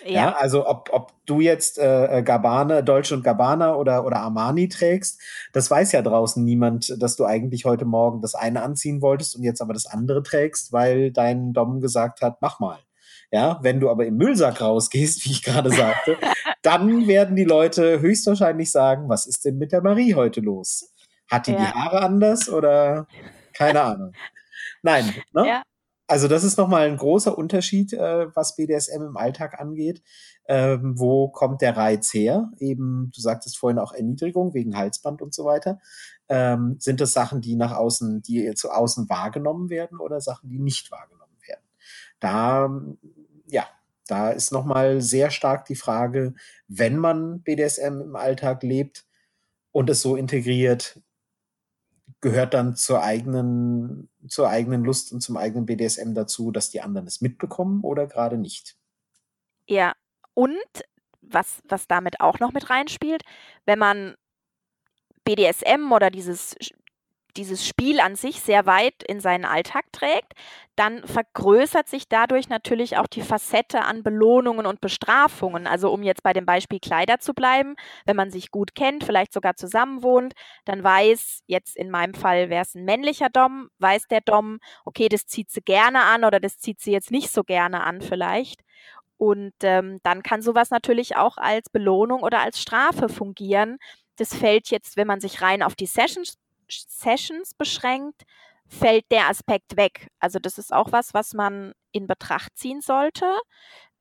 Ja, 0.05 0.11
Ja, 0.13 0.37
also 0.37 0.67
ob, 0.67 0.91
ob 0.93 1.13
du 1.27 1.41
jetzt 1.41 1.79
äh, 1.79 2.23
Gabbana, 2.25 2.83
Deutsche 2.83 3.15
und 3.15 3.23
Gabbana 3.23 3.75
oder, 3.75 4.05
oder 4.07 4.19
Armani 4.21 4.69
trägst, 4.69 5.21
das 5.53 5.71
weiß 5.71 5.93
ja 5.93 6.03
draußen 6.03 6.45
niemand, 6.45 6.95
dass 7.03 7.17
du 7.17 7.25
eigentlich 7.25 7.65
heute 7.65 7.85
Morgen 7.85 8.21
das 8.21 8.35
eine 8.35 8.63
anziehen 8.63 9.03
wolltest 9.03 9.37
und 9.37 9.43
jetzt 9.43 9.61
aber 9.61 9.73
das 9.75 9.87
andere 9.87 10.23
trägst, 10.23 10.73
weil 10.73 11.11
dein 11.13 11.53
Dom 11.53 11.81
gesagt 11.81 12.23
hat, 12.23 12.41
mach 12.41 12.61
mal. 12.61 12.79
Ja, 13.31 13.59
wenn 13.63 13.79
du 13.79 13.91
aber 13.91 14.07
im 14.07 14.17
Müllsack 14.17 14.61
rausgehst, 14.61 15.25
wie 15.27 15.33
ich 15.33 15.43
gerade 15.43 15.71
sagte, 15.71 16.17
dann 16.63 17.07
werden 17.07 17.37
die 17.37 17.45
Leute 17.45 18.01
höchstwahrscheinlich 18.01 18.71
sagen, 18.71 19.09
was 19.09 19.27
ist 19.27 19.45
denn 19.45 19.59
mit 19.59 19.73
der 19.73 19.83
Marie 19.83 20.15
heute 20.15 20.41
los? 20.41 20.95
Hat 21.31 21.47
die 21.47 21.53
die 21.57 21.63
Ja. 21.63 21.75
Haare 21.75 22.01
anders 22.03 22.49
oder 22.49 23.07
keine 23.53 23.83
Ahnung? 23.83 24.13
Nein, 24.83 25.13
ne? 25.33 25.47
ja, 25.47 25.63
Also 26.09 26.27
das 26.27 26.43
ist 26.43 26.57
nochmal 26.57 26.87
ein 26.87 26.97
großer 26.97 27.37
Unterschied, 27.37 27.93
äh, 27.93 28.35
was 28.35 28.57
BDSM 28.57 29.03
im 29.03 29.17
Alltag 29.19 29.61
angeht. 29.61 30.03
Ähm, 30.47 30.99
wo 30.99 31.29
kommt 31.29 31.61
der 31.61 31.77
Reiz 31.77 32.15
her? 32.15 32.51
Eben, 32.59 33.13
du 33.15 33.21
sagtest 33.21 33.59
vorhin 33.59 33.79
auch 33.79 33.93
Erniedrigung 33.93 34.55
wegen 34.55 34.75
Halsband 34.75 35.21
und 35.21 35.35
so 35.35 35.45
weiter. 35.45 35.81
Ähm, 36.31 36.77
sind 36.79 37.03
das 37.03 37.13
Sachen, 37.13 37.43
die 37.43 37.57
nach 37.57 37.77
außen, 37.77 38.23
die 38.23 38.55
zu 38.55 38.71
außen 38.71 39.11
wahrgenommen 39.11 39.69
werden 39.69 39.99
oder 40.01 40.23
Sachen, 40.23 40.49
die 40.49 40.59
nicht 40.59 40.91
wahrgenommen 40.91 41.37
werden? 41.47 41.65
Da, 42.21 42.71
ja, 43.47 43.67
da 44.07 44.31
ist 44.31 44.51
nochmal 44.51 45.03
sehr 45.03 45.31
stark 45.31 45.67
die 45.67 45.77
Frage, 45.77 46.33
wenn 46.69 46.97
man 46.97 47.43
BDSM 47.43 48.01
im 48.01 48.17
Alltag 48.17 48.63
lebt 48.63 49.05
und 49.73 49.91
es 49.91 50.01
so 50.01 50.17
integriert, 50.17 51.01
gehört 52.21 52.55
dann 52.55 52.77
zur 52.77 53.03
eigenen, 53.03 54.09
zur 54.29 54.49
eigenen 54.49 54.85
Lust 54.85 55.13
und 55.13 55.21
zum 55.21 55.37
eigenen 55.37 55.67
BDSM 55.67 56.15
dazu, 56.15 56.51
dass 56.51 56.71
die 56.71 56.81
anderen 56.81 57.07
es 57.07 57.21
mitbekommen 57.21 57.83
oder 57.83 58.07
gerade 58.07 58.39
nicht. 58.39 58.77
ja. 59.69 59.95
Und 60.35 60.57
was, 61.21 61.61
was 61.65 61.89
damit 61.89 62.21
auch 62.21 62.39
noch 62.39 62.53
mit 62.53 62.71
reinspielt, 62.71 63.23
wenn 63.67 63.79
man 63.79 64.17
BDSM 65.25 65.93
oder 65.93 66.11
dieses, 66.11 66.57
dieses 67.39 67.67
Spiel 67.67 68.01
an 68.01 68.17
sich 68.17 68.41
sehr 68.43 68.67
weit 68.67 69.03
in 69.05 69.21
seinen 69.21 69.47
Alltag 69.47 69.87
trägt, 69.93 70.35
dann 70.77 71.05
vergrößert 71.07 71.89
sich 71.89 72.09
dadurch 72.09 72.49
natürlich 72.49 72.99
auch 72.99 73.07
die 73.07 73.23
Facette 73.23 73.85
an 73.85 74.03
Belohnungen 74.03 74.67
und 74.67 74.81
Bestrafungen. 74.81 75.67
Also 75.67 75.91
um 75.91 76.03
jetzt 76.03 76.23
bei 76.23 76.33
dem 76.33 76.47
Beispiel 76.47 76.81
Kleider 76.81 77.19
zu 77.21 77.35
bleiben, 77.35 77.75
wenn 78.05 78.17
man 78.17 78.31
sich 78.31 78.51
gut 78.51 78.75
kennt, 78.75 79.05
vielleicht 79.05 79.33
sogar 79.33 79.57
zusammen 79.57 80.03
wohnt, 80.03 80.35
dann 80.67 80.85
weiß, 80.85 81.43
jetzt 81.47 81.77
in 81.77 81.91
meinem 81.91 82.15
Fall 82.15 82.51
wäre 82.51 82.63
es 82.63 82.75
ein 82.75 82.85
männlicher 82.85 83.31
Dom, 83.31 83.71
weiß 83.79 84.09
der 84.09 84.21
Dom, 84.21 84.59
okay, 84.85 85.09
das 85.09 85.27
zieht 85.27 85.51
sie 85.51 85.63
gerne 85.63 86.03
an 86.03 86.25
oder 86.25 86.41
das 86.41 86.59
zieht 86.59 86.81
sie 86.81 86.93
jetzt 86.93 87.11
nicht 87.11 87.31
so 87.33 87.45
gerne 87.45 87.83
an 87.85 88.01
vielleicht. 88.03 88.63
Und 89.17 89.55
ähm, 89.63 90.01
dann 90.05 90.23
kann 90.23 90.43
sowas 90.43 90.71
natürlich 90.71 91.17
auch 91.17 91.39
als 91.39 91.71
Belohnung 91.71 92.23
oder 92.23 92.41
als 92.41 92.61
Strafe 92.61 93.09
fungieren. 93.09 93.79
Das 94.17 94.35
fällt 94.35 94.71
jetzt, 94.71 94.97
wenn 94.97 95.09
man 95.09 95.21
sich 95.21 95.43
rein 95.43 95.63
auf 95.63 95.75
die 95.75 95.87
Sessions, 95.87 96.39
Sessions 96.71 97.55
beschränkt, 97.55 98.23
fällt 98.67 99.11
der 99.11 99.29
Aspekt 99.29 99.77
weg. 99.77 100.09
Also 100.21 100.39
das 100.39 100.59
ist 100.59 100.73
auch 100.73 100.93
was, 100.93 101.15
was 101.15 101.33
man 101.35 101.73
in 101.93 102.07
Betracht 102.07 102.57
ziehen 102.57 102.81
sollte, 102.81 103.27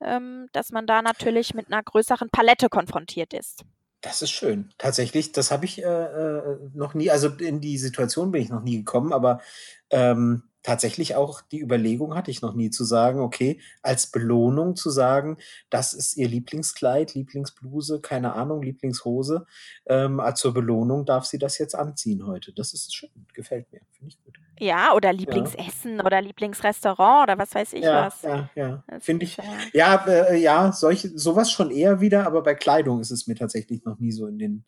ähm, 0.01 0.47
dass 0.51 0.71
man 0.71 0.87
da 0.87 1.01
natürlich 1.01 1.53
mit 1.53 1.67
einer 1.67 1.81
größeren 1.81 2.29
Palette 2.29 2.69
konfrontiert 2.69 3.33
ist. 3.33 3.63
Das 4.01 4.21
ist 4.21 4.31
schön. 4.31 4.69
Tatsächlich, 4.77 5.31
das 5.31 5.51
habe 5.51 5.65
ich 5.65 5.81
äh, 5.81 5.85
äh 5.85 6.57
noch 6.73 6.93
nie, 6.93 7.09
also 7.09 7.29
in 7.29 7.61
die 7.61 7.77
Situation 7.77 8.31
bin 8.31 8.43
ich 8.43 8.49
noch 8.49 8.61
nie 8.61 8.77
gekommen, 8.77 9.11
aber 9.11 9.41
ähm, 9.89 10.43
tatsächlich 10.67 11.15
auch 11.15 11.39
die 11.39 11.61
Überlegung 11.61 12.13
hatte 12.13 12.29
ich 12.29 12.41
noch 12.41 12.53
nie 12.53 12.69
zu 12.69 12.83
sagen, 12.83 13.21
okay, 13.21 13.61
als 13.81 14.07
Belohnung 14.07 14.75
zu 14.75 14.89
sagen, 14.89 15.37
das 15.69 15.93
ist 15.93 16.17
ihr 16.17 16.27
Lieblingskleid, 16.27 17.13
Lieblingsbluse, 17.13 18.01
keine 18.01 18.33
Ahnung, 18.33 18.61
Lieblingshose. 18.61 19.45
Ähm, 19.85 20.21
zur 20.35 20.53
Belohnung 20.53 21.05
darf 21.05 21.23
sie 21.23 21.37
das 21.37 21.57
jetzt 21.57 21.73
anziehen 21.73 22.27
heute. 22.27 22.51
Das 22.51 22.73
ist 22.73 22.93
schön, 22.93 23.09
gefällt 23.33 23.71
mir, 23.71 23.79
finde 23.93 24.09
ich 24.09 24.21
gut. 24.25 24.37
Ja, 24.59 24.93
oder 24.93 25.13
Lieblingsessen 25.13 25.99
ja. 25.99 26.05
oder 26.05 26.21
Lieblingsrestaurant 26.21 27.29
oder 27.29 27.37
was 27.37 27.55
weiß 27.55 27.71
ich 27.71 27.85
ja, 27.85 28.07
was. 28.07 28.21
Ja, 28.23 28.49
ja, 28.55 28.83
finde 28.99 29.23
ich. 29.23 29.37
Ja, 29.71 30.03
äh, 30.05 30.35
ja, 30.35 30.73
solche, 30.73 31.17
sowas 31.17 31.49
schon 31.49 31.71
eher 31.71 32.01
wieder, 32.01 32.27
aber 32.27 32.43
bei 32.43 32.55
Kleidung 32.55 32.99
ist 32.99 33.11
es 33.11 33.25
mir 33.25 33.35
tatsächlich 33.35 33.85
noch 33.85 33.99
nie 33.99 34.11
so 34.11 34.27
in 34.27 34.37
den, 34.37 34.65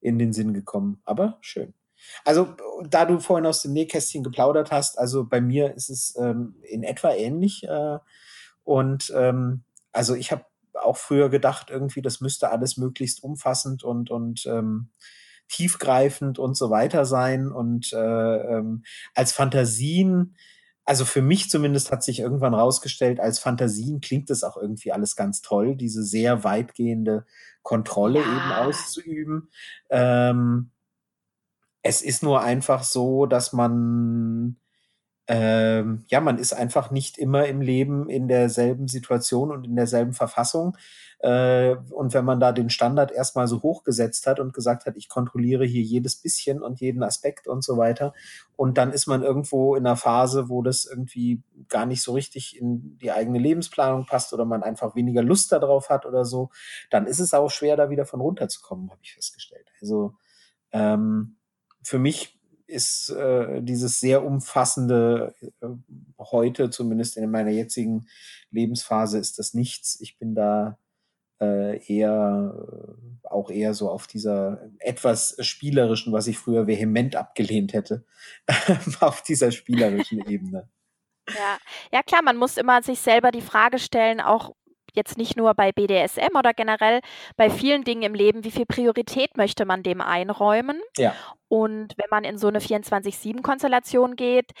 in 0.00 0.18
den 0.18 0.32
Sinn 0.32 0.54
gekommen. 0.54 1.02
Aber 1.04 1.36
schön. 1.42 1.74
Also, 2.24 2.54
da 2.88 3.04
du 3.04 3.18
vorhin 3.20 3.46
aus 3.46 3.62
dem 3.62 3.72
Nähkästchen 3.72 4.22
geplaudert 4.22 4.70
hast, 4.70 4.98
also 4.98 5.24
bei 5.24 5.40
mir 5.40 5.74
ist 5.74 5.90
es 5.90 6.14
ähm, 6.18 6.56
in 6.62 6.82
etwa 6.82 7.12
ähnlich. 7.12 7.64
Äh, 7.64 7.98
und 8.64 9.12
ähm, 9.16 9.64
also 9.92 10.14
ich 10.14 10.32
habe 10.32 10.44
auch 10.74 10.96
früher 10.96 11.28
gedacht, 11.28 11.70
irgendwie, 11.70 12.02
das 12.02 12.20
müsste 12.20 12.50
alles 12.50 12.76
möglichst 12.76 13.22
umfassend 13.22 13.84
und, 13.84 14.10
und 14.10 14.46
ähm, 14.46 14.90
tiefgreifend 15.48 16.38
und 16.38 16.56
so 16.56 16.70
weiter 16.70 17.04
sein. 17.04 17.52
Und 17.52 17.92
äh, 17.92 18.36
ähm, 18.56 18.84
als 19.14 19.32
Fantasien, 19.32 20.36
also 20.84 21.04
für 21.04 21.22
mich 21.22 21.50
zumindest 21.50 21.92
hat 21.92 22.02
sich 22.02 22.20
irgendwann 22.20 22.54
rausgestellt, 22.54 23.20
als 23.20 23.38
Fantasien 23.38 24.00
klingt 24.00 24.30
das 24.30 24.42
auch 24.42 24.56
irgendwie 24.56 24.92
alles 24.92 25.14
ganz 25.14 25.42
toll, 25.42 25.76
diese 25.76 26.02
sehr 26.02 26.42
weitgehende 26.42 27.26
Kontrolle 27.62 28.20
ja. 28.20 28.26
eben 28.26 28.68
auszuüben. 28.68 29.50
Ähm, 29.90 30.71
es 31.82 32.02
ist 32.02 32.22
nur 32.22 32.42
einfach 32.42 32.82
so, 32.84 33.26
dass 33.26 33.52
man 33.52 34.56
ähm, 35.28 36.04
ja, 36.08 36.20
man 36.20 36.38
ist 36.38 36.52
einfach 36.52 36.90
nicht 36.90 37.16
immer 37.16 37.46
im 37.46 37.60
Leben 37.60 38.08
in 38.10 38.26
derselben 38.26 38.88
Situation 38.88 39.52
und 39.52 39.64
in 39.64 39.76
derselben 39.76 40.14
Verfassung. 40.14 40.76
Äh, 41.20 41.76
und 41.90 42.12
wenn 42.12 42.24
man 42.24 42.40
da 42.40 42.50
den 42.50 42.70
Standard 42.70 43.12
erstmal 43.12 43.46
so 43.46 43.62
hochgesetzt 43.62 44.26
hat 44.26 44.40
und 44.40 44.52
gesagt 44.52 44.84
hat, 44.84 44.96
ich 44.96 45.08
kontrolliere 45.08 45.64
hier 45.64 45.82
jedes 45.82 46.16
bisschen 46.16 46.60
und 46.60 46.80
jeden 46.80 47.04
Aspekt 47.04 47.46
und 47.46 47.62
so 47.62 47.76
weiter, 47.76 48.12
und 48.56 48.78
dann 48.78 48.92
ist 48.92 49.06
man 49.06 49.22
irgendwo 49.22 49.76
in 49.76 49.86
einer 49.86 49.96
Phase, 49.96 50.48
wo 50.48 50.60
das 50.60 50.84
irgendwie 50.84 51.42
gar 51.68 51.86
nicht 51.86 52.02
so 52.02 52.12
richtig 52.12 52.60
in 52.60 52.98
die 52.98 53.12
eigene 53.12 53.38
Lebensplanung 53.38 54.06
passt 54.06 54.32
oder 54.32 54.44
man 54.44 54.64
einfach 54.64 54.96
weniger 54.96 55.22
Lust 55.22 55.52
darauf 55.52 55.88
hat 55.88 56.04
oder 56.04 56.24
so, 56.24 56.50
dann 56.90 57.06
ist 57.06 57.20
es 57.20 57.32
auch 57.32 57.50
schwer, 57.50 57.76
da 57.76 57.90
wieder 57.90 58.06
von 58.06 58.20
runterzukommen, 58.20 58.90
habe 58.90 59.00
ich 59.02 59.14
festgestellt. 59.14 59.68
Also 59.80 60.14
ähm, 60.72 61.36
für 61.82 61.98
mich 61.98 62.38
ist 62.66 63.10
äh, 63.10 63.60
dieses 63.62 64.00
sehr 64.00 64.24
umfassende 64.24 65.34
äh, 65.60 65.66
heute, 66.18 66.70
zumindest 66.70 67.16
in 67.16 67.30
meiner 67.30 67.50
jetzigen 67.50 68.06
Lebensphase, 68.50 69.18
ist 69.18 69.38
das 69.38 69.54
nichts. 69.54 70.00
Ich 70.00 70.18
bin 70.18 70.34
da 70.34 70.78
äh, 71.40 71.84
eher 71.92 72.54
äh, 72.56 73.28
auch 73.28 73.50
eher 73.50 73.74
so 73.74 73.90
auf 73.90 74.06
dieser 74.06 74.70
etwas 74.78 75.36
spielerischen, 75.40 76.12
was 76.12 76.26
ich 76.26 76.38
früher 76.38 76.66
vehement 76.66 77.16
abgelehnt 77.16 77.72
hätte, 77.72 78.04
auf 79.00 79.22
dieser 79.22 79.50
spielerischen 79.50 80.26
Ebene. 80.26 80.68
Ja. 81.28 81.58
ja, 81.92 82.02
klar, 82.02 82.22
man 82.22 82.36
muss 82.36 82.56
immer 82.56 82.82
sich 82.82 83.00
selber 83.00 83.30
die 83.30 83.42
Frage 83.42 83.78
stellen, 83.78 84.20
auch 84.20 84.54
jetzt 84.94 85.18
nicht 85.18 85.36
nur 85.36 85.54
bei 85.54 85.72
BDSM 85.72 86.36
oder 86.36 86.52
generell 86.54 87.00
bei 87.36 87.50
vielen 87.50 87.84
Dingen 87.84 88.02
im 88.02 88.14
Leben, 88.14 88.44
wie 88.44 88.50
viel 88.50 88.66
Priorität 88.66 89.36
möchte 89.36 89.64
man 89.64 89.82
dem 89.82 90.00
einräumen? 90.00 90.80
Ja. 90.96 91.14
Und 91.48 91.94
wenn 91.96 92.08
man 92.10 92.24
in 92.24 92.38
so 92.38 92.48
eine 92.48 92.60
24-7-Konstellation 92.60 94.16
geht, 94.16 94.52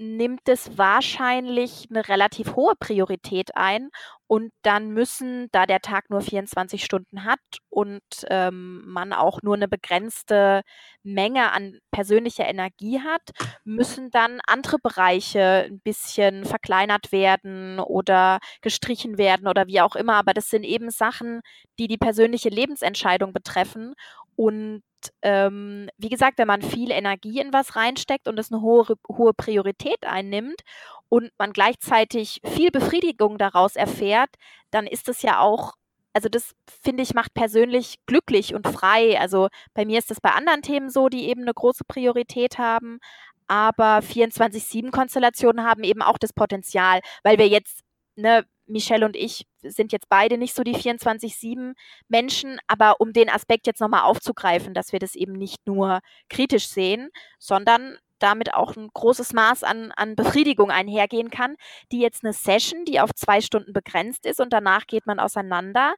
nimmt 0.00 0.48
es 0.48 0.78
wahrscheinlich 0.78 1.88
eine 1.90 2.08
relativ 2.08 2.56
hohe 2.56 2.74
Priorität 2.74 3.54
ein 3.54 3.90
und 4.26 4.50
dann 4.62 4.92
müssen, 4.92 5.48
da 5.52 5.66
der 5.66 5.80
Tag 5.80 6.08
nur 6.08 6.22
24 6.22 6.82
Stunden 6.82 7.24
hat 7.24 7.40
und 7.68 8.00
ähm, 8.30 8.82
man 8.86 9.12
auch 9.12 9.42
nur 9.42 9.56
eine 9.56 9.68
begrenzte 9.68 10.62
Menge 11.02 11.52
an 11.52 11.80
persönlicher 11.90 12.48
Energie 12.48 13.00
hat, 13.00 13.20
müssen 13.64 14.10
dann 14.10 14.40
andere 14.46 14.78
Bereiche 14.78 15.66
ein 15.68 15.80
bisschen 15.80 16.46
verkleinert 16.46 17.12
werden 17.12 17.78
oder 17.78 18.38
gestrichen 18.62 19.18
werden 19.18 19.48
oder 19.48 19.66
wie 19.66 19.82
auch 19.82 19.96
immer. 19.96 20.14
Aber 20.14 20.32
das 20.32 20.48
sind 20.48 20.64
eben 20.64 20.90
Sachen, 20.90 21.42
die 21.78 21.88
die 21.88 21.98
persönliche 21.98 22.48
Lebensentscheidung 22.48 23.34
betreffen 23.34 23.94
und 24.40 24.82
ähm, 25.20 25.90
wie 25.98 26.08
gesagt, 26.08 26.38
wenn 26.38 26.46
man 26.46 26.62
viel 26.62 26.90
Energie 26.90 27.40
in 27.40 27.52
was 27.52 27.76
reinsteckt 27.76 28.26
und 28.26 28.38
es 28.38 28.50
eine 28.50 28.62
hohe, 28.62 28.86
hohe 29.06 29.34
Priorität 29.34 30.06
einnimmt 30.06 30.62
und 31.10 31.30
man 31.36 31.52
gleichzeitig 31.52 32.40
viel 32.42 32.70
Befriedigung 32.70 33.36
daraus 33.36 33.76
erfährt, 33.76 34.30
dann 34.70 34.86
ist 34.86 35.10
es 35.10 35.20
ja 35.20 35.40
auch, 35.40 35.74
also 36.14 36.30
das 36.30 36.54
finde 36.66 37.02
ich, 37.02 37.12
macht 37.12 37.34
persönlich 37.34 37.98
glücklich 38.06 38.54
und 38.54 38.66
frei. 38.66 39.20
Also 39.20 39.48
bei 39.74 39.84
mir 39.84 39.98
ist 39.98 40.10
es 40.10 40.22
bei 40.22 40.30
anderen 40.30 40.62
Themen 40.62 40.88
so, 40.88 41.10
die 41.10 41.28
eben 41.28 41.42
eine 41.42 41.52
große 41.52 41.84
Priorität 41.86 42.56
haben. 42.56 42.98
Aber 43.46 43.98
24-7-Konstellationen 43.98 45.66
haben 45.66 45.84
eben 45.84 46.00
auch 46.00 46.16
das 46.16 46.32
Potenzial, 46.32 47.00
weil 47.24 47.36
wir 47.36 47.48
jetzt, 47.48 47.82
ne, 48.16 48.46
Michelle 48.70 49.04
und 49.04 49.16
ich 49.16 49.46
sind 49.62 49.92
jetzt 49.92 50.08
beide 50.08 50.38
nicht 50.38 50.54
so 50.54 50.62
die 50.62 50.74
24-7 50.74 51.74
Menschen, 52.08 52.58
aber 52.66 53.00
um 53.00 53.12
den 53.12 53.28
Aspekt 53.28 53.66
jetzt 53.66 53.80
nochmal 53.80 54.02
aufzugreifen, 54.02 54.74
dass 54.74 54.92
wir 54.92 54.98
das 54.98 55.14
eben 55.14 55.32
nicht 55.32 55.66
nur 55.66 56.00
kritisch 56.28 56.68
sehen, 56.68 57.10
sondern 57.38 57.98
damit 58.18 58.54
auch 58.54 58.76
ein 58.76 58.88
großes 58.92 59.32
Maß 59.32 59.64
an, 59.64 59.92
an 59.92 60.14
Befriedigung 60.14 60.70
einhergehen 60.70 61.30
kann, 61.30 61.56
die 61.90 62.00
jetzt 62.00 62.22
eine 62.24 62.32
Session, 62.32 62.84
die 62.84 63.00
auf 63.00 63.14
zwei 63.14 63.40
Stunden 63.40 63.72
begrenzt 63.72 64.26
ist 64.26 64.40
und 64.40 64.52
danach 64.52 64.86
geht 64.86 65.06
man 65.06 65.18
auseinander, 65.18 65.94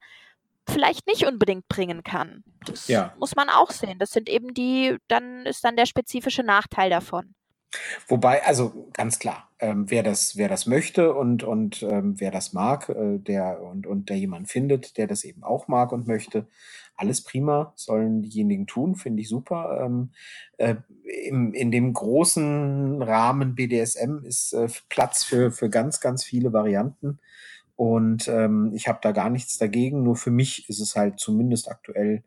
vielleicht 0.69 1.07
nicht 1.07 1.27
unbedingt 1.27 1.69
bringen 1.69 2.05
kann. 2.05 2.45
Das 2.65 2.89
ja. 2.89 3.13
muss 3.19 3.35
man 3.35 3.49
auch 3.49 3.71
sehen. 3.71 3.99
Das 3.99 4.11
sind 4.11 4.29
eben 4.29 4.55
die, 4.55 4.97
dann 5.09 5.45
ist 5.45 5.65
dann 5.65 5.77
der 5.77 5.87
spezifische 5.87 6.45
Nachteil 6.45 6.89
davon. 6.91 7.35
Wobei, 8.07 8.45
also 8.45 8.89
ganz 8.93 9.19
klar, 9.19 9.49
ähm, 9.59 9.91
wer 9.91 10.03
das, 10.03 10.37
wer 10.37 10.49
das 10.49 10.67
möchte 10.67 11.15
und, 11.15 11.43
und 11.43 11.83
ähm, 11.83 12.21
wer 12.21 12.31
das 12.31 12.53
mag, 12.53 12.89
äh, 12.89 13.19
der 13.19 13.63
und, 13.63 13.87
und 13.87 14.09
der 14.09 14.19
jemand 14.19 14.49
findet, 14.49 14.97
der 14.99 15.07
das 15.07 15.25
eben 15.25 15.43
auch 15.43 15.69
mag 15.69 15.93
und 15.93 16.07
möchte, 16.07 16.47
alles 16.97 17.23
prima, 17.23 17.73
sollen 17.75 18.23
diejenigen 18.23 18.67
tun, 18.67 18.95
finde 18.95 19.23
ich 19.23 19.29
super. 19.29 19.81
Ähm, 19.85 20.11
äh, 20.59 20.77
im, 21.27 21.53
in 21.55 21.71
dem 21.71 21.93
großen 21.93 23.03
Rahmen 23.03 23.55
BDSM 23.55 24.25
ist 24.25 24.53
äh, 24.53 24.69
Platz 24.89 25.25
für, 25.25 25.51
für 25.51 25.71
ganz, 25.71 26.01
ganz 26.01 26.23
viele 26.23 26.53
Varianten. 26.53 27.19
Und 27.77 28.29
ähm, 28.29 28.73
ich 28.75 28.87
habe 28.87 28.99
da 29.03 29.13
gar 29.13 29.31
nichts 29.31 29.59
dagegen. 29.59 30.03
Nur 30.03 30.17
für 30.17 30.31
mich 30.31 30.69
ist 30.69 30.81
es 30.81 30.95
halt 30.95 31.19
zumindest 31.19 31.69
aktuell 31.71 32.23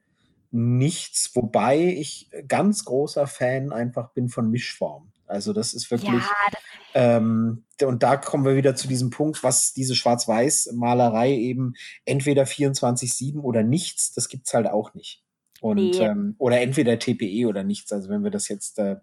nichts, 0.51 1.35
wobei 1.35 1.77
ich 1.77 2.29
ganz 2.47 2.85
großer 2.85 3.27
Fan 3.27 3.71
einfach 3.71 4.11
bin 4.11 4.29
von 4.29 4.49
Mischformen. 4.49 5.11
Also 5.27 5.53
das 5.53 5.73
ist 5.73 5.89
wirklich. 5.91 6.11
Ja, 6.11 6.31
das 6.51 6.61
ähm, 6.95 7.65
und 7.83 8.03
da 8.03 8.15
kommen 8.15 8.45
wir 8.45 8.55
wieder 8.55 8.75
zu 8.75 8.87
diesem 8.87 9.09
Punkt, 9.09 9.43
was 9.43 9.73
diese 9.73 9.95
Schwarz-Weiß-Malerei 9.95 11.33
eben 11.33 11.73
entweder 12.05 12.43
24-7 12.43 13.41
oder 13.41 13.63
nichts, 13.63 14.13
das 14.13 14.29
gibt's 14.29 14.53
halt 14.53 14.67
auch 14.67 14.93
nicht. 14.93 15.21
Und 15.59 15.77
nee. 15.77 15.97
ähm, 15.97 16.35
oder 16.37 16.61
entweder 16.61 16.97
TPE 16.97 17.47
oder 17.47 17.63
nichts. 17.63 17.91
Also 17.91 18.09
wenn 18.09 18.23
wir 18.23 18.31
das 18.31 18.47
jetzt 18.47 18.79
äh, 18.79 18.97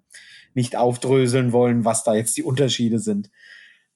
nicht 0.54 0.76
aufdröseln 0.76 1.52
wollen, 1.52 1.84
was 1.84 2.02
da 2.02 2.14
jetzt 2.14 2.36
die 2.36 2.42
Unterschiede 2.42 2.98
sind. 2.98 3.30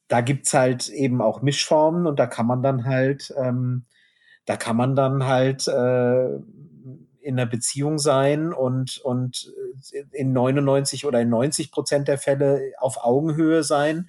Da 0.08 0.20
gibt's 0.20 0.52
halt 0.52 0.88
eben 0.88 1.22
auch 1.22 1.42
Mischformen 1.42 2.06
und 2.06 2.18
da 2.18 2.26
kann 2.26 2.46
man 2.46 2.62
dann 2.62 2.84
halt, 2.84 3.34
ähm, 3.36 3.86
da 4.44 4.56
kann 4.56 4.76
man 4.76 4.94
dann 4.94 5.24
halt 5.26 5.66
äh, 5.68 6.28
in 7.26 7.40
einer 7.40 7.50
Beziehung 7.50 7.98
sein 7.98 8.52
und, 8.52 8.98
und 8.98 9.52
in 10.12 10.32
99 10.32 11.06
oder 11.06 11.20
in 11.20 11.28
90 11.28 11.72
Prozent 11.72 12.06
der 12.06 12.18
Fälle 12.18 12.72
auf 12.78 13.02
Augenhöhe 13.02 13.64
sein, 13.64 14.08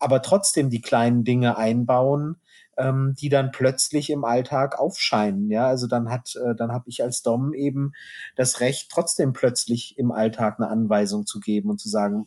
aber 0.00 0.20
trotzdem 0.20 0.68
die 0.68 0.80
kleinen 0.80 1.22
Dinge 1.22 1.56
einbauen, 1.56 2.40
ähm, 2.76 3.14
die 3.16 3.28
dann 3.28 3.52
plötzlich 3.52 4.10
im 4.10 4.24
Alltag 4.24 4.80
aufscheinen. 4.80 5.48
Ja, 5.48 5.68
also 5.68 5.86
dann 5.86 6.10
hat, 6.10 6.34
äh, 6.34 6.56
dann 6.56 6.72
habe 6.72 6.88
ich 6.88 7.04
als 7.04 7.22
Dom 7.22 7.54
eben 7.54 7.92
das 8.34 8.58
Recht, 8.58 8.90
trotzdem 8.90 9.32
plötzlich 9.32 9.96
im 9.96 10.10
Alltag 10.10 10.58
eine 10.58 10.68
Anweisung 10.68 11.24
zu 11.24 11.38
geben 11.38 11.70
und 11.70 11.78
zu 11.78 11.88
sagen, 11.88 12.26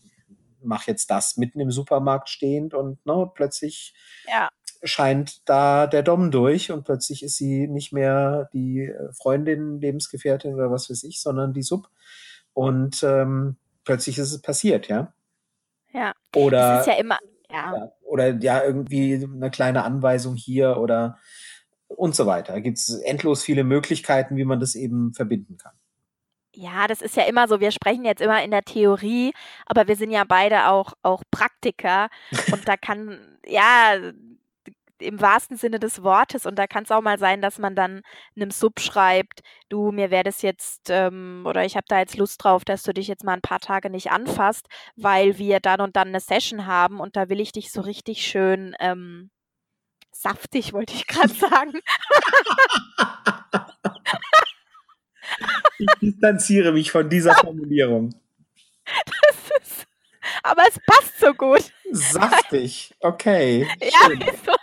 mach 0.62 0.88
jetzt 0.88 1.12
das 1.12 1.36
mitten 1.36 1.60
im 1.60 1.72
Supermarkt 1.72 2.30
stehend 2.30 2.74
und 2.74 3.06
ne, 3.06 3.30
plötzlich 3.36 3.94
Ja. 4.26 4.48
Scheint 4.84 5.48
da 5.48 5.88
der 5.88 6.04
Dom 6.04 6.32
durch 6.32 6.72
und 6.72 6.84
plötzlich 6.86 7.24
ist 7.24 7.36
sie 7.36 7.68
nicht 7.68 7.92
mehr 7.92 8.50
die 8.54 8.86
äh, 8.86 9.12
Freundin, 9.14 9.80
Lebensgefährtin 9.80 10.54
oder 10.54 10.72
was 10.72 10.90
weiß 10.90 11.04
ich, 11.04 11.22
sondern 11.22 11.54
die 11.54 11.64
Sub. 11.64 11.90
Und 12.54 13.04
ähm, 13.04 13.58
plötzlich 13.84 14.18
ist 14.18 14.32
es 14.32 14.42
passiert, 14.42 14.88
ja. 14.88 15.14
Ja. 15.92 16.14
Oder 16.36 16.76
Es 16.76 16.88
ist 16.88 16.94
ja 16.94 17.00
immer, 17.00 17.18
ja. 17.52 17.76
ja, 17.76 17.92
oder 18.04 18.36
ja, 18.36 18.64
irgendwie 18.64 19.16
eine 19.16 19.52
kleine 19.52 19.84
Anweisung 19.84 20.36
hier 20.36 20.78
oder 20.78 21.18
und 21.88 22.16
so 22.16 22.26
weiter. 22.26 22.54
Da 22.54 22.60
gibt 22.60 22.78
es 22.78 22.90
endlos 22.90 23.44
viele 23.44 23.64
Möglichkeiten, 23.64 24.38
wie 24.38 24.46
man 24.46 24.60
das 24.60 24.76
eben 24.76 25.14
verbinden 25.14 25.58
kann. 25.58 25.74
Ja, 26.54 26.88
das 26.88 27.02
ist 27.02 27.16
ja 27.16 27.24
immer 27.24 27.48
so. 27.48 27.60
Wir 27.60 27.72
sprechen 27.72 28.06
jetzt 28.06 28.22
immer 28.22 28.44
in 28.44 28.52
der 28.52 28.64
Theorie, 28.64 29.32
aber 29.66 29.88
wir 29.88 29.96
sind 29.96 30.12
ja 30.12 30.24
beide 30.24 30.68
auch, 30.68 30.94
auch 31.04 31.24
Praktiker. 31.32 32.10
Und 32.52 32.68
da 32.68 32.76
kann, 32.78 33.20
ja, 33.46 33.96
im 35.00 35.22
wahrsten 35.22 35.58
Sinne 35.58 35.80
des 35.80 36.04
Wortes, 36.04 36.46
und 36.46 36.56
da 36.58 36.68
kann 36.68 36.84
es 36.84 36.92
auch 36.92 37.02
mal 37.02 37.20
sein, 37.20 37.42
dass 37.42 37.58
man 37.60 37.76
dann 37.76 38.02
einem 38.36 38.52
Sub 38.52 38.80
schreibt, 38.80 39.42
du, 39.70 39.92
mir 39.92 40.12
wäre 40.12 40.24
das 40.24 40.42
jetzt, 40.42 40.90
ähm, 40.90 41.44
oder 41.46 41.66
ich 41.66 41.76
habe 41.76 41.86
da 41.88 42.00
jetzt 42.00 42.18
Lust 42.18 42.44
drauf, 42.44 42.66
dass 42.66 42.84
du 42.84 42.94
dich 42.94 43.08
jetzt 43.08 43.24
mal 43.24 43.34
ein 43.34 43.42
paar 43.42 43.60
Tage 43.60 43.90
nicht 43.90 44.12
anfasst, 44.12 44.68
weil 44.96 45.38
wir 45.38 45.60
dann 45.60 45.82
und 45.82 45.96
dann 45.96 46.10
eine 46.10 46.20
Session 46.20 46.66
haben 46.66 47.00
und 47.00 47.16
da 47.16 47.30
will 47.30 47.40
ich 47.40 47.52
dich 47.52 47.72
so 47.72 47.82
richtig 47.82 48.26
schön 48.26 48.76
ähm, 48.80 49.30
saftig, 50.12 50.74
wollte 50.74 50.94
ich 50.94 51.08
gerade 51.08 51.34
sagen. 51.34 51.80
Ich 55.78 55.88
distanziere 56.02 56.72
mich 56.72 56.92
von 56.92 57.10
dieser 57.10 57.34
Formulierung. 57.36 58.14
Das 59.06 59.62
ist, 59.62 59.88
aber 60.44 60.64
es 60.68 60.80
passt 60.86 61.20
so 61.20 61.34
gut. 61.34 61.72
Saftig, 61.92 62.94
okay. 63.00 63.68
Ja, 63.82 64.08
schön. 64.08 64.20
so. 64.46 64.54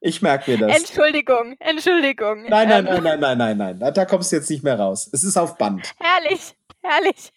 Ich 0.00 0.22
merke 0.22 0.52
mir 0.52 0.58
das. 0.58 0.76
Entschuldigung, 0.76 1.56
Entschuldigung. 1.58 2.44
Nein, 2.48 2.68
nein, 2.68 2.86
Ähm, 2.86 3.02
nein, 3.02 3.20
nein, 3.20 3.38
nein, 3.38 3.56
nein, 3.58 3.78
nein. 3.78 3.94
Da 3.94 4.04
kommst 4.04 4.30
du 4.30 4.36
jetzt 4.36 4.48
nicht 4.50 4.62
mehr 4.62 4.78
raus. 4.78 5.08
Es 5.12 5.24
ist 5.24 5.36
auf 5.36 5.56
Band. 5.58 5.92
Herrlich, 5.98 6.54
herrlich. 6.82 7.32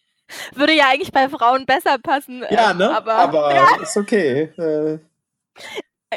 Würde 0.54 0.74
ja 0.74 0.90
eigentlich 0.90 1.12
bei 1.12 1.28
Frauen 1.28 1.66
besser 1.66 1.98
passen. 1.98 2.46
Ja, 2.50 2.72
ähm, 2.72 2.78
ne? 2.78 2.96
Aber, 2.96 3.14
Aber 3.16 3.56
ja, 3.56 3.68
ist 3.82 3.98
okay. 3.98 4.52
Äh, 4.58 5.00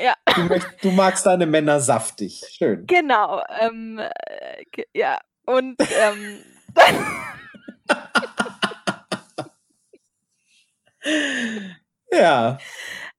ja, 0.03 0.14
du, 0.34 0.42
möcht, 0.42 0.66
du 0.82 0.90
magst 0.90 1.24
deine 1.26 1.47
Männer 1.47 1.80
saftig. 1.80 2.42
Schön. 2.51 2.86
genau. 2.86 3.42
Ähm, 3.61 3.99
äh, 3.99 4.84
ja, 4.92 5.18
und 5.47 5.76
ähm, 5.80 6.38
Ja. 12.12 12.59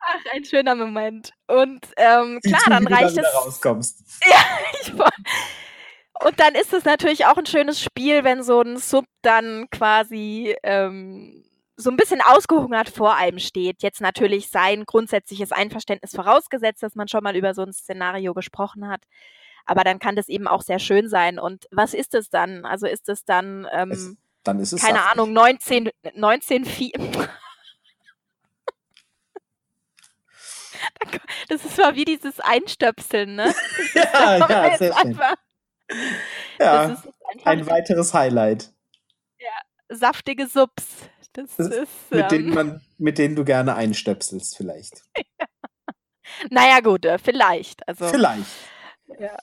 Ach, 0.05 0.33
ein 0.33 0.45
schöner 0.45 0.75
Moment. 0.75 1.31
Und 1.47 1.85
ähm, 1.97 2.39
klar, 2.45 2.59
zu, 2.61 2.69
dann 2.69 2.87
reicht 2.87 3.17
es. 3.17 3.35
rauskommst. 3.35 4.03
Ich 4.81 4.97
woll- 4.97 5.09
und 6.23 6.39
dann 6.39 6.55
ist 6.55 6.71
es 6.73 6.85
natürlich 6.85 7.25
auch 7.25 7.37
ein 7.37 7.45
schönes 7.45 7.81
Spiel, 7.81 8.23
wenn 8.23 8.41
so 8.41 8.61
ein 8.61 8.77
Sub 8.77 9.05
dann 9.21 9.67
quasi 9.69 10.55
ähm, 10.63 11.43
so 11.75 11.89
ein 11.89 11.97
bisschen 11.97 12.21
ausgehungert 12.21 12.89
vor 12.89 13.15
einem 13.15 13.39
steht. 13.39 13.83
Jetzt 13.83 13.99
natürlich 13.99 14.49
sein 14.49 14.85
grundsätzliches 14.85 15.51
Einverständnis 15.51 16.15
vorausgesetzt, 16.15 16.81
dass 16.83 16.95
man 16.95 17.09
schon 17.09 17.21
mal 17.23 17.35
über 17.35 17.53
so 17.53 17.63
ein 17.63 17.73
Szenario 17.73 18.33
gesprochen 18.33 18.87
hat. 18.87 19.01
Aber 19.65 19.83
dann 19.83 19.99
kann 19.99 20.15
das 20.15 20.29
eben 20.29 20.47
auch 20.47 20.61
sehr 20.61 20.79
schön 20.79 21.09
sein. 21.09 21.37
Und 21.37 21.65
was 21.71 21.93
ist 21.93 22.13
es 22.13 22.29
dann? 22.29 22.63
Also 22.65 22.87
ist 22.87 23.09
es 23.09 23.25
dann, 23.25 23.67
ähm, 23.73 23.91
Es, 23.91 24.15
dann 24.43 24.59
ist 24.59 24.71
es 24.71 24.81
keine 24.81 24.99
saftig. 24.99 25.11
Ahnung, 25.19 25.33
19, 25.33 25.89
19 26.13 26.65
Vi- 26.65 26.93
Das 31.49 31.63
ist 31.63 31.77
mal 31.77 31.95
wie 31.95 32.05
dieses 32.05 32.39
Einstöpseln, 32.39 33.35
ne? 33.35 33.53
Ja, 33.93 34.37
ja, 34.37 34.77
sehr 34.77 34.93
schön. 34.93 35.07
einfach, 35.07 35.35
Ja, 36.59 36.97
ein 37.45 37.65
weiteres 37.67 38.13
Highlight, 38.13 38.71
saftige 39.89 40.47
Subs. 40.47 40.85
Das 41.33 41.55
Das- 41.57 41.67
ist, 41.67 41.89
mit 42.11 42.31
denen, 42.31 42.47
ähm, 42.49 42.53
man, 42.53 42.81
mit 42.97 43.17
denen 43.17 43.35
du 43.35 43.43
gerne 43.45 43.75
einstöpselst, 43.75 44.55
vielleicht. 44.57 45.03
naja 46.49 46.79
gut, 46.79 47.05
äh, 47.05 47.17
vielleicht. 47.19 47.87
Also, 47.87 48.07
Vielleicht. 48.07 48.45
Ja, 49.19 49.37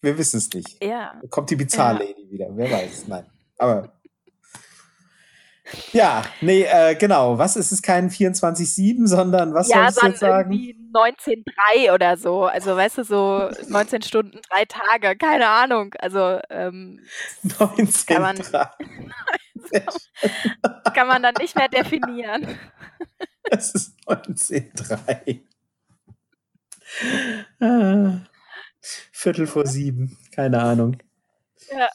Wir 0.00 0.16
wissen 0.18 0.38
es 0.38 0.50
nicht. 0.52 0.82
ja. 0.82 1.18
Da 1.20 1.28
kommt 1.28 1.50
die 1.50 1.56
Bizarre 1.56 1.98
Lady 2.04 2.30
wieder. 2.30 2.46
Wer 2.50 2.70
weiß. 2.70 3.08
Nein. 3.08 3.26
Aber. 3.58 3.92
Ja, 5.92 6.22
nee, 6.40 6.62
äh, 6.62 6.94
genau. 6.94 7.38
Was 7.38 7.56
ist 7.56 7.72
es 7.72 7.82
kein 7.82 8.10
24-7, 8.10 9.06
sondern 9.06 9.54
was 9.54 9.68
ja, 9.68 9.90
du 9.90 10.00
dann 10.00 10.10
jetzt 10.10 10.20
sagen? 10.20 10.52
irgendwie 10.52 10.76
19,3 10.92 11.92
oder 11.92 12.16
so. 12.16 12.44
Also, 12.44 12.76
weißt 12.76 12.98
du, 12.98 13.04
so 13.04 13.50
19 13.68 14.02
Stunden, 14.02 14.40
drei 14.50 14.64
Tage, 14.64 15.16
keine 15.16 15.48
Ahnung. 15.48 15.94
Also, 15.98 16.40
ähm, 16.50 17.00
19 17.42 18.06
kann 18.06 18.22
man- 18.22 18.36
kann 20.94 21.08
man 21.08 21.22
dann 21.22 21.34
nicht 21.38 21.56
mehr 21.56 21.68
definieren. 21.68 22.58
Es 23.50 23.74
ist 23.74 23.94
19.3. 24.06 25.40
Ah, 27.60 28.18
Viertel 29.12 29.46
vor 29.46 29.66
sieben. 29.66 30.18
Keine 30.34 30.60
Ahnung. 30.60 30.96
Ja. 31.70 31.88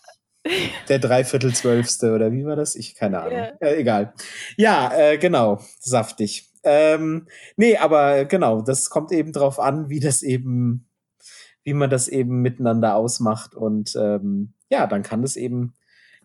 Der 0.89 0.99
Dreiviertel 0.99 1.53
Zwölfste 1.53 2.13
oder 2.13 2.31
wie 2.31 2.45
war 2.45 2.55
das? 2.55 2.75
Ich 2.75 2.95
keine 2.95 3.21
Ahnung. 3.21 3.37
Ja. 3.37 3.51
Äh, 3.59 3.79
egal. 3.79 4.13
Ja, 4.55 4.91
äh, 4.95 5.17
genau. 5.17 5.59
Saftig. 5.79 6.49
Ähm, 6.63 7.27
nee, 7.55 7.77
aber 7.77 8.25
genau, 8.25 8.61
das 8.61 8.89
kommt 8.89 9.11
eben 9.11 9.31
drauf 9.31 9.59
an, 9.59 9.89
wie 9.89 9.99
das 9.99 10.21
eben, 10.21 10.87
wie 11.63 11.73
man 11.73 11.89
das 11.89 12.07
eben 12.07 12.41
miteinander 12.41 12.95
ausmacht. 12.95 13.55
Und 13.55 13.95
ähm, 13.95 14.53
ja, 14.69 14.87
dann 14.87 15.03
kann 15.03 15.21
das 15.21 15.35
eben 15.35 15.73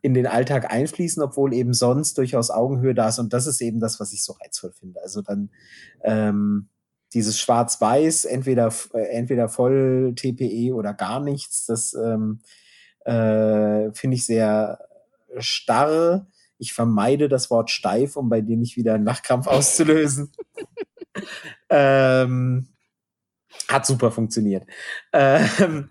in 0.01 0.15
den 0.15 0.27
Alltag 0.27 0.73
einfließen, 0.73 1.23
obwohl 1.23 1.55
eben 1.55 1.75
sonst 1.75 2.19
durchaus 2.19 2.51
Augenhöhe 2.51 2.95
da 2.95 3.09
ist. 3.09 3.21
Und 3.21 3.33
das 3.33 3.47
ist 3.47 3.61
eben 3.61 3.79
das, 3.79 4.01
was 4.01 4.13
ich 4.13 4.25
so 4.25 4.33
reizvoll 4.33 4.73
finde. 4.73 5.01
Also 5.01 5.23
dann 5.23 5.51
ähm, 6.03 6.69
dieses 7.15 7.39
Schwarz-Weiß, 7.39 8.25
entweder, 8.25 8.73
äh, 8.95 9.03
entweder 9.11 9.49
voll 9.49 10.15
TPE 10.17 10.75
oder 10.75 10.93
gar 10.93 11.21
nichts, 11.21 11.67
das 11.67 11.95
ähm, 11.95 12.41
äh, 13.05 13.93
finde 13.93 14.17
ich 14.17 14.27
sehr 14.27 14.79
starr. 15.39 16.27
Ich 16.59 16.73
vermeide 16.73 17.29
das 17.29 17.51
Wort 17.51 17.71
steif, 17.71 18.17
um 18.17 18.29
bei 18.29 18.41
dir 18.41 18.57
nicht 18.57 18.77
wieder 18.77 18.95
einen 18.95 19.05
Lachkrampf 19.05 19.47
auszulösen. 19.49 20.33
ähm, 21.69 22.69
hat 23.69 23.87
super 23.87 24.11
funktioniert. 24.11 24.67
Ähm, 25.13 25.89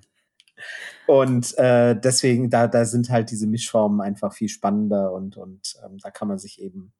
und 1.07 1.57
äh, 1.57 1.99
deswegen, 1.99 2.49
da, 2.49 2.67
da 2.67 2.85
sind 2.85 3.09
halt 3.09 3.31
diese 3.31 3.47
Mischformen 3.47 4.01
einfach 4.01 4.33
viel 4.33 4.49
spannender 4.49 5.11
und, 5.11 5.35
und 5.35 5.75
ähm, 5.83 5.97
da 5.97 6.11
kann 6.11 6.27
man 6.27 6.37
sich 6.37 6.61
eben 6.61 6.93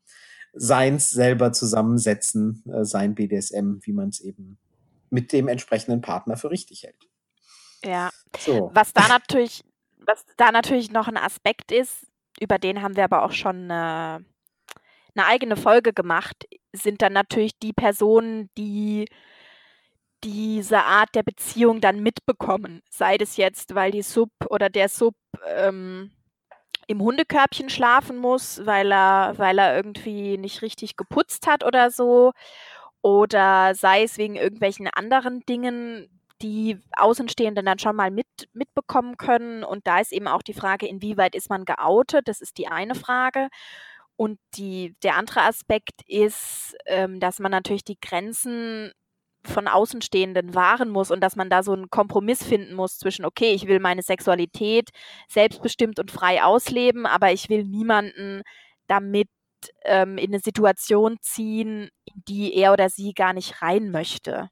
seins 0.53 1.09
selber 1.09 1.53
zusammensetzen, 1.53 2.63
äh, 2.71 2.83
sein 2.83 3.15
BDSM, 3.15 3.77
wie 3.81 3.93
man 3.93 4.09
es 4.09 4.19
eben 4.19 4.57
mit 5.09 5.31
dem 5.31 5.47
entsprechenden 5.47 6.01
Partner 6.01 6.35
für 6.35 6.51
richtig 6.51 6.83
hält. 6.83 7.07
Ja. 7.83 8.09
So. 8.37 8.71
Was 8.73 8.93
da 8.93 9.07
natürlich, 9.07 9.63
was 10.05 10.25
da 10.37 10.51
natürlich 10.51 10.91
noch 10.91 11.07
ein 11.07 11.17
Aspekt 11.17 11.71
ist, 11.71 12.07
über 12.39 12.57
den 12.57 12.81
haben 12.81 12.95
wir 12.95 13.03
aber 13.03 13.23
auch 13.23 13.31
schon 13.31 13.71
eine, 13.71 14.25
eine 15.15 15.25
eigene 15.25 15.55
Folge 15.55 15.93
gemacht, 15.93 16.47
sind 16.73 17.01
dann 17.01 17.13
natürlich 17.13 17.57
die 17.59 17.73
Personen, 17.73 18.49
die 18.57 19.07
diese 20.23 20.83
Art 20.83 21.15
der 21.15 21.23
Beziehung 21.23 21.81
dann 21.81 22.01
mitbekommen. 22.01 22.81
Sei 22.89 23.17
das 23.17 23.37
jetzt, 23.37 23.75
weil 23.75 23.91
die 23.91 24.03
Sub 24.03 24.29
oder 24.49 24.69
der 24.69 24.87
Sub 24.87 25.15
ähm, 25.47 26.11
im 26.87 27.01
Hundekörbchen 27.01 27.69
schlafen 27.69 28.17
muss, 28.17 28.65
weil 28.65 28.91
er, 28.91 29.33
weil 29.37 29.57
er 29.57 29.75
irgendwie 29.75 30.37
nicht 30.37 30.61
richtig 30.61 30.95
geputzt 30.97 31.47
hat 31.47 31.63
oder 31.63 31.89
so. 31.89 32.33
Oder 33.01 33.73
sei 33.73 34.03
es 34.03 34.17
wegen 34.17 34.35
irgendwelchen 34.35 34.87
anderen 34.87 35.41
Dingen, 35.47 36.20
die 36.41 36.79
Außenstehenden 36.97 37.65
dann 37.65 37.79
schon 37.79 37.95
mal 37.95 38.11
mit, 38.11 38.27
mitbekommen 38.53 39.17
können. 39.17 39.63
Und 39.63 39.87
da 39.87 39.99
ist 39.99 40.11
eben 40.11 40.27
auch 40.27 40.41
die 40.41 40.53
Frage, 40.53 40.87
inwieweit 40.87 41.35
ist 41.35 41.49
man 41.49 41.65
geoutet? 41.65 42.27
Das 42.27 42.41
ist 42.41 42.57
die 42.57 42.67
eine 42.67 42.95
Frage. 42.95 43.49
Und 44.15 44.39
die, 44.55 44.95
der 45.03 45.15
andere 45.15 45.41
Aspekt 45.41 46.01
ist, 46.05 46.75
ähm, 46.85 47.19
dass 47.19 47.39
man 47.39 47.51
natürlich 47.51 47.83
die 47.83 47.99
Grenzen 47.99 48.91
von 49.43 49.67
Außenstehenden 49.67 50.53
wahren 50.53 50.89
muss 50.89 51.09
und 51.09 51.21
dass 51.21 51.35
man 51.35 51.49
da 51.49 51.63
so 51.63 51.73
einen 51.73 51.89
Kompromiss 51.89 52.43
finden 52.43 52.75
muss 52.75 52.99
zwischen, 52.99 53.25
okay, 53.25 53.53
ich 53.53 53.67
will 53.67 53.79
meine 53.79 54.03
Sexualität 54.03 54.89
selbstbestimmt 55.27 55.99
und 55.99 56.11
frei 56.11 56.43
ausleben, 56.43 57.07
aber 57.07 57.31
ich 57.31 57.49
will 57.49 57.63
niemanden 57.63 58.43
damit 58.87 59.29
ähm, 59.83 60.17
in 60.17 60.31
eine 60.31 60.39
Situation 60.39 61.17
ziehen, 61.21 61.89
in 62.05 62.23
die 62.27 62.55
er 62.55 62.73
oder 62.73 62.89
sie 62.89 63.13
gar 63.13 63.33
nicht 63.33 63.61
rein 63.61 63.89
möchte. 63.89 64.49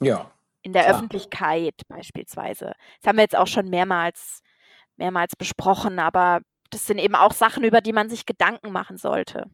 Ja. 0.00 0.30
In 0.62 0.72
der 0.72 0.84
klar. 0.84 0.96
Öffentlichkeit 0.96 1.74
beispielsweise. 1.88 2.72
Das 3.00 3.08
haben 3.08 3.16
wir 3.16 3.22
jetzt 3.22 3.36
auch 3.36 3.46
schon 3.46 3.68
mehrmals, 3.68 4.42
mehrmals 4.96 5.36
besprochen, 5.36 5.98
aber 5.98 6.40
das 6.70 6.86
sind 6.86 6.98
eben 6.98 7.14
auch 7.14 7.32
Sachen, 7.32 7.64
über 7.64 7.80
die 7.80 7.92
man 7.92 8.10
sich 8.10 8.26
Gedanken 8.26 8.72
machen 8.72 8.96
sollte. 8.96 9.50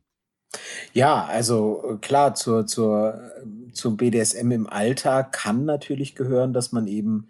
Ja, 0.93 1.25
also 1.25 1.95
äh, 1.95 1.97
klar, 1.99 2.35
zur, 2.35 2.67
zur, 2.67 3.15
äh, 3.15 3.73
zum 3.73 3.97
BDSM 3.97 4.51
im 4.51 4.69
Alltag 4.69 5.33
kann 5.33 5.65
natürlich 5.65 6.15
gehören, 6.15 6.53
dass 6.53 6.73
man 6.73 6.87
eben 6.87 7.29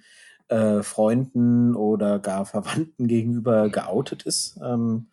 äh, 0.49 0.83
Freunden 0.83 1.75
oder 1.75 2.18
gar 2.18 2.45
Verwandten 2.47 3.09
gegenüber 3.09 3.68
geoutet 3.68 4.25
ist. 4.25 4.59
Ähm, 4.62 5.09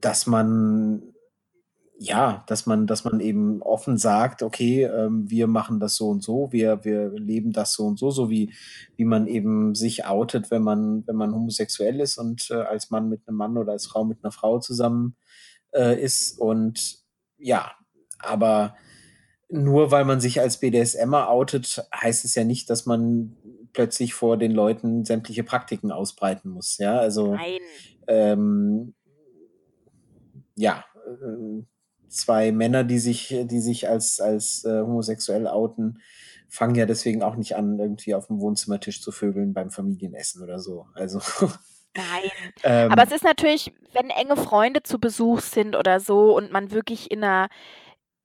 dass 0.00 0.26
man 0.26 1.02
ja, 2.02 2.44
dass 2.46 2.64
man, 2.64 2.86
dass 2.86 3.04
man 3.04 3.20
eben 3.20 3.60
offen 3.60 3.98
sagt, 3.98 4.42
okay, 4.42 4.84
ähm, 4.84 5.28
wir 5.28 5.46
machen 5.46 5.80
das 5.80 5.96
so 5.96 6.08
und 6.08 6.22
so, 6.22 6.50
wir, 6.50 6.82
wir 6.82 7.10
leben 7.10 7.52
das 7.52 7.74
so 7.74 7.84
und 7.84 7.98
so, 7.98 8.10
so 8.10 8.30
wie, 8.30 8.54
wie 8.96 9.04
man 9.04 9.26
eben 9.26 9.74
sich 9.74 10.06
outet, 10.06 10.50
wenn 10.50 10.62
man, 10.62 11.06
wenn 11.06 11.16
man 11.16 11.34
homosexuell 11.34 12.00
ist 12.00 12.16
und 12.16 12.50
äh, 12.50 12.54
als 12.54 12.88
Mann 12.88 13.10
mit 13.10 13.28
einem 13.28 13.36
Mann 13.36 13.58
oder 13.58 13.72
als 13.72 13.86
Frau 13.86 14.06
mit 14.06 14.24
einer 14.24 14.32
Frau 14.32 14.60
zusammen 14.60 15.14
äh, 15.72 16.02
ist. 16.02 16.38
Und 16.38 17.04
ja, 17.36 17.70
aber 18.18 18.76
nur 19.50 19.90
weil 19.90 20.06
man 20.06 20.22
sich 20.22 20.40
als 20.40 20.58
BDSMer 20.58 21.28
outet, 21.28 21.86
heißt 21.94 22.24
es 22.24 22.34
ja 22.34 22.44
nicht, 22.44 22.70
dass 22.70 22.86
man 22.86 23.36
plötzlich 23.74 24.14
vor 24.14 24.38
den 24.38 24.52
Leuten 24.52 25.04
sämtliche 25.04 25.44
Praktiken 25.44 25.92
ausbreiten 25.92 26.48
muss. 26.48 26.78
Ja, 26.78 26.98
also 26.98 27.34
Nein. 27.34 27.58
ähm, 28.06 28.94
ja, 30.56 30.82
äh, 31.06 31.62
zwei 32.10 32.52
Männer, 32.52 32.84
die 32.84 32.98
sich, 32.98 33.34
die 33.44 33.60
sich 33.60 33.88
als, 33.88 34.20
als 34.20 34.64
äh, 34.64 34.80
homosexuell 34.80 35.46
outen, 35.46 36.00
fangen 36.48 36.74
ja 36.74 36.86
deswegen 36.86 37.22
auch 37.22 37.36
nicht 37.36 37.56
an, 37.56 37.78
irgendwie 37.78 38.14
auf 38.14 38.26
dem 38.26 38.40
Wohnzimmertisch 38.40 39.00
zu 39.00 39.12
vögeln 39.12 39.54
beim 39.54 39.70
Familienessen 39.70 40.42
oder 40.42 40.58
so. 40.58 40.86
Also 40.94 41.20
Nein. 41.94 42.30
ähm, 42.64 42.90
Aber 42.90 43.04
es 43.04 43.12
ist 43.12 43.24
natürlich, 43.24 43.72
wenn 43.92 44.10
enge 44.10 44.36
Freunde 44.36 44.82
zu 44.82 44.98
Besuch 44.98 45.40
sind 45.40 45.76
oder 45.76 46.00
so 46.00 46.36
und 46.36 46.52
man 46.52 46.70
wirklich 46.70 47.10
in 47.10 47.24
einer 47.24 47.48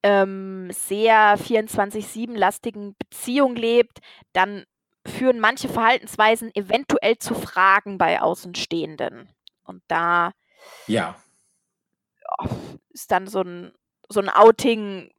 ähm, 0.04 0.70
sehr 0.72 1.38
24-7-lastigen 1.38 2.96
Beziehung 2.98 3.56
lebt, 3.56 4.00
dann 4.34 4.66
führen 5.08 5.40
manche 5.40 5.68
Verhaltensweisen 5.68 6.54
eventuell 6.56 7.18
zu 7.18 7.36
Fragen 7.36 7.98
bei 7.98 8.22
Außenstehenden. 8.22 9.30
Und 9.64 9.84
da 9.88 10.32
ja, 10.88 11.16
ist 12.92 13.12
dann 13.12 13.28
so 13.28 13.42
ein, 13.42 13.72
so 14.10 14.20
ein 14.20 14.30
Outing, 14.30 15.12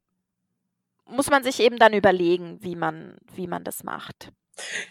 muss 1.06 1.30
man 1.30 1.44
sich 1.44 1.60
eben 1.60 1.78
dann 1.78 1.92
überlegen, 1.92 2.58
wie 2.62 2.76
man, 2.76 3.16
wie 3.34 3.46
man 3.46 3.64
das 3.64 3.84
macht. 3.84 4.32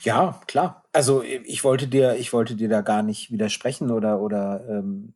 Ja, 0.01 0.39
klar. 0.47 0.83
Also 0.93 1.23
ich 1.23 1.63
wollte 1.63 1.87
dir, 1.87 2.15
ich 2.15 2.33
wollte 2.33 2.55
dir 2.55 2.69
da 2.69 2.81
gar 2.81 3.01
nicht 3.01 3.31
widersprechen 3.31 3.91
oder 3.91 4.19
oder 4.19 4.63
ähm, 4.69 5.13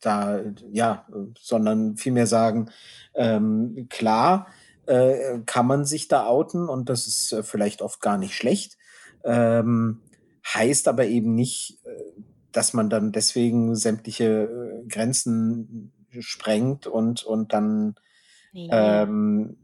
da 0.00 0.40
ja, 0.70 1.06
sondern 1.38 1.96
vielmehr 1.96 2.26
sagen, 2.26 2.70
ähm, 3.14 3.88
klar 3.90 4.46
äh, 4.86 5.40
kann 5.46 5.66
man 5.66 5.84
sich 5.84 6.08
da 6.08 6.26
outen 6.26 6.68
und 6.68 6.88
das 6.88 7.06
ist 7.06 7.32
äh, 7.32 7.42
vielleicht 7.42 7.82
oft 7.82 8.00
gar 8.00 8.16
nicht 8.16 8.34
schlecht. 8.34 8.78
Ähm, 9.24 10.00
heißt 10.46 10.88
aber 10.88 11.06
eben 11.06 11.34
nicht, 11.34 11.78
äh, 11.84 12.09
dass 12.52 12.72
man 12.74 12.90
dann 12.90 13.12
deswegen 13.12 13.74
sämtliche 13.76 14.82
äh, 14.84 14.88
Grenzen 14.88 15.92
sprengt 16.20 16.86
und 16.86 17.22
und 17.24 17.52
dann 17.52 17.94
Nee. 18.52 18.68
ähm, 18.72 19.56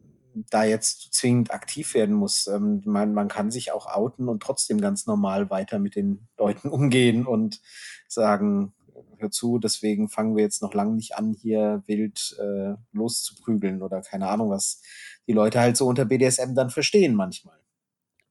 da 0.50 0.64
jetzt 0.64 1.14
zwingend 1.14 1.50
aktiv 1.52 1.94
werden 1.94 2.14
muss. 2.14 2.46
Ähm, 2.46 2.82
man, 2.84 3.14
man 3.14 3.28
kann 3.28 3.50
sich 3.50 3.72
auch 3.72 3.86
outen 3.86 4.28
und 4.28 4.42
trotzdem 4.42 4.80
ganz 4.80 5.06
normal 5.06 5.50
weiter 5.50 5.78
mit 5.78 5.96
den 5.96 6.28
Leuten 6.38 6.68
umgehen 6.70 7.26
und 7.26 7.60
sagen, 8.08 8.74
hör 9.18 9.30
zu, 9.30 9.58
deswegen 9.58 10.08
fangen 10.08 10.36
wir 10.36 10.42
jetzt 10.44 10.62
noch 10.62 10.74
lange 10.74 10.94
nicht 10.94 11.16
an, 11.16 11.32
hier 11.32 11.82
wild 11.86 12.36
äh, 12.38 12.74
loszuprügeln 12.92 13.82
oder 13.82 14.02
keine 14.02 14.28
Ahnung, 14.28 14.50
was 14.50 14.82
die 15.26 15.32
Leute 15.32 15.58
halt 15.60 15.76
so 15.76 15.86
unter 15.86 16.04
BDSM 16.04 16.54
dann 16.54 16.70
verstehen 16.70 17.14
manchmal. 17.14 17.58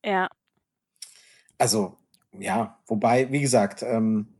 Ja. 0.03 0.30
Also, 1.58 1.97
ja, 2.38 2.80
wobei, 2.88 3.32
wie 3.32 3.41
gesagt, 3.41 3.82
ähm, 3.84 4.35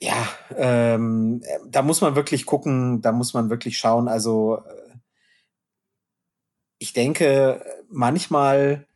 ja, 0.00 0.28
ähm, 0.56 1.40
äh, 1.44 1.58
da 1.68 1.82
muss 1.82 2.00
man 2.00 2.16
wirklich 2.16 2.46
gucken, 2.46 3.00
da 3.00 3.12
muss 3.12 3.34
man 3.34 3.50
wirklich 3.50 3.78
schauen. 3.78 4.08
Also, 4.08 4.58
äh, 4.58 4.98
ich 6.78 6.92
denke, 6.92 7.64
manchmal 7.88 8.86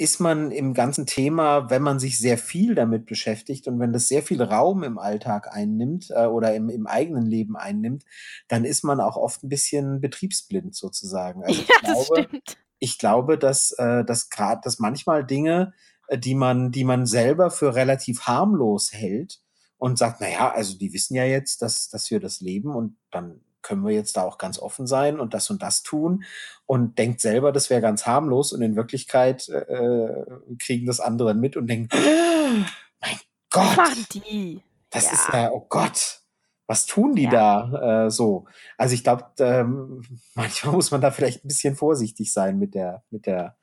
ist 0.00 0.18
man 0.18 0.50
im 0.50 0.72
ganzen 0.72 1.04
Thema, 1.04 1.68
wenn 1.68 1.82
man 1.82 2.00
sich 2.00 2.18
sehr 2.18 2.38
viel 2.38 2.74
damit 2.74 3.04
beschäftigt 3.04 3.68
und 3.68 3.78
wenn 3.80 3.92
das 3.92 4.08
sehr 4.08 4.22
viel 4.22 4.42
Raum 4.42 4.82
im 4.82 4.98
Alltag 4.98 5.54
einnimmt 5.54 6.10
äh, 6.10 6.24
oder 6.24 6.54
im, 6.54 6.70
im 6.70 6.86
eigenen 6.86 7.26
Leben 7.26 7.54
einnimmt, 7.54 8.04
dann 8.48 8.64
ist 8.64 8.82
man 8.82 8.98
auch 8.98 9.16
oft 9.16 9.44
ein 9.44 9.50
bisschen 9.50 10.00
betriebsblind 10.00 10.74
sozusagen. 10.74 11.44
Also 11.44 11.60
ich 11.60 11.68
ja, 11.68 11.74
das 11.82 12.06
glaube, 12.06 12.22
stimmt. 12.22 12.56
ich 12.78 12.98
glaube, 12.98 13.38
dass, 13.38 13.72
äh, 13.72 14.02
dass 14.04 14.30
gerade, 14.30 14.62
dass 14.64 14.78
manchmal 14.78 15.24
Dinge, 15.24 15.74
äh, 16.08 16.18
die 16.18 16.34
man, 16.34 16.72
die 16.72 16.84
man 16.84 17.04
selber 17.04 17.50
für 17.50 17.74
relativ 17.74 18.22
harmlos 18.22 18.94
hält 18.94 19.42
und 19.80 19.98
sagt, 19.98 20.20
na 20.20 20.28
ja, 20.30 20.52
also 20.52 20.78
die 20.78 20.92
wissen 20.92 21.16
ja 21.16 21.24
jetzt, 21.24 21.62
dass, 21.62 21.88
dass 21.88 22.10
wir 22.12 22.20
das 22.20 22.40
leben 22.40 22.74
und 22.76 22.96
dann 23.10 23.40
können 23.62 23.84
wir 23.84 23.92
jetzt 23.92 24.16
da 24.16 24.22
auch 24.22 24.38
ganz 24.38 24.58
offen 24.58 24.86
sein 24.86 25.18
und 25.20 25.34
das 25.34 25.50
und 25.50 25.62
das 25.62 25.82
tun 25.82 26.24
und 26.66 26.98
denkt 26.98 27.20
selber, 27.20 27.50
das 27.52 27.68
wäre 27.70 27.80
ganz 27.80 28.06
harmlos 28.06 28.52
und 28.52 28.62
in 28.62 28.76
Wirklichkeit 28.76 29.48
äh, 29.48 30.24
kriegen 30.58 30.86
das 30.86 31.00
andere 31.00 31.34
mit 31.34 31.56
und 31.56 31.66
denken, 31.66 31.88
mein 33.00 33.12
Was 33.12 33.20
Gott, 33.50 33.76
machen 33.76 34.06
die? 34.14 34.62
das 34.90 35.04
Ja. 35.06 35.12
ist 35.12 35.28
ja, 35.32 35.50
oh 35.50 35.66
Gott, 35.68 36.20
was 36.66 36.86
tun 36.86 37.14
die 37.14 37.24
Ja. 37.24 37.30
da 37.66 38.06
äh, 38.06 38.10
so? 38.10 38.46
Also 38.78 38.94
ich 38.94 39.02
glaube, 39.02 39.24
ähm, 39.40 40.02
manchmal 40.34 40.74
muss 40.74 40.90
man 40.90 41.00
da 41.00 41.10
vielleicht 41.10 41.44
ein 41.44 41.48
bisschen 41.48 41.74
vorsichtig 41.76 42.32
sein 42.32 42.58
mit 42.58 42.74
der, 42.74 43.02
mit 43.10 43.26
der 43.26 43.56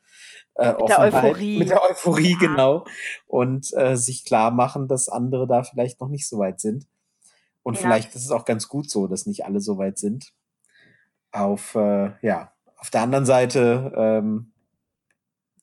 äh, 0.58 0.74
Mit 0.74 0.90
der 0.90 1.00
Euphorie. 1.00 1.58
mit 1.60 1.70
der 1.70 1.84
Euphorie, 1.84 2.32
Ja. 2.34 2.38
genau. 2.40 2.86
Und 3.28 3.72
äh, 3.76 3.96
sich 3.98 4.26
klar 4.26 4.52
machen, 4.52 4.88
dass 4.88 5.10
andere 5.10 5.48
da 5.48 5.64
vielleicht 5.64 6.00
noch 6.02 6.10
nicht 6.10 6.28
so 6.28 6.40
weit 6.40 6.60
sind. 6.60 6.88
Und 7.64 7.76
Ja. 7.76 7.82
vielleicht 7.82 8.16
ist 8.16 8.26
es 8.26 8.32
auch 8.32 8.46
ganz 8.46 8.68
gut 8.68 8.90
so, 8.90 9.08
dass 9.08 9.26
nicht 9.26 9.46
alle 9.46 9.60
so 9.60 9.78
weit 9.78 9.98
sind. 9.98 10.34
Auf, 11.32 11.76
äh, 11.76 12.12
ja, 12.22 12.52
auf 12.78 12.90
der 12.90 13.02
anderen 13.02 13.26
Seite, 13.26 13.92
ähm, 13.96 14.52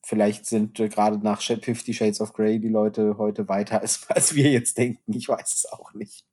vielleicht 0.03 0.45
sind 0.45 0.79
äh, 0.79 0.87
gerade 0.89 1.17
nach 1.17 1.41
Fifty 1.41 1.93
Shades 1.93 2.21
of 2.21 2.33
Grey 2.33 2.59
die 2.59 2.69
Leute 2.69 3.17
heute 3.17 3.47
weiter, 3.49 3.81
als, 3.81 4.07
als 4.09 4.35
wir 4.35 4.51
jetzt 4.51 4.77
denken. 4.77 5.13
Ich 5.13 5.27
weiß 5.27 5.51
es 5.51 5.65
auch 5.71 5.93
nicht. 5.93 6.25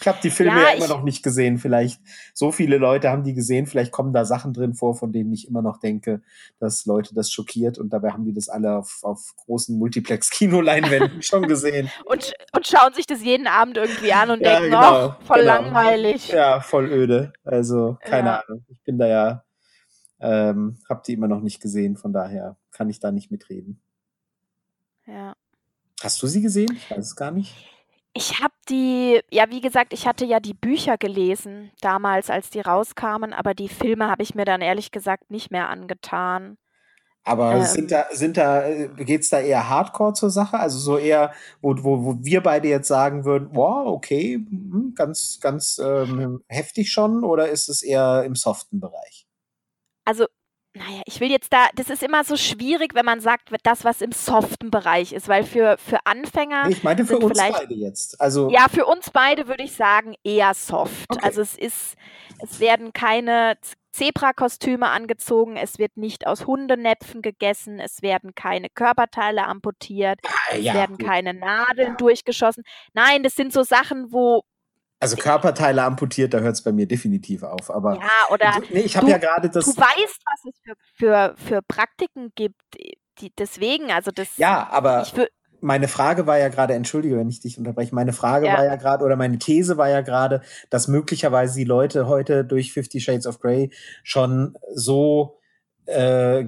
Ich 0.00 0.06
habe 0.06 0.18
die 0.22 0.30
Filme 0.30 0.60
Ja, 0.60 0.68
ja, 0.68 0.74
immer 0.74 0.88
noch 0.88 1.02
nicht 1.02 1.22
gesehen. 1.22 1.56
Vielleicht 1.58 2.00
so 2.34 2.52
viele 2.52 2.76
Leute 2.76 3.08
haben 3.08 3.24
die 3.24 3.32
gesehen. 3.32 3.66
Vielleicht 3.66 3.90
kommen 3.90 4.12
da 4.12 4.26
Sachen 4.26 4.52
drin 4.52 4.74
vor, 4.74 4.94
von 4.94 5.12
denen 5.12 5.32
ich 5.32 5.48
immer 5.48 5.62
noch 5.62 5.78
denke, 5.80 6.22
dass 6.58 6.84
Leute 6.84 7.14
das 7.14 7.32
schockiert. 7.32 7.78
Und 7.78 7.90
dabei 7.90 8.10
haben 8.10 8.24
die 8.26 8.34
das 8.34 8.48
alle 8.50 8.76
auf, 8.76 8.98
auf 9.02 9.34
großen 9.36 9.78
Multiplex-Kinoleinwänden 9.78 11.22
schon 11.22 11.48
gesehen. 11.48 11.90
Und, 12.04 12.34
und 12.54 12.66
schauen 12.66 12.92
sich 12.92 13.06
das 13.06 13.22
jeden 13.22 13.46
Abend 13.46 13.78
irgendwie 13.78 14.12
an 14.12 14.30
und 14.30 14.40
Ja, 14.42 14.56
denken, 14.60 14.64
genau, 14.72 15.06
oh, 15.08 15.24
voll 15.24 15.40
genau. 15.40 15.54
langweilig. 15.54 16.28
Ja, 16.28 16.60
voll 16.60 16.86
öde. 16.92 17.32
Also 17.44 17.96
keine 18.02 18.28
Ja. 18.28 18.40
Ahnung. 18.46 18.64
Ich 18.68 18.82
bin 18.82 18.98
da 18.98 19.06
ja, 19.06 19.44
ähm, 20.20 20.78
hab 20.88 21.02
die 21.04 21.14
immer 21.14 21.28
noch 21.28 21.40
nicht 21.40 21.60
gesehen. 21.62 21.96
Von 21.96 22.12
daher 22.12 22.56
kann 22.72 22.90
ich 22.90 23.00
da 23.00 23.10
nicht 23.10 23.30
mitreden. 23.30 23.80
Ja. 25.06 25.34
Hast 26.02 26.22
du 26.22 26.26
sie 26.26 26.42
gesehen? 26.42 26.68
Ich 26.74 26.90
weiß 26.90 26.98
es 27.06 27.16
gar 27.16 27.30
nicht. 27.30 27.54
Ich 28.16 28.40
habe 28.40 28.54
die, 28.70 29.20
ja, 29.30 29.50
wie 29.50 29.60
gesagt, 29.60 29.92
ich 29.92 30.06
hatte 30.06 30.24
ja 30.24 30.40
die 30.40 30.54
Bücher 30.54 30.96
gelesen 30.96 31.70
damals, 31.82 32.30
als 32.30 32.48
die 32.48 32.60
rauskamen, 32.60 33.34
aber 33.34 33.52
die 33.52 33.68
Filme 33.68 34.08
habe 34.08 34.22
ich 34.22 34.34
mir 34.34 34.46
dann 34.46 34.62
ehrlich 34.62 34.90
gesagt 34.90 35.30
nicht 35.30 35.50
mehr 35.50 35.68
angetan. 35.68 36.56
Aber 37.24 37.56
Ähm. 37.56 37.64
sind 37.64 37.90
da, 37.90 38.06
sind 38.12 38.38
da, 38.38 38.64
äh, 38.66 38.88
geht's 39.04 39.28
da 39.28 39.40
eher 39.40 39.68
hardcore 39.68 40.14
zur 40.14 40.30
Sache? 40.30 40.58
Also 40.58 40.78
so 40.78 40.96
eher, 40.96 41.32
wo, 41.60 41.74
wo, 41.84 42.04
wo 42.04 42.16
wir 42.22 42.42
beide 42.42 42.68
jetzt 42.68 42.88
sagen 42.88 43.26
würden, 43.26 43.50
wow, 43.52 43.86
okay, 43.88 44.36
hm, 44.36 44.94
ganz, 44.96 45.38
ganz 45.42 45.78
ähm, 45.78 46.42
heftig 46.48 46.90
schon, 46.90 47.22
oder 47.22 47.50
ist 47.50 47.68
es 47.68 47.82
eher 47.82 48.22
im 48.24 48.34
soften 48.34 48.80
Bereich? 48.80 49.26
Also, 50.06 50.26
naja, 50.76 51.02
ich 51.06 51.20
will 51.20 51.30
jetzt 51.30 51.52
da, 51.52 51.66
das 51.74 51.90
ist 51.90 52.02
immer 52.02 52.22
so 52.24 52.36
schwierig, 52.36 52.94
wenn 52.94 53.04
man 53.04 53.20
sagt, 53.20 53.50
das, 53.62 53.84
was 53.84 54.02
im 54.02 54.12
soften 54.12 54.70
Bereich 54.70 55.12
ist, 55.12 55.28
weil 55.28 55.44
für, 55.44 55.76
für 55.78 55.98
Anfänger, 56.04 56.68
ich 56.68 56.82
meinte 56.82 57.04
für 57.04 57.18
uns 57.18 57.38
vielleicht- 57.38 57.58
beide 57.58 57.74
jetzt. 57.74 58.20
Also, 58.20 58.50
ja, 58.50 58.66
für 58.68 58.84
uns 58.86 59.10
beide 59.10 59.48
würde 59.48 59.64
ich 59.64 59.72
sagen, 59.74 60.14
eher 60.22 60.54
soft. 60.54 61.10
Okay. 61.10 61.20
Also 61.24 61.40
es 61.40 61.56
ist, 61.56 61.94
es 62.40 62.60
werden 62.60 62.92
keine 62.92 63.56
Zebrakostüme 63.92 64.88
angezogen, 64.88 65.56
es 65.56 65.78
wird 65.78 65.96
nicht 65.96 66.26
aus 66.26 66.46
Hundenäpfen 66.46 67.22
gegessen, 67.22 67.80
es 67.80 68.02
werden 68.02 68.34
keine 68.34 68.68
Körperteile 68.68 69.46
amputiert, 69.46 70.20
ah, 70.26 70.54
es 70.56 70.64
ja, 70.64 70.74
werden 70.74 70.98
gut. 70.98 71.06
keine 71.06 71.32
Nadeln 71.32 71.96
durchgeschossen. 71.96 72.64
Nein, 72.92 73.22
das 73.22 73.34
sind 73.34 73.52
so 73.54 73.62
Sachen, 73.62 74.12
wo, 74.12 74.42
Also 74.98 75.16
Körperteile 75.16 75.82
amputiert, 75.82 76.32
da 76.32 76.38
hört 76.38 76.54
es 76.54 76.62
bei 76.62 76.72
mir 76.72 76.86
definitiv 76.86 77.42
auf. 77.42 77.70
Aber 77.70 77.96
ja, 77.96 78.32
oder 78.32 78.60
nee, 78.70 78.80
ich 78.80 78.96
habe 78.96 79.10
ja 79.10 79.18
gerade 79.18 79.50
das. 79.50 79.66
Du 79.66 79.72
weißt, 79.72 80.20
was 80.24 80.52
es 80.52 80.60
für, 80.62 80.74
für, 80.94 81.34
für 81.36 81.62
Praktiken 81.62 82.32
gibt. 82.34 82.60
Die, 83.20 83.32
deswegen, 83.38 83.90
also 83.90 84.10
das. 84.10 84.36
Ja, 84.36 84.68
aber 84.70 85.06
meine 85.60 85.88
Frage 85.88 86.26
war 86.26 86.38
ja 86.38 86.48
gerade, 86.48 86.74
entschuldige, 86.74 87.16
wenn 87.16 87.28
ich 87.28 87.40
dich 87.40 87.58
unterbreche, 87.58 87.94
meine 87.94 88.12
Frage 88.12 88.46
ja. 88.46 88.54
war 88.54 88.64
ja 88.64 88.76
gerade, 88.76 89.04
oder 89.04 89.16
meine 89.16 89.38
These 89.38 89.76
war 89.76 89.88
ja 89.88 90.00
gerade, 90.00 90.42
dass 90.70 90.88
möglicherweise 90.88 91.58
die 91.58 91.64
Leute 91.64 92.08
heute 92.08 92.44
durch 92.44 92.72
Fifty 92.72 93.00
Shades 93.00 93.26
of 93.26 93.40
Grey 93.40 93.70
schon 94.02 94.56
so 94.74 95.38
äh, 95.86 96.46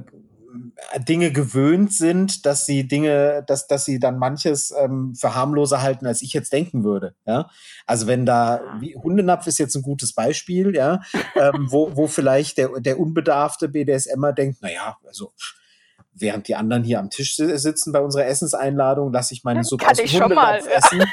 Dinge 0.99 1.33
gewöhnt 1.33 1.93
sind, 1.93 2.47
dass 2.47 2.67
sie 2.67 2.89
Dinge, 2.89 3.45
dass, 3.47 3.67
dass 3.67 3.85
sie 3.85 3.99
dann 3.99 4.19
manches 4.19 4.73
ähm, 4.79 5.15
für 5.15 5.35
harmloser 5.35 5.83
halten, 5.83 6.07
als 6.07 6.23
ich 6.23 6.33
jetzt 6.33 6.53
denken 6.53 6.85
würde. 6.85 7.15
Ja, 7.27 7.51
also 7.87 8.07
wenn 8.07 8.25
da 8.25 8.61
wie 8.81 8.97
Hundenapf 8.97 9.47
ist 9.47 9.59
jetzt 9.59 9.75
ein 9.75 9.83
gutes 9.83 10.13
Beispiel, 10.15 10.75
ja, 10.75 11.01
ähm, 11.35 11.69
wo, 11.71 11.97
wo 11.97 12.07
vielleicht 12.07 12.59
der, 12.59 12.71
der 12.81 12.99
unbedarfte 12.99 13.69
BDSMer 13.69 14.33
denkt, 14.33 14.63
naja, 14.63 14.97
also 15.07 15.33
während 16.15 16.49
die 16.49 16.57
anderen 16.57 16.83
hier 16.83 16.99
am 16.99 17.11
Tisch 17.11 17.37
sitzen 17.37 17.93
bei 17.93 18.01
unserer 18.01 18.27
Essenseinladung, 18.27 19.13
lasse 19.13 19.35
ich 19.35 19.45
meine 19.45 19.65
Suppe 19.65 19.87
aus 19.89 19.97
dem 19.97 20.09
Hundenapf 20.09 20.67
essen. 20.67 21.05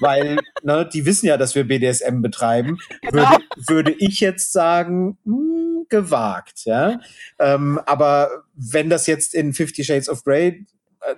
weil 0.00 0.38
ne, 0.62 0.88
die 0.92 1.06
wissen 1.06 1.26
ja, 1.26 1.36
dass 1.36 1.54
wir 1.54 1.66
BDSM 1.66 2.22
betreiben, 2.22 2.78
genau. 3.02 3.30
würde, 3.30 3.44
würde 3.66 3.92
ich 3.92 4.20
jetzt 4.20 4.52
sagen, 4.52 5.18
mh, 5.24 5.36
hm, 5.36 5.67
gewagt, 5.90 6.64
ja. 6.64 7.00
Ähm, 7.38 7.80
aber 7.86 8.44
wenn 8.54 8.90
das 8.90 9.06
jetzt 9.06 9.34
in 9.34 9.52
Fifty 9.52 9.84
Shades 9.84 10.08
of 10.08 10.24
Grey 10.24 10.66
äh, 11.00 11.14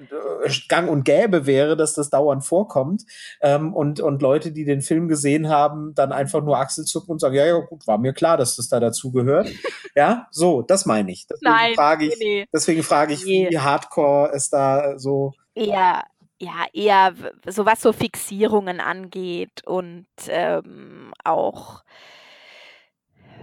gang 0.68 0.88
und 0.88 1.04
gäbe 1.04 1.46
wäre, 1.46 1.76
dass 1.76 1.94
das 1.94 2.10
dauernd 2.10 2.44
vorkommt 2.44 3.04
ähm, 3.40 3.74
und, 3.74 4.00
und 4.00 4.22
Leute, 4.22 4.52
die 4.52 4.64
den 4.64 4.82
Film 4.82 5.08
gesehen 5.08 5.48
haben, 5.48 5.94
dann 5.94 6.12
einfach 6.12 6.42
nur 6.42 6.58
Achselzucken 6.58 7.12
und 7.12 7.18
sagen, 7.18 7.34
ja, 7.34 7.46
ja, 7.46 7.58
gut, 7.58 7.86
war 7.86 7.98
mir 7.98 8.12
klar, 8.12 8.36
dass 8.36 8.56
das 8.56 8.68
da 8.68 8.80
dazu 8.80 9.12
gehört. 9.12 9.48
ja, 9.94 10.26
so, 10.30 10.62
das 10.62 10.86
meine 10.86 11.12
ich. 11.12 11.26
Deswegen 11.26 11.50
Nein, 11.50 11.74
frage 11.74 12.06
ich, 12.06 12.18
nee. 12.18 12.46
deswegen 12.52 12.82
frage 12.82 13.14
ich, 13.14 13.24
nee. 13.24 13.48
wie 13.50 13.58
hardcore 13.58 14.32
ist 14.32 14.52
da 14.52 14.98
so. 14.98 15.32
Ja, 15.54 16.02
ja, 16.40 16.64
eher 16.72 17.14
so 17.46 17.66
was 17.66 17.82
so 17.82 17.92
Fixierungen 17.92 18.80
angeht 18.80 19.62
und 19.66 20.06
ähm, 20.28 21.12
auch 21.22 21.82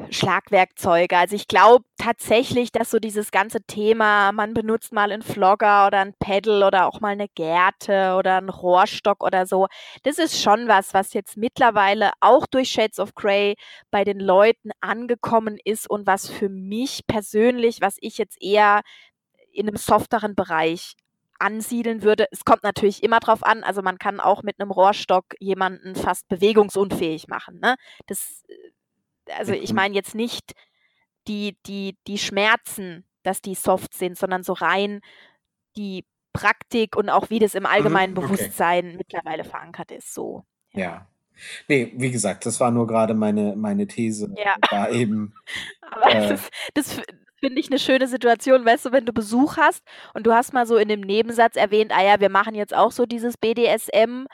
Schlagwerkzeuge. 0.10 1.18
Also 1.18 1.36
ich 1.36 1.48
glaube 1.48 1.86
tatsächlich, 1.98 2.72
dass 2.72 2.92
so 2.92 3.00
dieses 3.00 3.32
ganze 3.32 3.62
Thema, 3.62 4.32
man 4.32 4.54
benutzt 4.54 4.94
mal 4.94 5.12
einen 5.12 5.22
Flogger 5.22 5.88
oder 5.88 6.00
ein 6.00 6.14
Pedal 6.20 6.64
oder 6.64 6.88
auch 6.88 7.02
mal 7.02 7.10
eine 7.10 7.28
Gerte 7.28 8.16
oder 8.18 8.38
einen 8.38 8.50
Rohrstock 8.50 9.24
oder 9.24 9.46
so, 9.46 9.68
das 10.04 10.18
ist 10.18 10.42
schon 10.42 10.68
was, 10.68 10.94
was 10.94 11.14
jetzt 11.14 11.38
mittlerweile 11.38 12.12
auch 12.20 12.48
durch 12.48 12.70
Shades 12.70 13.00
of 13.00 13.16
Grey 13.16 13.56
bei 13.92 14.04
den 14.04 14.20
Leuten 14.20 14.72
angekommen 14.82 15.58
ist 15.64 15.90
und 15.90 16.08
was 16.08 16.30
für 16.30 16.50
mich 16.50 17.06
persönlich, 17.08 17.82
was 17.82 17.98
ich 18.00 18.18
jetzt 18.18 18.42
eher 18.42 18.82
in 19.52 19.68
einem 19.68 19.78
softeren 19.78 20.36
Bereich 20.36 20.96
ansiedeln 21.40 22.02
würde. 22.04 22.28
Es 22.32 22.46
kommt 22.46 22.64
natürlich 22.64 23.04
immer 23.04 23.20
drauf 23.20 23.44
an, 23.44 23.64
also 23.64 23.82
man 23.82 23.98
kann 23.98 24.20
auch 24.20 24.44
mit 24.44 24.60
einem 24.60 24.72
Rohrstock 24.72 25.26
jemanden 25.40 25.96
fast 25.96 26.28
bewegungsunfähig 26.30 27.28
machen. 27.28 27.60
Ne? 27.60 27.76
Das 28.08 28.44
äh, 28.48 28.54
also 29.36 29.54
ich 29.54 29.72
mhm. 29.72 29.76
meine 29.76 29.96
jetzt 29.96 30.16
nicht 30.16 30.54
die, 31.28 31.58
die, 31.66 31.98
die 32.08 32.18
Schmerzen, 32.18 33.06
dass 33.24 33.42
die 33.42 33.56
soft 33.56 33.94
sind, 33.94 34.18
sondern 34.18 34.44
so 34.44 34.54
rein 34.54 35.02
die 35.76 36.06
Praktik 36.34 36.96
und 36.96 37.10
auch 37.10 37.30
wie 37.30 37.40
das 37.40 37.56
im 37.56 37.66
allgemeinen 37.66 38.14
mhm, 38.14 38.20
okay. 38.20 38.28
Bewusstsein 38.28 38.96
mittlerweile 38.98 39.44
verankert 39.44 39.92
ist. 39.92 40.14
So. 40.14 40.46
Ja. 40.74 40.82
ja. 40.82 41.08
Nee, 41.68 41.94
wie 41.96 42.12
gesagt, 42.12 42.46
das 42.46 42.60
war 42.60 42.72
nur 42.72 42.88
gerade 42.88 43.14
meine, 43.14 43.56
meine 43.56 43.88
These. 43.88 44.34
Ja. 44.38 44.56
Da 44.70 44.90
eben. 44.90 45.34
Aber 45.82 46.12
äh, 46.12 46.30
das, 46.30 46.50
das 46.74 47.02
finde 47.40 47.60
ich 47.60 47.70
eine 47.70 47.80
schöne 47.80 48.08
Situation, 48.08 48.66
weißt 48.66 48.86
du, 48.86 48.92
wenn 48.92 49.06
du 49.06 49.14
Besuch 49.14 49.58
hast 49.58 49.84
und 50.14 50.26
du 50.26 50.34
hast 50.34 50.54
mal 50.54 50.66
so 50.66 50.78
in 50.78 50.88
dem 50.88 51.02
Nebensatz 51.02 51.56
erwähnt, 51.56 51.92
ah 51.96 52.04
ja, 52.04 52.20
wir 52.20 52.30
machen 52.30 52.56
jetzt 52.56 52.76
auch 52.76 52.92
so 52.92 53.06
dieses 53.06 53.38
BDSM 53.38 54.26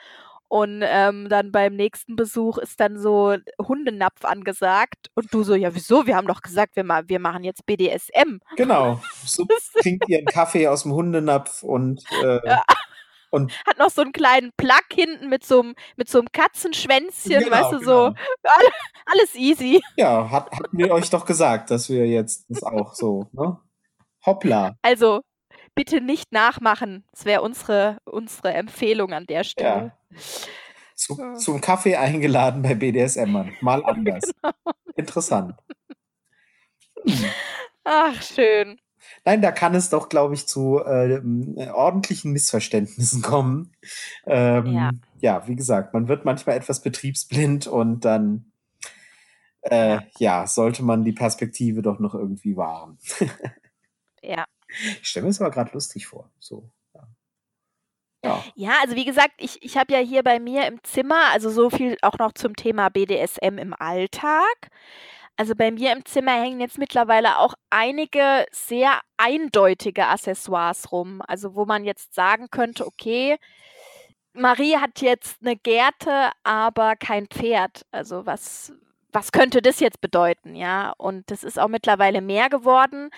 und 0.48 0.82
ähm, 0.84 1.28
dann 1.28 1.50
beim 1.50 1.74
nächsten 1.74 2.16
Besuch 2.16 2.58
ist 2.58 2.78
dann 2.78 2.98
so 2.98 3.36
Hundenapf 3.60 4.24
angesagt. 4.24 5.10
Und 5.14 5.32
du 5.32 5.42
so, 5.42 5.54
ja, 5.54 5.74
wieso? 5.74 6.06
Wir 6.06 6.16
haben 6.16 6.28
doch 6.28 6.42
gesagt, 6.42 6.76
wir, 6.76 6.84
ma 6.84 7.02
wir 7.06 7.18
machen 7.18 7.44
jetzt 7.44 7.66
BDSM. 7.66 8.40
Genau. 8.56 9.00
So 9.26 9.46
trinkt 9.80 10.08
ihr 10.08 10.18
einen 10.18 10.26
Kaffee 10.26 10.68
aus 10.68 10.82
dem 10.82 10.92
Hundenapf 10.92 11.62
und, 11.62 12.04
äh, 12.22 12.46
ja. 12.46 12.62
und. 13.30 13.52
Hat 13.66 13.78
noch 13.78 13.90
so 13.90 14.02
einen 14.02 14.12
kleinen 14.12 14.52
Plug 14.56 14.84
hinten 14.92 15.28
mit 15.28 15.44
so 15.44 15.60
einem, 15.60 15.74
mit 15.96 16.08
so 16.08 16.18
einem 16.18 16.28
Katzenschwänzchen, 16.30 17.40
genau, 17.40 17.50
weißt 17.50 17.72
du, 17.72 17.78
genau. 17.78 18.10
so. 18.10 18.14
Alles 19.06 19.34
easy. 19.34 19.82
Ja, 19.96 20.30
hat, 20.30 20.52
hatten 20.52 20.76
wir 20.76 20.92
euch 20.92 21.10
doch 21.10 21.24
gesagt, 21.24 21.70
dass 21.70 21.88
wir 21.88 22.06
jetzt 22.06 22.44
das 22.48 22.62
auch 22.62 22.94
so, 22.94 23.28
ne? 23.32 23.58
Hoppla. 24.24 24.76
Also, 24.82 25.22
bitte 25.74 26.00
nicht 26.00 26.32
nachmachen. 26.32 27.04
Das 27.12 27.24
wäre 27.24 27.42
unsere, 27.42 27.98
unsere 28.04 28.54
Empfehlung 28.54 29.12
an 29.12 29.26
der 29.26 29.44
Stelle. 29.44 29.92
Ja. 30.10 30.20
Zu, 30.94 31.34
zum 31.36 31.60
Kaffee 31.60 31.96
eingeladen 31.96 32.62
bei 32.62 32.74
BDSM. 32.74 33.50
Mal 33.60 33.84
anders. 33.84 34.22
Genau. 34.40 34.54
Interessant. 34.96 35.56
Hm. 37.04 37.24
Ach, 37.84 38.22
schön. 38.22 38.78
Nein, 39.24 39.42
da 39.42 39.52
kann 39.52 39.74
es 39.74 39.90
doch, 39.90 40.08
glaube 40.08 40.34
ich, 40.34 40.46
zu 40.46 40.78
äh, 40.78 41.20
ordentlichen 41.70 42.32
Missverständnissen 42.32 43.22
kommen. 43.22 43.72
Ähm, 44.26 44.66
ja. 44.66 44.90
ja, 45.20 45.48
wie 45.48 45.56
gesagt, 45.56 45.94
man 45.94 46.08
wird 46.08 46.24
manchmal 46.24 46.56
etwas 46.56 46.80
betriebsblind 46.80 47.66
und 47.66 48.04
dann 48.04 48.52
äh, 49.62 50.00
ja, 50.18 50.46
sollte 50.46 50.82
man 50.82 51.04
die 51.04 51.12
Perspektive 51.12 51.82
doch 51.82 51.98
noch 51.98 52.14
irgendwie 52.14 52.56
wahren. 52.56 52.98
ja. 54.22 54.44
Ich 55.00 55.08
stelle 55.08 55.24
mir 55.24 55.30
das 55.30 55.40
aber 55.40 55.50
gerade 55.50 55.72
lustig 55.72 56.06
vor. 56.06 56.30
So. 56.38 56.70
Ja. 58.24 58.42
ja, 58.54 58.72
also 58.80 58.96
wie 58.96 59.04
gesagt, 59.04 59.34
ich, 59.36 59.62
ich 59.62 59.76
habe 59.76 59.92
ja 59.92 59.98
hier 59.98 60.22
bei 60.22 60.40
mir 60.40 60.66
im 60.66 60.82
Zimmer, 60.82 61.30
also 61.32 61.50
so 61.50 61.68
viel 61.68 61.98
auch 62.00 62.18
noch 62.18 62.32
zum 62.32 62.56
Thema 62.56 62.88
BDSM 62.88 63.58
im 63.58 63.74
Alltag. 63.74 64.70
Also 65.36 65.54
bei 65.54 65.70
mir 65.70 65.92
im 65.92 66.04
Zimmer 66.04 66.32
hängen 66.32 66.60
jetzt 66.60 66.78
mittlerweile 66.78 67.38
auch 67.38 67.54
einige 67.68 68.46
sehr 68.50 69.00
eindeutige 69.16 70.06
Accessoires 70.06 70.90
rum. 70.90 71.22
Also 71.26 71.54
wo 71.54 71.66
man 71.66 71.84
jetzt 71.84 72.14
sagen 72.14 72.48
könnte, 72.50 72.86
okay, 72.86 73.36
Marie 74.32 74.76
hat 74.76 75.00
jetzt 75.00 75.38
eine 75.42 75.56
Gerte, 75.56 76.30
aber 76.44 76.96
kein 76.96 77.26
Pferd. 77.26 77.84
Also 77.90 78.26
was, 78.26 78.72
was 79.12 79.32
könnte 79.32 79.60
das 79.60 79.80
jetzt 79.80 80.00
bedeuten, 80.00 80.54
ja? 80.54 80.92
Und 80.96 81.30
das 81.30 81.44
ist 81.44 81.58
auch 81.58 81.68
mittlerweile 81.68 82.20
mehr 82.20 82.48
geworden. 82.48 83.10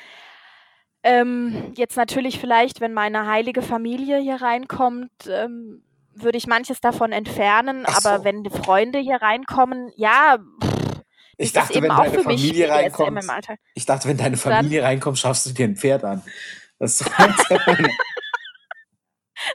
Ähm, 1.09 1.73
jetzt 1.77 1.97
natürlich 1.97 2.41
vielleicht, 2.41 2.81
wenn 2.81 2.93
meine 2.93 3.27
heilige 3.29 3.63
Familie 3.63 4.19
hier 4.19 4.43
reinkommt, 4.43 5.13
ähm, 5.29 5.85
würde 6.13 6.37
ich 6.37 6.49
manches 6.49 6.81
davon 6.81 7.13
entfernen, 7.13 7.87
so. 7.87 7.93
aber 7.93 8.25
wenn 8.25 8.43
die 8.43 8.51
Freunde 8.51 8.99
hier 8.99 9.23
reinkommen, 9.23 9.93
ja, 9.95 10.39
ich 11.37 11.53
dachte, 11.53 11.81
wenn 11.81 11.91
deine 11.91 12.19
Familie 12.19 12.69
reinkommt, 12.69 13.23
ich 13.75 13.87
dachte, 13.87 14.09
wenn 14.09 14.17
deine 14.17 14.37
Familie 14.37 14.81
Dann, 14.81 14.89
reinkommt, 14.89 15.19
schaffst 15.19 15.47
du 15.47 15.51
dir 15.51 15.67
ein 15.67 15.77
Pferd 15.77 16.03
an. 16.03 16.25
Das, 16.81 16.99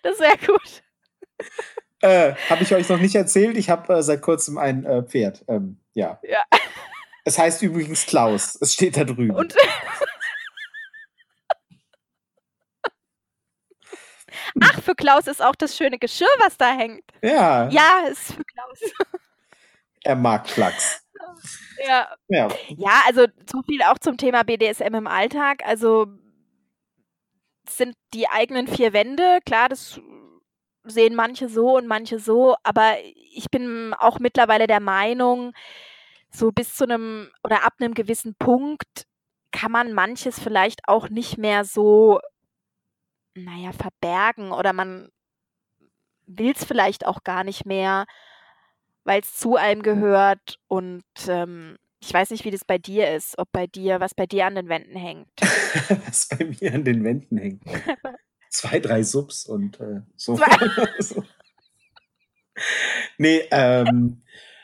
das 0.04 0.20
wäre 0.20 0.38
gut. 0.38 0.84
Äh, 2.00 2.34
habe 2.50 2.64
ich 2.64 2.74
euch 2.74 2.88
noch 2.88 3.00
nicht 3.00 3.16
erzählt? 3.16 3.58
Ich 3.58 3.70
habe 3.70 3.96
äh, 3.96 4.04
seit 4.04 4.22
kurzem 4.22 4.58
ein 4.58 4.86
äh, 4.86 5.04
Pferd. 5.04 5.44
Ähm, 5.50 5.82
ja. 5.96 6.18
ja. 6.24 6.44
Es 7.26 7.38
heißt 7.38 7.62
übrigens 7.62 8.06
Klaus. 8.06 8.58
Es 8.62 8.74
steht 8.74 8.96
da 8.96 9.04
drüben. 9.04 9.36
Und 9.36 9.54
Ach, 14.62 14.82
für 14.82 14.96
Klaus 14.96 15.28
ist 15.28 15.42
auch 15.42 15.56
das 15.56 15.78
schöne 15.78 15.98
Geschirr, 15.98 16.28
was 16.40 16.58
da 16.58 16.72
hängt. 16.74 17.04
Ja. 17.22 17.70
Ja, 17.70 18.08
ist 18.10 18.34
für 18.34 18.44
Klaus. 18.44 18.80
Er 20.04 20.16
mag 20.16 20.50
Flachs. 20.50 21.06
Ja. 21.88 22.08
ja. 22.28 22.48
Ja, 22.70 23.02
also 23.08 23.26
so 23.52 23.64
viel 23.64 23.82
auch 23.82 23.98
zum 23.98 24.16
Thema 24.16 24.44
BDSM 24.44 24.94
im 24.94 25.08
Alltag. 25.08 25.66
Also 25.66 26.06
sind 27.68 27.96
die 28.14 28.28
eigenen 28.28 28.68
vier 28.68 28.94
Wände, 28.94 29.40
klar, 29.46 29.70
das 29.70 30.00
sehen 30.84 31.16
manche 31.16 31.50
so 31.50 31.78
und 31.78 31.88
manche 31.88 32.20
so, 32.20 32.56
aber 32.64 32.98
ich 33.34 33.50
bin 33.50 33.96
auch 33.98 34.20
mittlerweile 34.20 34.68
der 34.68 34.80
Meinung, 34.80 35.54
so 36.32 36.52
bis 36.52 36.76
zu 36.76 36.84
einem 36.86 37.30
oder 37.44 37.66
ab 37.66 37.74
einem 37.80 37.94
gewissen 37.94 38.36
Punkt 38.36 39.06
kann 39.52 39.72
man 39.72 39.94
manches 39.94 40.40
vielleicht 40.40 40.88
auch 40.88 41.10
nicht 41.10 41.38
mehr 41.38 41.66
so 41.66 42.20
naja, 43.34 43.72
verbergen 43.72 44.52
oder 44.52 44.74
man 44.74 45.10
will 46.26 46.54
es 46.56 46.64
vielleicht 46.64 47.06
auch 47.06 47.24
gar 47.24 47.44
nicht 47.44 47.66
mehr, 47.66 48.06
weil 49.04 49.22
es 49.22 49.36
zu 49.36 49.56
einem 49.56 49.84
gehört 49.84 50.60
und 50.68 51.04
ähm, 51.28 51.78
ich 52.04 52.14
weiß 52.14 52.32
nicht, 52.32 52.46
wie 52.46 52.52
das 52.52 52.66
bei 52.66 52.78
dir 52.78 53.14
ist, 53.14 53.38
ob 53.38 53.52
bei 53.52 53.68
dir, 53.68 54.00
was 54.00 54.16
bei 54.16 54.26
dir 54.26 54.46
an 54.48 54.56
den 54.56 54.70
Wänden 54.70 54.96
hängt. 54.96 55.30
was 56.06 56.28
bei 56.28 56.46
mir 56.46 56.74
an 56.74 56.84
den 56.84 57.04
Wänden 57.04 57.38
hängt. 57.38 57.64
Zwei, 58.50 58.80
drei 58.80 59.04
Subs 59.04 59.46
und 59.46 59.80
äh, 59.80 60.02
so. 60.16 60.38
so. 61.00 61.24
nee, 63.18 63.48
ähm, 63.52 64.24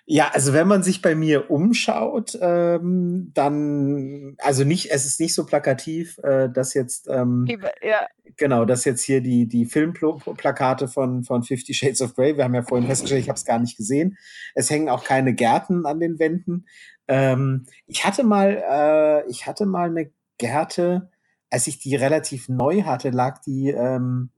Ja, 0.10 0.30
also 0.32 0.54
wenn 0.54 0.70
man 0.70 0.84
sich 0.84 1.02
bei 1.02 1.16
mir 1.16 1.52
umschaut, 1.52 2.38
ähm, 2.42 3.30
dann, 3.34 4.38
also 4.38 4.64
nicht, 4.64 4.90
es 4.90 5.06
ist 5.06 5.20
nicht 5.20 5.36
so 5.36 5.46
plakativ, 5.46 6.18
äh, 6.20 6.48
dass 6.50 6.74
jetzt, 6.74 7.10
ähm, 7.10 7.46
ja. 7.82 8.08
genau, 8.38 8.64
dass 8.64 8.86
jetzt 8.86 9.02
hier 9.02 9.20
die, 9.20 9.50
die 9.50 9.66
Filmplakate 9.66 10.88
von, 10.88 11.26
von 11.26 11.44
Fifty 11.44 11.74
Shades 11.74 12.02
of 12.02 12.16
Grey, 12.16 12.38
wir 12.38 12.46
haben 12.46 12.56
ja 12.56 12.62
vorhin 12.62 12.88
festgestellt, 12.88 13.24
ich 13.24 13.28
habe 13.28 13.36
es 13.36 13.44
gar 13.44 13.60
nicht 13.60 13.76
gesehen. 13.76 14.18
Es 14.56 14.70
hängen 14.70 14.88
auch 14.88 15.04
keine 15.04 15.34
Gärten 15.34 15.86
an 15.86 16.00
den 16.00 16.20
Wänden. 16.20 16.68
Ähm, 17.10 17.66
ich 17.86 18.06
hatte 18.06 18.24
mal, 18.24 18.64
äh, 18.66 19.30
ich 19.30 19.46
hatte 19.46 19.66
mal 19.66 19.90
eine 19.90 20.10
Gärte, 20.38 21.12
als 21.50 21.68
ich 21.68 21.80
die 21.80 21.98
relativ 21.98 22.48
neu 22.48 22.84
hatte, 22.84 23.10
lag 23.10 23.42
die, 23.42 23.72
ähm, 23.72 24.30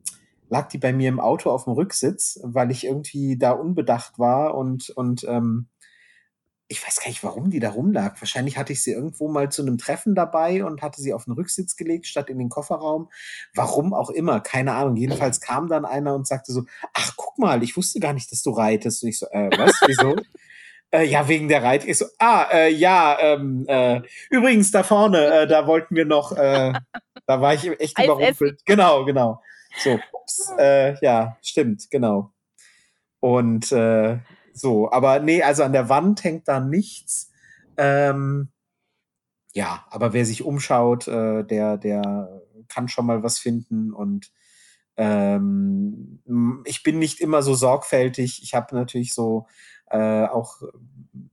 lag 0.50 0.68
die 0.70 0.78
bei 0.78 0.94
mir 0.94 1.10
im 1.10 1.20
Auto 1.20 1.52
auf 1.52 1.66
dem 1.66 1.74
Rücksitz, 1.74 2.40
weil 2.44 2.72
ich 2.72 2.86
irgendwie 2.86 3.38
da 3.38 3.52
unbedacht 3.52 4.20
war 4.20 4.56
und, 4.56 4.90
und 4.90 5.24
ähm, 5.26 5.68
ich 6.72 6.86
weiß 6.86 7.00
gar 7.00 7.08
nicht, 7.08 7.24
warum 7.24 7.50
die 7.50 7.60
da 7.60 7.72
rumlag. 7.72 8.22
Wahrscheinlich 8.22 8.58
hatte 8.58 8.74
ich 8.74 8.84
sie 8.84 8.92
irgendwo 8.92 9.28
mal 9.28 9.52
zu 9.52 9.64
einem 9.64 9.80
Treffen 9.80 10.14
dabei 10.14 10.64
und 10.64 10.84
hatte 10.84 11.02
sie 11.02 11.14
auf 11.14 11.26
den 11.26 11.34
Rücksitz 11.34 11.76
gelegt, 11.76 12.06
statt 12.06 12.30
in 12.30 12.38
den 12.38 12.50
Kofferraum. 12.50 13.10
Warum 13.56 13.92
auch 13.92 14.12
immer, 14.12 14.40
keine 14.40 14.74
Ahnung. 14.74 14.96
Jedenfalls 14.96 15.42
kam 15.42 15.68
dann 15.68 15.84
einer 15.84 16.14
und 16.14 16.28
sagte 16.28 16.52
so, 16.52 16.66
ach, 16.94 17.14
guck 17.18 17.40
mal, 17.40 17.64
ich 17.64 17.76
wusste 17.76 18.00
gar 18.00 18.14
nicht, 18.14 18.32
dass 18.32 18.44
du 18.44 18.52
reitest. 18.52 19.02
Und 19.02 19.10
ich 19.10 19.18
so, 19.18 19.26
äh, 19.32 19.50
was, 19.58 19.82
wieso? 19.88 20.16
äh, 20.92 21.06
ja, 21.06 21.28
wegen 21.28 21.48
der 21.48 21.64
Reit. 21.64 21.86
Ich 21.86 21.98
so, 21.98 22.06
ah, 22.20 22.46
äh, 22.52 22.72
ja, 22.72 23.18
ähm, 23.20 23.66
äh, 23.68 24.02
übrigens 24.30 24.70
da 24.72 24.84
vorne, 24.84 25.26
äh, 25.26 25.48
da 25.48 25.66
wollten 25.66 25.96
wir 25.96 26.06
noch, 26.06 26.34
äh, 26.34 26.74
da 27.26 27.42
war 27.42 27.56
ich 27.56 27.68
echt 27.80 28.00
überrumpelt. 28.00 28.64
Genau, 28.66 29.06
genau. 29.06 29.42
So, 29.78 30.00
ups, 30.14 30.52
äh, 30.58 30.96
ja, 31.02 31.38
stimmt, 31.42 31.90
genau. 31.92 32.34
Und 33.20 33.72
äh, 33.72 34.20
so, 34.54 34.92
aber 34.92 35.20
nee, 35.20 35.42
also 35.44 35.64
an 35.64 35.74
der 35.74 35.90
Wand 35.90 36.24
hängt 36.24 36.48
da 36.48 36.60
nichts. 36.60 37.32
Ähm, 37.78 38.50
ja, 39.54 39.86
aber 39.90 40.14
wer 40.14 40.26
sich 40.26 40.44
umschaut, 40.44 41.08
äh, 41.08 41.44
der, 41.44 41.78
der 41.78 42.42
kann 42.68 42.88
schon 42.88 43.06
mal 43.06 43.24
was 43.24 43.40
finden 43.40 43.94
und 43.94 44.32
ähm, 44.98 46.20
ich 46.66 46.84
bin 46.84 47.00
nicht 47.00 47.22
immer 47.22 47.42
so 47.42 47.56
sorgfältig. 47.56 48.42
Ich 48.44 48.54
habe 48.54 48.76
natürlich 48.76 49.14
so 49.14 49.48
äh, 49.90 50.26
auch 50.26 50.62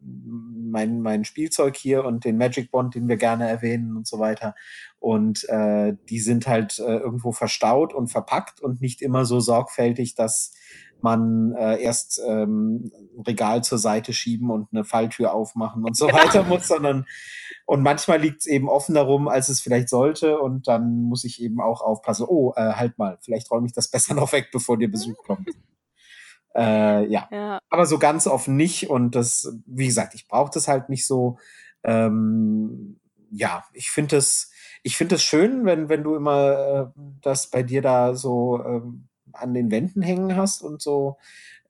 mein, 0.01 1.01
mein 1.01 1.25
Spielzeug 1.25 1.77
hier 1.77 2.05
und 2.05 2.25
den 2.25 2.39
Magic 2.39 2.71
Bond, 2.71 2.95
den 2.95 3.09
wir 3.09 3.17
gerne 3.17 3.49
erwähnen 3.49 3.97
und 3.97 4.07
so 4.07 4.19
weiter. 4.19 4.55
Und 5.07 5.49
äh, 5.49 5.95
die 6.09 6.19
sind 6.19 6.49
halt 6.49 6.81
äh, 6.81 6.97
irgendwo 6.97 7.31
verstaut 7.31 7.95
und 7.95 8.09
verpackt 8.09 8.61
und 8.61 8.81
nicht 8.81 9.01
immer 9.03 9.25
so 9.25 9.39
sorgfältig, 9.39 10.17
dass 10.17 10.53
man 11.01 11.53
äh, 11.53 11.81
erst 11.81 12.21
ähm, 12.27 12.91
ein 13.17 13.23
Regal 13.25 13.63
zur 13.63 13.79
Seite 13.79 14.13
schieben 14.13 14.51
und 14.51 14.67
eine 14.73 14.83
Falltür 14.83 15.33
aufmachen 15.33 15.85
und 15.85 15.97
so 15.97 16.09
weiter 16.09 16.43
muss, 16.43 16.67
sondern 16.67 17.07
und 17.67 17.83
manchmal 17.83 18.21
liegt 18.21 18.41
es 18.41 18.47
eben 18.47 18.69
offener 18.69 19.03
rum, 19.03 19.29
als 19.29 19.49
es 19.49 19.61
vielleicht 19.61 19.91
sollte 19.91 20.41
und 20.41 20.67
dann 20.67 21.03
muss 21.03 21.23
ich 21.23 21.41
eben 21.41 21.61
auch 21.61 21.83
aufpassen, 21.83 22.27
oh, 22.29 22.53
äh, 22.57 22.73
halt 22.73 22.99
mal, 22.99 23.17
vielleicht 23.21 23.49
räume 23.53 23.69
ich 23.69 23.75
das 23.75 23.89
besser 23.93 24.15
noch 24.15 24.33
weg, 24.33 24.49
bevor 24.53 24.77
dir 24.77 24.91
Besuch 24.91 25.23
kommt. 25.25 25.49
Äh, 26.57 27.07
ja. 27.07 27.29
ja. 27.31 27.61
aber 27.71 27.87
so 27.87 28.01
ganz 28.01 28.27
offen 28.27 28.57
nicht 28.57 28.91
und 28.91 29.15
das, 29.15 29.57
wie 29.67 29.87
gesagt, 29.87 30.17
ich 30.17 30.27
brauche 30.27 30.51
das 30.53 30.67
halt 30.67 30.89
nicht 30.89 31.07
so. 31.07 31.39
Ähm, 31.85 32.99
ja, 33.31 33.65
ich 33.73 33.91
finde 33.91 34.17
es, 34.17 34.51
ich 34.83 34.97
finde 34.97 35.17
es 35.17 35.23
schön, 35.23 35.65
wenn, 35.65 35.89
wenn 35.89 36.03
du 36.03 36.15
immer 36.15 36.93
äh, 36.97 37.01
das 37.23 37.49
bei 37.49 37.63
dir 37.63 37.83
da 37.83 38.15
so 38.15 38.63
ähm, 38.65 39.09
an 39.33 39.55
den 39.55 39.71
Wänden 39.71 40.03
hängen 40.03 40.37
hast 40.37 40.63
und 40.63 40.81
so 40.81 41.19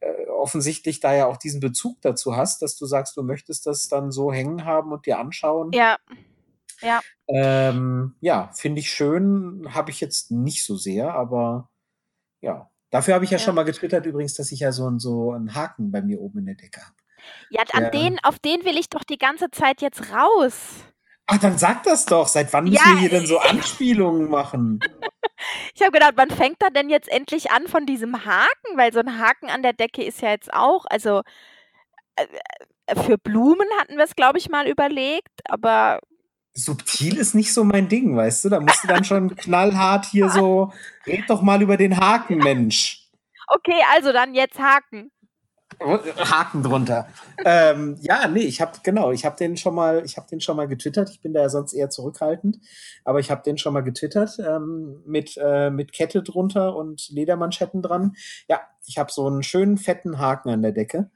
äh, 0.01 0.27
offensichtlich 0.27 1.01
da 1.01 1.15
ja 1.15 1.27
auch 1.27 1.37
diesen 1.37 1.61
Bezug 1.61 2.01
dazu 2.03 2.37
hast, 2.37 2.63
dass 2.63 2.77
du 2.77 2.87
sagst, 2.87 3.17
du 3.17 3.23
möchtest 3.23 3.67
das 3.67 3.89
dann 3.89 4.13
so 4.13 4.33
hängen 4.33 4.65
haben 4.65 4.93
und 4.93 5.07
dir 5.07 5.19
anschauen. 5.19 5.73
Ja. 5.73 5.97
Ja. 6.83 7.01
Ähm, 7.29 8.15
ja, 8.21 8.51
finde 8.55 8.81
ich 8.81 8.91
schön, 8.91 9.67
habe 9.75 9.91
ich 9.91 10.01
jetzt 10.01 10.31
nicht 10.31 10.65
so 10.65 10.77
sehr, 10.77 11.15
aber 11.15 11.71
ja. 12.41 12.71
Dafür 12.91 13.15
habe 13.15 13.25
ich 13.25 13.31
ja, 13.31 13.39
ja, 13.39 13.45
schon 13.45 13.55
mal 13.55 13.65
getwittert 13.65 14.07
übrigens, 14.07 14.35
dass 14.35 14.53
ich 14.53 14.61
ja 14.61 14.73
so, 14.73 14.99
so 14.99 15.33
einen 15.33 15.55
Haken 15.55 15.91
bei 15.91 16.03
mir 16.03 16.21
oben 16.21 16.41
in 16.41 16.47
der 16.47 16.55
Decke 16.55 16.83
habe. 16.83 16.95
Ja, 17.51 17.63
an 17.73 17.83
der, 17.85 17.91
den, 17.91 18.19
auf 18.23 18.39
den 18.39 18.65
will 18.65 18.79
ich 18.79 18.89
doch 18.89 19.03
die 19.03 19.19
ganze 19.19 19.51
Zeit 19.51 19.83
jetzt 19.83 20.13
raus. 20.13 20.85
Ach, 21.27 21.39
dann 21.39 21.59
sag 21.59 21.83
das 21.83 22.07
doch. 22.07 22.29
Seit 22.29 22.53
wann 22.53 22.65
müssen 22.65 22.77
ja, 22.77 22.93
wir 22.93 22.99
hier 22.99 23.09
denn 23.09 23.27
so 23.27 23.39
Anspielungen 23.39 24.31
machen? 24.31 24.81
ich 25.75 25.83
habe 25.83 25.93
gedacht, 25.93 26.15
wann 26.17 26.31
fängt 26.31 26.63
er 26.63 26.71
denn 26.71 26.89
jetzt 26.89 27.09
endlich 27.09 27.51
an 27.51 27.67
von 27.67 27.87
diesem 27.87 28.25
Haken? 28.25 28.77
Weil 28.77 28.93
so 28.93 29.01
ein 29.01 29.19
Haken 29.19 29.51
an 29.51 29.63
der 29.63 29.73
Decke 29.73 30.05
ist 30.05 30.23
ja 30.23 30.31
jetzt 30.31 30.53
auch, 30.53 30.87
also 30.89 31.23
äh, 32.17 32.27
äh 32.87 33.03
für 33.03 33.19
Blumen 33.19 33.67
hatten 33.81 33.97
wir 33.97 34.05
es, 34.05 34.15
glaube 34.15 34.39
ich, 34.39 34.49
mal 34.49 34.69
überlegt, 34.69 35.41
aber 35.47 35.99
subtil 36.57 37.17
ist 37.17 37.35
nicht 37.35 37.53
so 37.53 37.65
mein 37.65 37.89
Ding, 37.89 38.17
weißt 38.17 38.45
du? 38.45 38.49
Da 38.49 38.61
musst 38.61 38.83
du 38.83 38.89
dann 38.89 39.05
schon 39.05 39.37
knallhart 39.37 40.07
hier 40.07 40.31
so, 40.31 40.73
red 41.07 41.29
doch 41.29 41.43
mal 41.43 41.63
über 41.63 41.77
den 41.77 41.99
Haken, 41.99 42.39
Mensch. 42.39 43.03
Okay, 43.49 43.81
also 43.95 44.13
dann 44.13 44.35
jetzt 44.35 44.59
Haken. 44.59 45.13
Haken 45.81 46.63
drunter. 46.63 47.09
ähm, 47.45 47.99
ja, 48.01 48.29
nee, 48.29 48.41
ich 48.41 48.61
habe 48.61 48.73
genau, 48.83 49.11
ich 49.11 49.25
habe 49.25 49.37
den 49.37 49.57
schon 49.57 49.75
mal, 49.75 50.05
ich 50.05 50.17
habe 50.17 50.27
den 50.29 50.41
schon 50.41 50.57
mal 50.57 50.69
getwittert. 50.69 51.11
Ich 51.11 51.21
bin 51.21 51.35
da 51.35 51.43
ja 51.43 51.49
sonst 51.49 51.75
eher 51.75 51.91
zurückhaltend, 51.91 52.59
aber 53.05 53.21
ich 53.21 53.31
habe 53.31 53.43
den 53.43 53.59
schon 53.59 53.75
mal 53.75 53.83
getwittert 53.83 54.39
ähm, 54.39 55.03
mit 55.07 55.37
äh, 55.43 55.71
mit 55.71 55.93
Kette 55.93 56.23
drunter 56.23 56.77
und 56.77 57.09
Ledermanschetten 57.09 57.83
dran. 57.83 58.17
Ja, 58.49 58.61
ich 58.87 58.99
habe 58.99 59.13
so 59.13 59.27
einen 59.27 59.43
schönen 59.43 59.77
fetten 59.77 60.19
Haken 60.19 60.51
an 60.51 60.63
der 60.63 60.73
Decke 60.73 61.11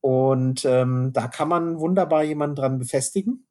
und 0.00 0.64
ähm, 0.64 1.12
da 1.12 1.28
kann 1.28 1.48
man 1.48 1.78
wunderbar 1.78 2.24
jemanden 2.24 2.56
dran 2.56 2.78
befestigen. 2.78 3.46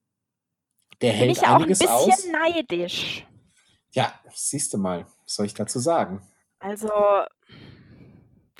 Der 1.01 1.13
hält 1.13 1.31
ich 1.31 1.47
auch 1.47 1.61
ein 1.61 1.67
bisschen 1.67 1.87
aus. 1.87 2.27
neidisch. 2.27 3.25
Ja, 3.91 4.13
siehst 4.33 4.73
du 4.73 4.77
mal, 4.77 5.05
was 5.23 5.35
soll 5.35 5.45
ich 5.45 5.53
dazu 5.53 5.79
sagen? 5.79 6.21
Also, 6.59 6.91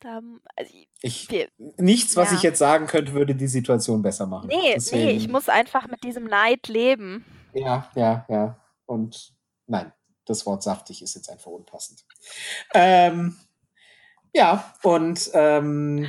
ähm, 0.05 0.41
also 0.55 0.71
ich, 1.01 1.29
wir, 1.29 1.47
nichts, 1.77 2.15
was 2.15 2.31
ja. 2.31 2.37
ich 2.37 2.43
jetzt 2.43 2.59
sagen 2.59 2.87
könnte, 2.87 3.13
würde 3.13 3.35
die 3.35 3.47
Situation 3.47 4.01
besser 4.01 4.27
machen. 4.27 4.47
Nee, 4.47 4.73
Deswegen, 4.75 5.05
nee, 5.05 5.11
ich 5.11 5.27
muss 5.27 5.49
einfach 5.49 5.87
mit 5.87 6.03
diesem 6.03 6.25
Neid 6.25 6.67
leben. 6.67 7.25
Ja, 7.53 7.89
ja, 7.95 8.25
ja. 8.29 8.59
Und 8.85 9.33
nein, 9.67 9.91
das 10.25 10.45
Wort 10.45 10.63
saftig 10.63 11.01
ist 11.01 11.15
jetzt 11.15 11.29
einfach 11.29 11.51
unpassend. 11.51 12.05
Ähm, 12.73 13.37
ja, 14.33 14.73
und 14.83 15.29
ähm, 15.33 16.07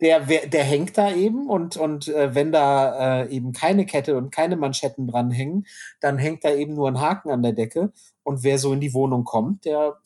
der, 0.00 0.20
der 0.20 0.64
hängt 0.64 0.96
da 0.96 1.12
eben 1.12 1.48
und, 1.48 1.76
und 1.76 2.08
äh, 2.08 2.34
wenn 2.34 2.52
da 2.52 3.22
äh, 3.22 3.30
eben 3.30 3.52
keine 3.52 3.84
Kette 3.84 4.16
und 4.16 4.30
keine 4.30 4.56
Manschetten 4.56 5.08
dranhängen, 5.08 5.66
dann 6.00 6.18
hängt 6.18 6.44
da 6.44 6.52
eben 6.52 6.74
nur 6.74 6.88
ein 6.88 7.00
Haken 7.00 7.30
an 7.30 7.42
der 7.42 7.52
Decke. 7.52 7.92
Und 8.22 8.44
wer 8.44 8.58
so 8.58 8.72
in 8.72 8.80
die 8.80 8.94
Wohnung 8.94 9.24
kommt, 9.24 9.64
der 9.64 9.98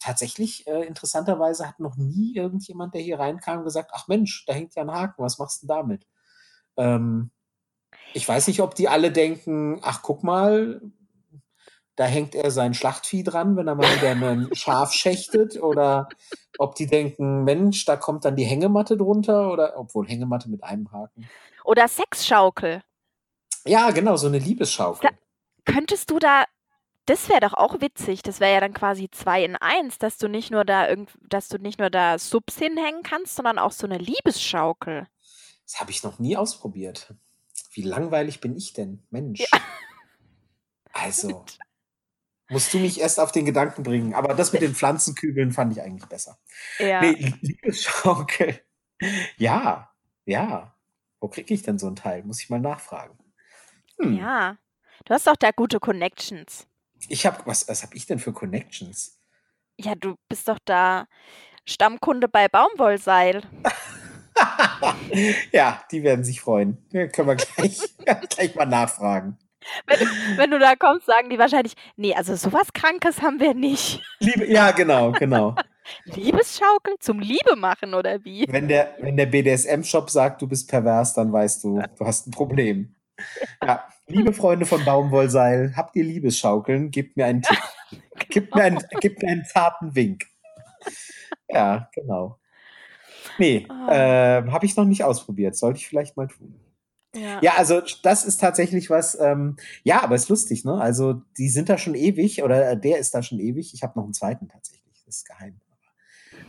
tatsächlich 0.00 0.66
äh, 0.66 0.84
interessanterweise 0.84 1.66
hat 1.66 1.80
noch 1.80 1.96
nie 1.96 2.34
irgendjemand, 2.34 2.94
der 2.94 3.02
hier 3.02 3.18
reinkam, 3.18 3.64
gesagt, 3.64 3.90
ach 3.94 4.08
Mensch, 4.08 4.44
da 4.46 4.52
hängt 4.52 4.74
ja 4.74 4.82
ein 4.82 4.92
Haken, 4.92 5.22
was 5.22 5.38
machst 5.38 5.62
du 5.62 5.66
denn 5.66 5.76
damit? 5.76 6.06
Ähm, 6.76 7.30
ich 8.14 8.28
weiß 8.28 8.48
nicht, 8.48 8.60
ob 8.60 8.74
die 8.74 8.88
alle 8.88 9.12
denken, 9.12 9.80
ach 9.82 10.02
guck 10.02 10.22
mal, 10.22 10.80
da 11.96 12.04
hängt 12.04 12.34
er 12.36 12.50
sein 12.50 12.74
Schlachtvieh 12.74 13.24
dran, 13.24 13.56
wenn 13.56 13.66
er 13.66 13.74
mal 13.74 13.92
wieder 13.96 14.10
ein 14.10 14.48
Schaf 14.54 14.92
schächtet 14.92 15.60
oder 15.60 16.08
ob 16.58 16.76
die 16.76 16.86
denken, 16.86 17.44
Mensch, 17.44 17.84
da 17.84 17.96
kommt 17.96 18.24
dann 18.24 18.36
die 18.36 18.44
Hängematte 18.44 18.96
drunter 18.96 19.52
oder 19.52 19.76
obwohl 19.76 20.06
Hängematte 20.06 20.48
mit 20.48 20.62
einem 20.62 20.92
Haken. 20.92 21.28
Oder 21.64 21.88
Sexschaukel. 21.88 22.82
Ja, 23.66 23.90
genau, 23.90 24.16
so 24.16 24.28
eine 24.28 24.38
Liebesschaukel. 24.38 25.10
Da, 25.10 25.72
könntest 25.72 26.10
du 26.10 26.18
da, 26.18 26.44
das 27.08 27.28
wäre 27.30 27.40
doch 27.40 27.54
auch 27.54 27.80
witzig, 27.80 28.22
das 28.22 28.38
wäre 28.38 28.52
ja 28.52 28.60
dann 28.60 28.74
quasi 28.74 29.10
zwei 29.10 29.42
in 29.42 29.56
eins, 29.56 29.98
dass 29.98 30.18
du 30.18 30.28
nicht 30.28 30.50
nur 30.50 30.64
da 30.64 30.88
irgend, 30.88 31.10
dass 31.26 31.48
du 31.48 31.58
nicht 31.58 31.78
nur 31.78 31.88
da 31.88 32.18
Subs 32.18 32.58
hinhängen 32.58 33.02
kannst, 33.02 33.34
sondern 33.34 33.58
auch 33.58 33.72
so 33.72 33.86
eine 33.86 33.96
Liebesschaukel. 33.96 35.06
Das 35.64 35.80
habe 35.80 35.90
ich 35.90 36.02
noch 36.02 36.18
nie 36.18 36.36
ausprobiert. 36.36 37.14
Wie 37.72 37.82
langweilig 37.82 38.40
bin 38.40 38.56
ich 38.56 38.74
denn? 38.74 39.02
Mensch. 39.10 39.40
Ja. 39.40 39.46
Also. 40.94 41.44
musst 42.48 42.74
du 42.74 42.78
mich 42.78 42.98
erst 42.98 43.20
auf 43.20 43.30
den 43.30 43.44
Gedanken 43.44 43.84
bringen. 43.84 44.14
Aber 44.14 44.34
das 44.34 44.52
mit 44.52 44.62
den 44.62 44.74
Pflanzenkübeln 44.74 45.52
fand 45.52 45.70
ich 45.70 45.80
eigentlich 45.80 46.08
besser. 46.08 46.40
Ja. 46.80 47.02
Nee, 47.02 47.34
Liebesschaukel. 47.40 48.60
Ja, 49.36 49.92
ja. 50.24 50.74
Wo 51.20 51.28
kriege 51.28 51.54
ich 51.54 51.62
denn 51.62 51.78
so 51.78 51.86
ein 51.86 51.94
Teil? 51.94 52.24
Muss 52.24 52.42
ich 52.42 52.50
mal 52.50 52.58
nachfragen. 52.58 53.16
Hm. 54.00 54.16
Ja. 54.16 54.56
Du 55.04 55.14
hast 55.14 55.28
doch 55.28 55.36
da 55.36 55.52
gute 55.52 55.78
Connections. 55.78 56.66
Ich 57.08 57.26
habe, 57.26 57.38
was, 57.44 57.68
was 57.68 57.82
habe 57.82 57.96
ich 57.96 58.06
denn 58.06 58.18
für 58.18 58.32
Connections? 58.32 59.18
Ja, 59.78 59.94
du 59.94 60.16
bist 60.28 60.48
doch 60.48 60.58
da 60.64 61.06
Stammkunde 61.64 62.28
bei 62.28 62.48
Baumwollseil. 62.48 63.42
ja, 65.52 65.82
die 65.90 66.02
werden 66.02 66.24
sich 66.24 66.40
freuen. 66.40 66.78
Ja, 66.90 67.06
können 67.06 67.28
wir 67.28 67.36
gleich, 67.36 67.80
gleich 68.28 68.54
mal 68.54 68.66
nachfragen. 68.66 69.38
Wenn, 69.86 69.98
wenn, 70.38 70.50
du 70.50 70.58
da 70.58 70.76
kommst, 70.76 71.06
sagen 71.06 71.28
die 71.30 71.38
wahrscheinlich, 71.38 71.74
nee, 71.96 72.14
also 72.14 72.36
sowas 72.36 72.72
Krankes 72.72 73.20
haben 73.20 73.38
wir 73.38 73.54
nicht. 73.54 74.00
Liebe, 74.20 74.50
ja, 74.50 74.70
genau, 74.70 75.12
genau. 75.12 75.54
Liebesschaukel 76.04 76.94
zum 77.00 77.20
Liebe 77.20 77.56
machen 77.56 77.94
oder 77.94 78.24
wie? 78.24 78.46
Wenn 78.48 78.68
der, 78.68 78.94
wenn 79.00 79.16
der 79.16 79.26
BDSM-Shop 79.26 80.10
sagt, 80.10 80.42
du 80.42 80.46
bist 80.46 80.68
pervers, 80.68 81.14
dann 81.14 81.32
weißt 81.32 81.64
du, 81.64 81.82
du 81.98 82.04
hast 82.04 82.26
ein 82.26 82.30
Problem. 82.30 82.94
Ja, 83.62 83.84
liebe 84.06 84.32
Freunde 84.32 84.64
von 84.66 84.84
Baumwollseil, 84.84 85.74
habt 85.76 85.96
ihr 85.96 86.04
Liebesschaukeln? 86.04 86.90
Gebt 86.90 87.16
mir 87.16 87.26
einen 87.26 87.42
Tipp. 87.42 87.58
Gebt, 88.30 88.54
mir 88.54 88.62
einen, 88.64 88.78
gebt 89.00 89.22
mir 89.22 89.28
einen 89.30 89.44
zarten 89.44 89.94
Wink. 89.94 90.26
Ja, 91.48 91.88
genau. 91.94 92.38
Nee, 93.38 93.66
Oh. 93.70 93.90
äh, 93.90 94.42
habe 94.50 94.66
ich 94.66 94.76
noch 94.76 94.84
nicht 94.84 95.04
ausprobiert. 95.04 95.56
Sollte 95.56 95.78
ich 95.78 95.88
vielleicht 95.88 96.16
mal 96.16 96.28
tun. 96.28 96.58
Ja. 97.14 97.40
Ja, 97.42 97.52
also 97.56 97.80
das 98.02 98.24
ist 98.24 98.38
tatsächlich 98.40 98.90
was, 98.90 99.18
ähm, 99.18 99.56
ja, 99.82 100.02
aber 100.02 100.14
ist 100.14 100.28
lustig, 100.28 100.64
ne? 100.64 100.80
Also 100.80 101.22
die 101.38 101.48
sind 101.48 101.68
da 101.68 101.78
schon 101.78 101.94
ewig 101.94 102.42
oder 102.42 102.70
äh, 102.72 102.78
der 102.78 102.98
ist 102.98 103.14
da 103.14 103.22
schon 103.22 103.40
ewig. 103.40 103.72
Ich 103.74 103.82
habe 103.82 103.98
noch 103.98 104.04
einen 104.04 104.14
zweiten 104.14 104.48
tatsächlich, 104.48 105.02
das 105.06 105.16
ist 105.18 105.26
geheim. 105.26 105.60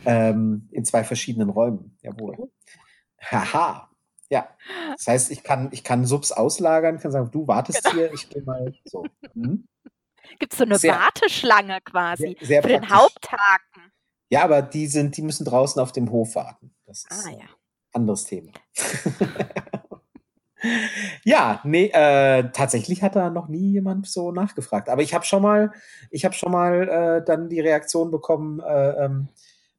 Ähm, 0.04 0.68
in 0.72 0.84
zwei 0.84 1.04
verschiedenen 1.04 1.50
Räumen, 1.50 1.96
jawohl. 2.02 2.50
Haha. 3.20 3.89
Ja, 4.30 4.48
das 4.96 5.06
heißt, 5.06 5.30
ich 5.30 5.42
kann, 5.42 5.68
ich 5.72 5.84
kann 5.84 6.04
Subs 6.06 6.32
auslagern, 6.32 6.98
kann 6.98 7.12
sagen, 7.12 7.30
du 7.30 7.46
wartest 7.46 7.82
Genau. 7.84 7.94
hier, 7.96 8.12
ich 8.14 8.28
gehe 8.30 8.42
mal 8.42 8.72
so. 8.84 9.04
Hm? 9.34 9.66
Gibt 10.38 10.52
es 10.52 10.58
so 10.58 10.64
eine 10.64 10.78
Sehr- 10.78 10.94
Warteschlange 10.94 11.80
quasi 11.82 12.36
Sehr, 12.40 12.46
sehr 12.46 12.62
für 12.62 12.68
den 12.68 12.80
praktisch. 12.82 12.96
Haupthaken? 12.98 13.92
Ja, 14.30 14.44
aber 14.44 14.62
die 14.62 14.86
sind, 14.86 15.16
die 15.16 15.22
müssen 15.22 15.44
draußen 15.44 15.82
auf 15.82 15.90
dem 15.92 16.10
Hof 16.12 16.36
warten. 16.36 16.72
Das 16.86 16.98
ist 16.98 17.10
Ah 17.10 17.28
ein 17.28 17.38
ja. 17.38 17.44
anderes 17.92 18.24
Thema. 18.24 18.52
ja, 21.24 21.60
nee, 21.64 21.86
äh, 21.92 22.50
tatsächlich 22.52 23.02
hat 23.02 23.16
da 23.16 23.30
noch 23.30 23.48
nie 23.48 23.72
jemand 23.72 24.06
so 24.06 24.30
nachgefragt. 24.30 24.88
Aber 24.88 25.02
ich 25.02 25.14
habe 25.14 25.24
schon 25.24 25.42
mal, 25.42 25.72
ich 26.10 26.24
habe 26.24 26.34
schon 26.34 26.52
mal 26.52 26.88
äh, 26.88 27.24
dann 27.24 27.48
die 27.48 27.60
Reaktion 27.60 28.10
bekommen, 28.10 28.60
äh, 28.60 29.04
ähm, 29.06 29.28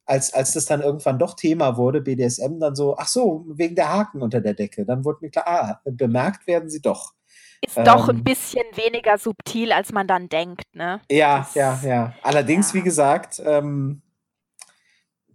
als, 0.04 0.32
als 0.34 0.52
das 0.52 0.64
dann 0.66 0.82
irgendwann 0.82 1.18
doch 1.18 1.34
Thema 1.34 1.76
wurde, 1.76 2.00
BDSM, 2.00 2.58
dann 2.58 2.74
so, 2.74 2.96
ach 2.96 3.08
so, 3.08 3.44
wegen 3.48 3.74
der 3.76 3.88
Haken 3.92 4.20
unter 4.22 4.40
der 4.40 4.54
Decke. 4.54 4.84
Dann 4.84 5.04
wurde 5.04 5.18
mir 5.22 5.30
klar, 5.30 5.46
ah, 5.46 5.80
bemerkt 5.84 6.46
werden 6.46 6.68
sie 6.68 6.80
doch. 6.82 7.12
Ist 7.64 7.78
doch 7.78 8.08
ein 8.08 8.16
Ähm. 8.16 8.24
bisschen 8.24 8.64
weniger 8.74 9.16
subtil, 9.18 9.70
als 9.72 9.92
man 9.92 10.08
dann 10.08 10.28
denkt, 10.28 10.64
ne? 10.74 11.00
Ja, 11.10 11.38
Das- 11.38 11.54
ja, 11.54 11.80
ja. 11.84 12.14
Allerdings, 12.22 12.72
ja. 12.72 12.80
wie 12.80 12.82
gesagt, 12.82 13.40
ähm, 13.44 14.02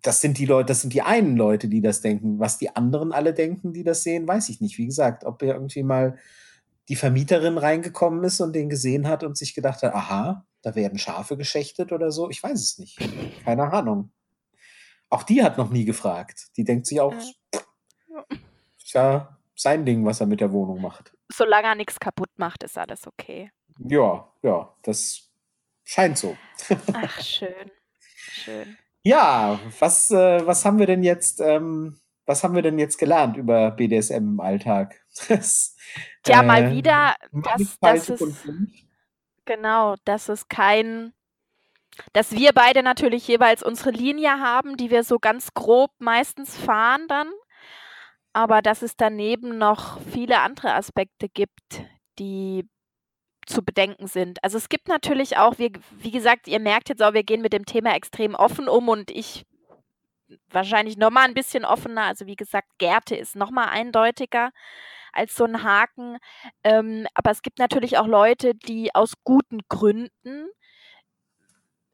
das 0.02 0.22
sind 0.22 0.38
die 0.38 0.46
Leute, 0.46 0.68
das 0.68 0.82
sind 0.82 0.94
die 0.94 1.02
einen 1.02 1.38
Leute, 1.38 1.68
die 1.70 1.82
das 1.82 2.02
denken. 2.02 2.40
Was 2.40 2.58
die 2.58 2.76
anderen 2.76 3.12
alle 3.14 3.34
denken, 3.34 3.74
die 3.74 3.84
das 3.84 4.04
sehen, 4.04 4.28
weiß 4.28 4.50
ich 4.50 4.62
nicht. 4.62 4.78
Wie 4.78 4.86
gesagt, 4.86 5.24
ob 5.26 5.42
ja 5.42 5.54
irgendwie 5.54 5.84
mal 5.84 6.18
die 6.90 6.96
Vermieterin 6.96 7.58
reingekommen 7.58 8.24
ist 8.24 8.40
und 8.40 8.54
den 8.54 8.70
gesehen 8.70 9.08
hat 9.08 9.24
und 9.24 9.38
sich 9.38 9.54
gedacht 9.56 9.82
hat, 9.82 9.94
aha, 9.94 10.46
da 10.62 10.76
werden 10.76 11.00
Schafe 11.00 11.36
geschächtet 11.38 11.92
oder 11.92 12.12
so. 12.12 12.30
Ich 12.30 12.42
weiß 12.44 12.62
es 12.62 12.78
nicht. 12.78 12.98
Keine 13.44 13.72
Ahnung. 13.74 14.12
Auch 15.10 15.24
die 15.24 15.44
hat 15.44 15.58
noch 15.58 15.70
nie 15.70 15.86
gefragt. 15.86 16.48
Die 16.58 16.64
denkt 16.64 16.86
sich 16.88 17.00
auch, 17.00 17.14
Ja. 17.14 18.26
ist 18.78 18.94
ja 18.94 19.38
sein 19.56 19.86
Ding, 19.86 20.06
was 20.06 20.20
er 20.22 20.28
mit 20.28 20.42
der 20.42 20.52
Wohnung 20.52 20.82
macht. 20.82 21.14
Solange 21.32 21.68
er 21.68 21.76
nichts 21.76 22.00
kaputt 22.00 22.30
macht, 22.38 22.64
ist 22.64 22.78
alles 22.78 23.08
okay. 23.08 23.52
Ja, 23.80 24.32
ja, 24.42 24.74
das 24.84 25.30
scheint 25.84 26.18
so. 26.18 26.38
Ach, 26.94 27.22
schön. 27.22 27.72
Schön. 28.16 28.78
Ja, 29.04 29.60
was, 29.80 30.12
äh, 30.12 30.46
was 30.46 30.66
haben 30.66 30.80
wir 30.80 30.86
denn 30.86 31.04
jetzt, 31.04 31.40
ähm, 31.40 32.00
was 32.26 32.44
haben 32.44 32.56
wir 32.56 32.62
denn 32.62 32.78
jetzt 32.78 32.98
gelernt 32.98 33.38
über 33.38 33.72
BDSM 33.72 34.14
im 34.16 34.40
Alltag? 34.40 35.02
Das, 35.30 35.76
Tja, 36.22 36.44
mal 36.44 36.66
äh, 36.66 36.72
wieder, 36.76 37.16
dass, 37.32 37.80
dass 37.80 38.10
es, 38.10 38.38
genau, 39.46 39.96
dass 40.06 40.30
es 40.30 40.48
kein, 40.48 41.14
dass 42.14 42.32
wir 42.32 42.52
beide 42.54 42.84
natürlich 42.84 43.28
jeweils 43.28 43.64
unsere 43.64 43.92
Linie 43.92 44.40
haben, 44.40 44.78
die 44.78 44.90
wir 44.90 45.04
so 45.04 45.20
ganz 45.20 45.54
grob 45.54 45.92
meistens 46.00 46.56
fahren 46.58 47.08
dann, 47.08 47.30
aber 48.34 48.62
dass 48.62 48.82
es 48.82 48.96
daneben 48.96 49.58
noch 49.58 50.00
viele 50.12 50.40
andere 50.40 50.74
Aspekte 50.74 51.30
gibt, 51.30 51.84
die 52.20 52.68
zu 53.46 53.64
bedenken 53.64 54.08
sind. 54.08 54.44
Also 54.44 54.58
es 54.58 54.70
gibt 54.70 54.88
natürlich 54.90 55.38
auch, 55.38 55.58
wir, 55.58 55.72
wie 56.00 56.12
gesagt, 56.12 56.48
ihr 56.48 56.60
merkt 56.60 56.90
jetzt 56.90 57.02
auch, 57.02 57.14
wir 57.14 57.24
gehen 57.24 57.42
mit 57.42 57.54
dem 57.54 57.66
Thema 57.66 57.96
extrem 57.96 58.36
offen 58.36 58.68
um 58.68 58.90
und 58.90 59.10
ich 59.10 59.46
wahrscheinlich 60.50 60.98
noch 60.98 61.10
mal 61.10 61.26
ein 61.26 61.34
bisschen 61.34 61.66
offener. 61.66 62.04
Also 62.04 62.26
wie 62.26 62.36
gesagt, 62.36 62.68
Gärte 62.78 63.16
ist 63.16 63.36
noch 63.36 63.52
mal 63.52 63.66
eindeutiger 63.66 64.52
als 65.14 65.36
so 65.36 65.46
ein 65.46 65.64
Haken. 65.64 66.18
Ähm, 66.64 67.08
aber 67.14 67.32
es 67.32 67.42
gibt 67.42 67.60
natürlich 67.60 67.98
auch 67.98 68.08
Leute, 68.08 68.54
die 68.54 68.94
aus 68.94 69.14
guten 69.24 69.60
Gründen 69.70 70.50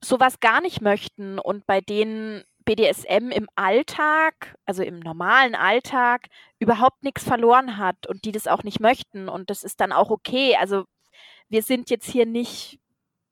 sowas 0.03 0.39
gar 0.39 0.61
nicht 0.61 0.81
möchten 0.81 1.39
und 1.39 1.65
bei 1.65 1.81
denen 1.81 2.43
BDSM 2.65 3.31
im 3.31 3.47
Alltag, 3.55 4.55
also 4.65 4.83
im 4.83 4.99
normalen 4.99 5.55
Alltag, 5.55 6.27
überhaupt 6.59 7.03
nichts 7.03 7.23
verloren 7.23 7.77
hat 7.77 8.07
und 8.07 8.25
die 8.25 8.31
das 8.31 8.47
auch 8.47 8.63
nicht 8.63 8.79
möchten. 8.79 9.27
Und 9.27 9.49
das 9.49 9.63
ist 9.63 9.81
dann 9.81 9.91
auch 9.91 10.09
okay. 10.09 10.55
Also 10.55 10.85
wir 11.49 11.61
sind 11.61 11.89
jetzt 11.89 12.09
hier 12.09 12.25
nicht 12.25 12.79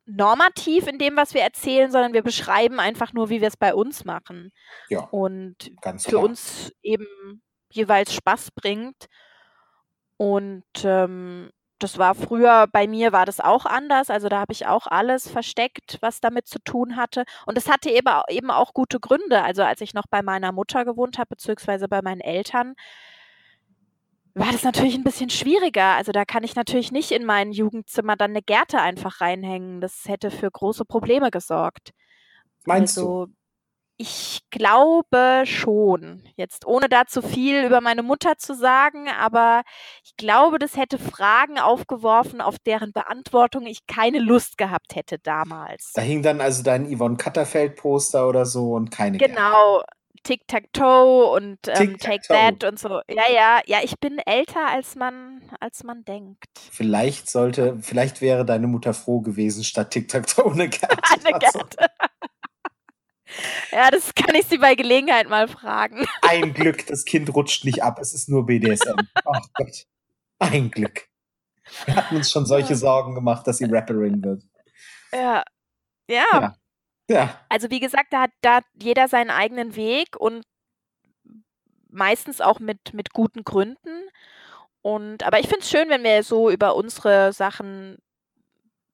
normativ 0.05 0.88
in 0.88 0.97
dem, 0.97 1.15
was 1.15 1.34
wir 1.34 1.41
erzählen, 1.41 1.91
sondern 1.91 2.13
wir 2.13 2.24
beschreiben 2.24 2.80
einfach 2.80 3.13
nur, 3.13 3.30
wie 3.30 3.39
wir 3.41 3.47
es 3.47 3.57
bei 3.57 3.74
uns 3.74 4.03
machen. 4.03 4.51
Ja, 4.89 5.01
Und 5.11 5.72
ganz 5.82 6.03
für 6.03 6.11
klar. 6.11 6.24
uns 6.24 6.74
eben 6.82 7.41
jeweils 7.69 8.13
Spaß 8.13 8.51
bringt. 8.51 9.07
Und 10.17 10.65
ähm, 10.84 11.51
das 11.84 11.98
war 11.98 12.16
früher, 12.16 12.68
bei 12.72 12.88
mir 12.88 13.12
war 13.12 13.26
das 13.26 13.40
auch 13.40 13.66
anders. 13.66 14.10
Also 14.10 14.30
da 14.30 14.40
habe 14.40 14.54
ich 14.54 14.68
auch 14.68 14.88
alles 14.88 15.30
versteckt, 15.30 15.98
was 16.02 16.20
damit 16.22 16.48
zu 16.48 16.60
tun 16.60 16.96
hatte. 16.96 17.24
Und 17.46 17.58
es 17.58 17.70
hatte 17.70 17.90
eben, 17.90 18.10
eben 18.30 18.52
auch 18.52 18.74
gute 18.74 19.00
Gründe. 19.00 19.44
Also 19.44 19.64
als 19.64 19.82
ich 19.82 19.94
noch 19.94 20.08
bei 20.10 20.22
meiner 20.22 20.52
Mutter 20.52 20.86
gewohnt 20.86 21.18
habe, 21.18 21.30
beziehungsweise 21.30 21.88
bei 21.88 22.02
meinen 22.02 22.22
Eltern, 22.22 22.76
war 24.34 24.52
das 24.52 24.64
natürlich 24.64 24.96
ein 24.96 25.04
bisschen 25.04 25.30
schwieriger. 25.30 25.96
Also 25.96 26.12
da 26.12 26.26
kann 26.26 26.44
ich 26.44 26.56
natürlich 26.56 26.92
nicht 26.92 27.12
in 27.12 27.26
mein 27.26 27.52
Jugendzimmer 27.52 28.16
dann 28.16 28.32
eine 28.32 28.42
Gerte 28.42 28.80
einfach 28.80 29.22
reinhängen. 29.22 29.82
Das 29.82 30.06
hätte 30.06 30.32
für 30.32 30.50
große 30.50 30.86
Probleme 30.86 31.32
gesorgt. 31.32 31.92
Meinst 32.66 32.98
du? 32.98 33.28
Ich 34.02 34.39
glaube 34.49 35.43
schon. 35.45 36.24
Jetzt 36.36 36.66
ohne 36.66 36.89
da 36.89 37.06
zu 37.06 37.22
viel 37.22 37.64
über 37.64 37.82
meine 37.82 38.02
Mutter 38.02 38.38
zu 38.38 38.56
sagen, 38.56 39.08
aber 39.10 39.62
ich 40.04 40.16
glaube, 40.18 40.58
das 40.58 40.76
hätte 40.76 40.97
Fragen 40.97 41.60
aufgeworfen, 41.60 42.41
auf 42.41 42.58
deren 42.58 42.93
Beantwortung 42.93 43.68
ich 43.68 43.86
keine 43.86 44.18
Lust 44.18 44.58
gehabt 44.58 44.95
hätte 44.95 45.20
damals. 45.20 45.91
Da 45.93 46.02
hing 46.02 46.24
dann 46.24 46.41
also 46.41 46.64
dein 46.64 46.91
Yvonne 46.91 47.18
Katterfeld-Poster 47.18 48.28
oder 48.28 48.47
so 48.47 48.74
und 48.74 48.89
keine. 48.89 49.20
Genau. 49.20 49.84
Tic-Tac-Toe 50.24 51.32
und 51.32 51.58
ähm, 51.68 51.74
Take 51.74 51.97
Tic-Tac-Toe. 51.97 52.36
That 52.36 52.64
und 52.64 52.80
so. 52.80 53.02
Ja, 53.10 53.24
ja, 53.34 53.60
ja, 53.66 53.80
ich 53.84 53.99
bin 53.99 54.20
älter, 54.20 54.68
als 54.68 54.95
man, 54.95 55.41
als 55.60 55.84
man 55.84 56.04
denkt. 56.06 56.45
Vielleicht 56.72 57.30
sollte, 57.30 57.78
vielleicht 57.82 58.22
wäre 58.22 58.45
deine 58.45 58.68
Mutter 58.68 58.93
froh 58.93 59.22
gewesen, 59.22 59.64
statt 59.64 59.91
Tic-Tac-Toe 59.91 60.52
eine 60.52 60.70
Gerte. 60.70 60.97
Eine 61.26 61.39
dazu. 61.39 61.60
Ja, 63.72 63.90
das 63.92 64.14
kann 64.14 64.36
ich 64.36 64.46
sie 64.48 64.58
bei 64.58 64.76
Gelegenheit 64.76 65.30
mal 65.30 65.48
fragen. 65.48 66.06
Ein 66.22 66.54
Glück, 66.54 66.86
das 66.88 67.06
Kind 67.06 67.34
rutscht 67.34 67.66
nicht 67.66 67.84
ab. 67.84 68.00
Es 68.00 68.14
ist 68.14 68.30
nur 68.30 68.46
BDSM. 68.46 68.96
Oh 69.26 69.40
Gott. 69.54 69.86
Ein 70.40 70.72
Glück. 70.72 71.08
Wir 71.86 71.96
hatten 71.96 72.16
uns 72.18 72.32
schon 72.32 72.46
solche. 72.46 72.76
Sorgen 72.76 73.16
gemacht, 73.16 73.48
dass 73.48 73.60
sie 73.60 73.66
Rapperin 73.66 74.24
wird. 74.24 74.44
Ja. 75.14 75.44
Ja, 76.08 76.26
Ja. 76.34 76.56
Ja, 77.12 77.42
also 77.50 77.70
wie 77.70 77.82
gesagt, 77.82 78.14
da 78.14 78.22
hat 78.22 78.32
da 78.42 78.62
jeder 78.82 79.10
seinen 79.10 79.32
eigenen 79.32 79.76
Weg 79.76 80.16
und 80.18 80.46
meistens 81.90 82.40
auch 82.40 82.60
mit, 82.60 82.94
mit 82.94 83.12
guten 83.12 83.44
Gründen. 83.44 84.08
Und 84.82 85.24
aber 85.24 85.40
ich 85.40 85.48
finde 85.48 85.62
es 85.62 85.70
schön, 85.70 85.90
wenn 85.90 86.04
wir 86.04 86.24
so 86.24 86.50
über 86.50 86.76
unsere 86.76 87.34
Sachen 87.34 87.98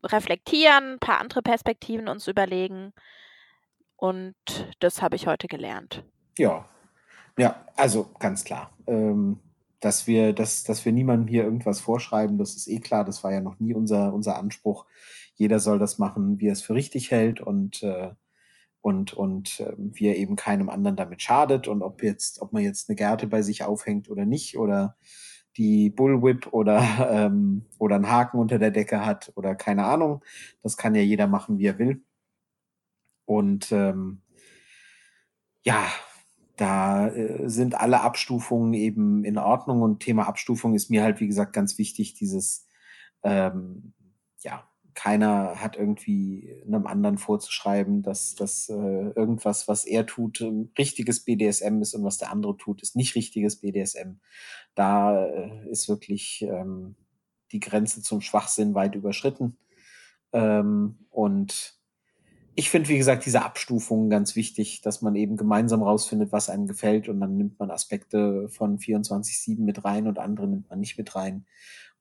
reflektieren, 0.04 0.94
ein 0.94 1.00
paar 1.00 1.20
andere 1.20 1.44
Perspektiven 1.44 2.08
uns 2.08 2.28
überlegen. 2.28 2.94
Und 3.98 4.36
das 4.80 5.02
habe 5.02 5.16
ich 5.16 5.28
heute 5.28 5.48
gelernt. 5.48 6.06
ja. 6.38 6.66
Ja, 7.38 7.66
also 7.76 8.10
ganz 8.20 8.44
klar. 8.44 8.72
Ähm, 8.88 9.40
dass 9.80 10.08
wir, 10.08 10.34
dass, 10.34 10.64
dass 10.64 10.86
wir 10.86 10.92
niemandem 10.92 11.28
hier 11.28 11.44
irgendwas 11.44 11.80
vorschreiben, 11.80 12.38
das 12.38 12.56
ist 12.56 12.68
eh 12.68 12.80
klar. 12.80 13.06
Das 13.06 13.24
war 13.24 13.32
ja 13.32 13.42
noch 13.42 13.60
nie 13.60 13.74
unser, 13.76 14.14
unser 14.14 14.38
Anspruch. 14.38 14.86
Jeder 15.36 15.60
soll 15.60 15.78
das 15.78 16.00
machen, 16.00 16.40
wie 16.40 16.48
er 16.48 16.54
es 16.54 16.64
für 16.64 16.74
richtig 16.74 17.12
hält 17.12 17.40
und, 17.40 17.84
äh, 17.84 18.10
und, 18.82 19.14
und 19.14 19.60
äh, 19.60 19.74
wie 19.78 20.08
er 20.08 20.18
eben 20.18 20.36
keinem 20.36 20.70
anderen 20.70 20.96
damit 20.96 21.22
schadet. 21.22 21.68
Und 21.68 21.84
ob 21.84 22.02
jetzt, 22.02 22.42
ob 22.42 22.54
man 22.54 22.64
jetzt 22.64 22.90
eine 22.90 22.96
Gerte 22.96 23.28
bei 23.28 23.44
sich 23.44 23.64
aufhängt 23.64 24.10
oder 24.10 24.26
nicht 24.26 24.58
oder 24.58 24.98
die 25.58 25.92
Bullwhip 25.92 26.48
oder, 26.54 26.82
ähm, 27.12 27.66
oder 27.78 27.96
einen 27.98 28.10
Haken 28.10 28.40
unter 28.40 28.58
der 28.58 28.72
Decke 28.72 29.06
hat 29.06 29.32
oder 29.36 29.54
keine 29.54 29.86
Ahnung. 29.86 30.24
Das 30.64 30.76
kann 30.76 30.96
ja 30.96 31.02
jeder 31.04 31.28
machen, 31.28 31.60
wie 31.60 31.68
er 31.68 31.78
will. 31.78 32.02
Und 33.28 33.72
ähm, 33.74 34.22
ja, 35.64 35.86
da 36.56 37.10
äh, 37.10 37.50
sind 37.50 37.76
alle 37.76 38.02
Abstufungen 38.02 38.74
eben 38.74 39.26
in 39.26 39.38
Ordnung 39.38 39.82
und 39.82 40.00
Thema 40.00 40.28
Abstufung 40.28 40.74
ist 40.74 40.90
mir 40.90 41.04
halt, 41.04 41.20
wie 41.20 41.28
gesagt, 41.28 41.52
ganz 41.54 41.78
wichtig, 41.78 42.14
dieses, 42.14 42.66
ähm, 43.24 43.94
ja, 44.40 44.68
keiner 44.94 45.62
hat 45.62 45.76
irgendwie 45.76 46.64
einem 46.66 46.88
anderen 46.88 47.18
vorzuschreiben, 47.18 48.02
dass, 48.02 48.34
dass 48.34 48.70
äh, 48.70 48.74
irgendwas, 48.74 49.68
was 49.68 49.86
er 49.86 50.06
tut, 50.06 50.44
richtiges 50.78 51.24
BDSM 51.26 51.82
ist 51.82 51.94
und 51.94 52.04
was 52.04 52.18
der 52.18 52.32
andere 52.32 52.58
tut, 52.58 52.82
ist 52.82 52.96
nicht 52.96 53.14
richtiges 53.14 53.58
BDSM. 53.58 54.14
Da 54.74 55.26
äh, 55.26 55.70
ist 55.70 55.90
wirklich 55.90 56.42
ähm, 56.42 56.96
die 57.52 57.60
Grenze 57.60 58.02
zum 58.02 58.22
Schwachsinn 58.22 58.74
weit 58.74 58.96
überschritten. 58.96 59.58
Ähm, 60.32 61.06
und 61.10 61.77
ich 62.60 62.72
finde, 62.72 62.90
wie 62.90 62.98
gesagt, 62.98 63.28
diese 63.28 63.44
Abstufung 63.44 64.10
ganz 64.10 64.36
wichtig, 64.36 64.82
dass 64.82 65.04
man 65.04 65.16
eben 65.16 65.38
gemeinsam 65.38 65.84
rausfindet, 65.84 66.32
was 66.32 66.50
einem 66.50 66.68
gefällt 66.68 67.08
und 67.08 67.20
dann 67.20 67.38
nimmt 67.38 67.60
man 67.60 67.70
Aspekte 67.70 68.50
von 68.50 68.80
24-7 68.80 69.62
mit 69.62 69.86
rein 69.86 70.08
und 70.08 70.18
andere 70.18 70.48
nimmt 70.48 70.68
man 70.68 70.80
nicht 70.80 70.98
mit 70.98 71.16
rein 71.16 71.46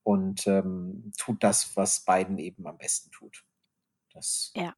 und 0.03 0.47
ähm, 0.47 1.13
tut 1.19 1.45
das, 1.45 1.77
was 1.77 2.01
beiden 2.07 2.39
eben 2.39 2.67
am 2.67 2.79
besten 2.79 3.11
tut. 3.11 3.45
Das 4.15 4.53
ja. 4.57 4.75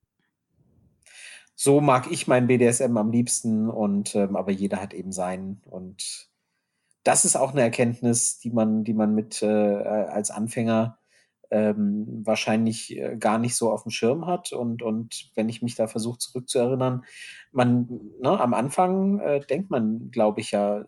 So 1.55 1.81
mag 1.81 2.11
ich 2.11 2.27
mein 2.27 2.49
BDSM 2.49 2.97
am 2.97 3.13
liebsten 3.13 3.71
und 3.71 4.17
ähm, 4.17 4.35
aber 4.35 4.51
jeder 4.51 4.83
hat 4.83 4.93
eben 4.93 5.13
seinen 5.13 5.63
und 5.65 6.29
das 7.05 7.25
ist 7.25 7.37
auch 7.37 7.53
eine 7.53 7.63
Erkenntnis, 7.63 8.41
die 8.41 8.51
man, 8.51 8.83
die 8.83 8.95
man 8.95 9.15
mit 9.15 9.43
äh, 9.43 9.47
als 9.47 10.33
Anfänger 10.33 10.99
ähm, 11.51 12.23
wahrscheinlich 12.25 12.97
äh, 12.97 13.17
gar 13.17 13.39
nicht 13.39 13.57
so 13.57 13.73
auf 13.73 13.83
dem 13.83 13.91
Schirm 13.91 14.27
hat. 14.27 14.53
Und, 14.53 14.83
und 14.83 15.31
wenn 15.35 15.49
ich 15.49 15.63
mich 15.63 15.75
da 15.75 15.87
versuche 15.87 16.19
zurückzuerinnern, 16.19 17.05
man, 17.53 18.01
ne, 18.21 18.41
am 18.41 18.55
Anfang 18.55 19.19
äh, 19.21 19.41
denkt 19.41 19.71
man, 19.71 20.11
glaube 20.11 20.41
ich, 20.41 20.51
ja, 20.53 20.85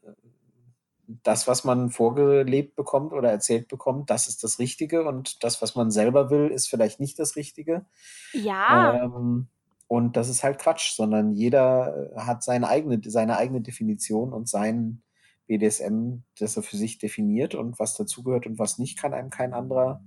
das, 1.22 1.48
was 1.48 1.64
man 1.64 1.90
vorgelebt 1.90 2.76
bekommt 2.76 3.12
oder 3.12 3.30
erzählt 3.30 3.68
bekommt, 3.68 4.11
das 4.11 4.28
ist 4.28 4.44
das 4.44 4.58
Richtige 4.58 5.04
und 5.04 5.42
das, 5.42 5.61
was 5.61 5.74
man 5.74 5.90
selber 5.90 6.30
will, 6.30 6.48
ist 6.48 6.68
vielleicht 6.68 7.00
nicht 7.00 7.18
das 7.18 7.36
Richtige. 7.36 7.84
Ja. 8.32 9.04
Ähm, 9.04 9.48
und 9.88 10.16
das 10.16 10.28
ist 10.28 10.44
halt 10.44 10.58
Quatsch, 10.58 10.94
sondern 10.94 11.32
jeder 11.32 12.12
hat 12.14 12.44
seine 12.44 12.68
eigene, 12.68 13.00
seine 13.04 13.36
eigene 13.36 13.61
Definition 13.61 14.32
und 14.32 14.48
sein 14.48 15.02
BDSM, 15.48 16.22
das 16.38 16.56
er 16.56 16.62
für 16.62 16.76
sich 16.76 16.98
definiert 16.98 17.56
und 17.56 17.80
was 17.80 17.96
dazugehört 17.96 18.46
und 18.46 18.61
was 18.61 18.78
nicht, 18.78 18.96
kann 18.96 19.12
einem 19.12 19.30
kein 19.30 19.52
anderer 19.52 20.00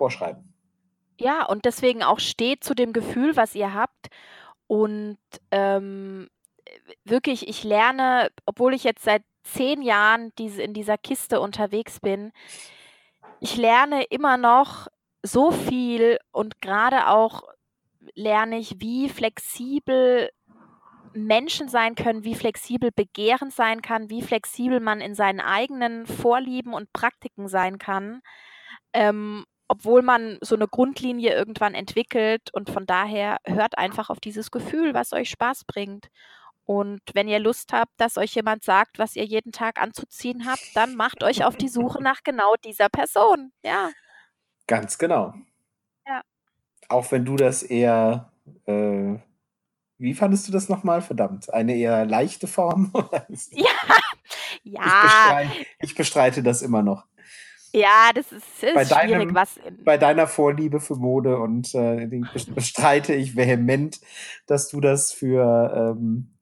vorschreiben. 0.00 0.54
Ja, 1.18 1.44
und 1.44 1.66
deswegen 1.66 2.02
auch 2.02 2.18
steht 2.18 2.64
zu 2.64 2.74
dem 2.74 2.94
Gefühl, 2.94 3.36
was 3.36 3.54
ihr 3.54 3.74
habt. 3.74 4.08
Und 4.66 5.18
ähm, 5.50 6.30
wirklich, 7.04 7.46
ich 7.46 7.62
lerne, 7.62 8.30
obwohl 8.46 8.72
ich 8.72 8.84
jetzt 8.84 9.04
seit 9.04 9.22
zehn 9.42 9.82
Jahren 9.82 10.32
diese, 10.38 10.62
in 10.62 10.72
dieser 10.72 10.96
Kiste 10.96 11.42
unterwegs 11.42 12.00
bin, 12.00 12.32
ich 13.40 13.58
lerne 13.58 14.04
immer 14.04 14.38
noch 14.38 14.88
so 15.22 15.50
viel 15.50 16.18
und 16.32 16.62
gerade 16.62 17.08
auch 17.08 17.42
lerne 18.14 18.58
ich, 18.58 18.80
wie 18.80 19.10
flexibel 19.10 20.30
Menschen 21.12 21.68
sein 21.68 21.94
können, 21.94 22.24
wie 22.24 22.34
flexibel 22.34 22.90
Begehren 22.92 23.50
sein 23.50 23.82
kann, 23.82 24.08
wie 24.08 24.22
flexibel 24.22 24.80
man 24.80 25.02
in 25.02 25.14
seinen 25.14 25.40
eigenen 25.40 26.06
Vorlieben 26.06 26.72
und 26.72 26.94
Praktiken 26.94 27.48
sein 27.48 27.76
kann. 27.76 28.22
Ähm, 28.94 29.44
obwohl 29.70 30.02
man 30.02 30.36
so 30.40 30.56
eine 30.56 30.66
Grundlinie 30.66 31.32
irgendwann 31.32 31.74
entwickelt 31.74 32.52
und 32.52 32.70
von 32.70 32.86
daher 32.86 33.36
hört 33.44 33.78
einfach 33.78 34.10
auf 34.10 34.18
dieses 34.18 34.50
Gefühl, 34.50 34.94
was 34.94 35.12
euch 35.12 35.30
Spaß 35.30 35.62
bringt. 35.64 36.10
Und 36.64 37.00
wenn 37.14 37.28
ihr 37.28 37.38
Lust 37.38 37.72
habt, 37.72 37.92
dass 37.96 38.18
euch 38.18 38.34
jemand 38.34 38.64
sagt, 38.64 38.98
was 38.98 39.14
ihr 39.14 39.24
jeden 39.24 39.52
Tag 39.52 39.80
anzuziehen 39.80 40.44
habt, 40.44 40.74
dann 40.74 40.96
macht 40.96 41.22
euch 41.22 41.44
auf 41.44 41.56
die 41.56 41.68
Suche 41.68 42.02
nach 42.02 42.24
genau 42.24 42.56
dieser 42.64 42.88
Person. 42.88 43.52
Ja. 43.62 43.90
Ganz 44.66 44.98
genau. 44.98 45.34
Ja. 46.04 46.22
Auch 46.88 47.12
wenn 47.12 47.24
du 47.24 47.36
das 47.36 47.62
eher, 47.62 48.32
äh, 48.66 49.14
wie 49.98 50.14
fandest 50.14 50.48
du 50.48 50.52
das 50.52 50.68
nochmal? 50.68 51.00
Verdammt, 51.00 51.54
eine 51.54 51.76
eher 51.76 52.06
leichte 52.06 52.48
Form? 52.48 52.90
ja. 53.52 53.68
ja. 54.64 54.82
Ich 54.82 55.02
bestreite, 55.02 55.66
ich 55.78 55.94
bestreite 55.94 56.42
das 56.42 56.60
immer 56.60 56.82
noch. 56.82 57.06
Ja, 57.72 58.10
das 58.14 58.32
ist, 58.32 58.62
ist 58.62 58.74
bei 58.74 58.84
schwierig, 58.84 59.10
deinem, 59.10 59.34
was. 59.34 59.60
Bei 59.84 59.96
deiner 59.96 60.26
Vorliebe 60.26 60.80
für 60.80 60.96
Mode 60.96 61.38
und 61.38 61.74
äh, 61.74 62.06
bestreite 62.54 63.14
ich 63.14 63.36
vehement, 63.36 64.00
dass 64.46 64.68
du 64.68 64.80
das 64.80 65.12
für, 65.12 65.94
ähm, 65.96 66.34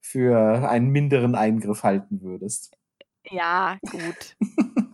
für 0.00 0.68
einen 0.68 0.90
minderen 0.90 1.34
Eingriff 1.34 1.82
halten 1.82 2.22
würdest. 2.22 2.76
Ja, 3.30 3.78
gut. 3.90 4.36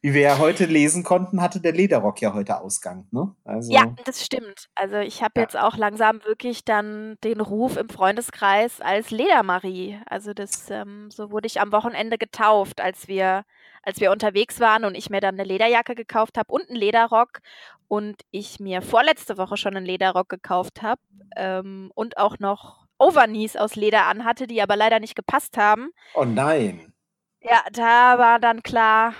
Wie 0.00 0.14
wir 0.14 0.20
ja 0.20 0.38
heute 0.38 0.66
lesen 0.66 1.02
konnten, 1.02 1.42
hatte 1.42 1.60
der 1.60 1.72
Lederrock 1.72 2.20
ja 2.20 2.32
heute 2.32 2.60
Ausgang. 2.60 3.08
Ne? 3.10 3.34
Also, 3.42 3.72
ja, 3.72 3.92
das 4.04 4.24
stimmt. 4.24 4.68
Also 4.76 4.98
ich 4.98 5.22
habe 5.24 5.32
ja. 5.36 5.42
jetzt 5.42 5.56
auch 5.56 5.76
langsam 5.76 6.24
wirklich 6.24 6.64
dann 6.64 7.16
den 7.24 7.40
Ruf 7.40 7.76
im 7.76 7.88
Freundeskreis 7.88 8.80
als 8.80 9.10
Ledermarie. 9.10 10.00
Also 10.06 10.34
das, 10.34 10.70
ähm, 10.70 11.10
so 11.10 11.32
wurde 11.32 11.48
ich 11.48 11.60
am 11.60 11.72
Wochenende 11.72 12.16
getauft, 12.16 12.80
als 12.80 13.08
wir 13.08 13.44
als 13.88 14.00
wir 14.00 14.12
unterwegs 14.12 14.60
waren 14.60 14.84
und 14.84 14.94
ich 14.94 15.08
mir 15.08 15.22
dann 15.22 15.36
eine 15.36 15.48
Lederjacke 15.48 15.94
gekauft 15.94 16.36
habe 16.36 16.52
und 16.52 16.68
einen 16.68 16.76
Lederrock 16.76 17.40
und 17.88 18.20
ich 18.30 18.60
mir 18.60 18.82
vorletzte 18.82 19.38
Woche 19.38 19.56
schon 19.56 19.74
einen 19.78 19.86
Lederrock 19.86 20.28
gekauft 20.28 20.82
habe 20.82 21.00
ähm, 21.36 21.90
und 21.94 22.18
auch 22.18 22.38
noch 22.38 22.84
Overknees 22.98 23.56
aus 23.56 23.76
Leder 23.76 24.04
anhatte, 24.04 24.46
die 24.46 24.60
aber 24.60 24.76
leider 24.76 25.00
nicht 25.00 25.16
gepasst 25.16 25.56
haben. 25.56 25.88
Oh 26.14 26.26
nein. 26.26 26.92
Ja, 27.40 27.64
da 27.72 28.18
war 28.18 28.38
dann 28.38 28.62
klar, 28.62 29.14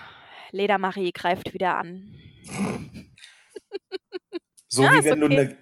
Ledermarie 0.51 1.12
greift 1.12 1.55
wieder 1.55 1.79
an. 1.79 2.14
So 4.71 4.83
ja, 4.83 4.93
wie 4.93 5.05
wenn 5.05 5.23
okay. 5.25 5.35
du 5.35 5.41
eine 5.41 5.57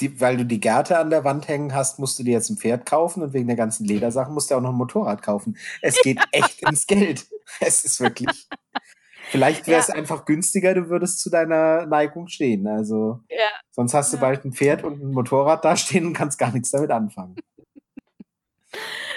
die, 0.00 0.20
weil 0.20 0.36
du 0.36 0.44
die 0.44 0.60
Gärte 0.60 0.98
an 0.98 1.10
der 1.10 1.24
Wand 1.24 1.48
hängen 1.48 1.74
hast, 1.74 1.98
musst 1.98 2.18
du 2.18 2.22
dir 2.22 2.32
jetzt 2.32 2.50
ein 2.50 2.56
Pferd 2.56 2.86
kaufen 2.86 3.22
und 3.22 3.32
wegen 3.32 3.46
der 3.46 3.56
ganzen 3.56 3.84
Ledersachen 3.84 4.34
musst 4.34 4.50
du 4.50 4.54
auch 4.54 4.60
noch 4.60 4.70
ein 4.70 4.76
Motorrad 4.76 5.22
kaufen. 5.22 5.56
Es 5.82 6.00
geht 6.02 6.18
echt 6.32 6.62
ins 6.62 6.86
Geld. 6.86 7.26
Es 7.60 7.84
ist 7.84 8.00
wirklich. 8.00 8.48
Vielleicht 9.30 9.68
wäre 9.68 9.80
es 9.80 9.88
ja. 9.88 9.94
einfach 9.94 10.24
günstiger, 10.24 10.74
du 10.74 10.88
würdest 10.88 11.20
zu 11.20 11.30
deiner 11.30 11.86
Neigung 11.86 12.26
stehen. 12.26 12.66
Also 12.66 13.20
ja. 13.28 13.48
sonst 13.70 13.94
hast 13.94 14.12
du 14.12 14.16
ja. 14.16 14.22
bald 14.22 14.44
ein 14.44 14.52
Pferd 14.52 14.82
und 14.82 15.00
ein 15.00 15.12
Motorrad 15.12 15.64
da 15.64 15.76
stehen 15.76 16.06
und 16.06 16.14
kannst 16.14 16.38
gar 16.38 16.52
nichts 16.52 16.70
damit 16.70 16.90
anfangen. 16.90 17.36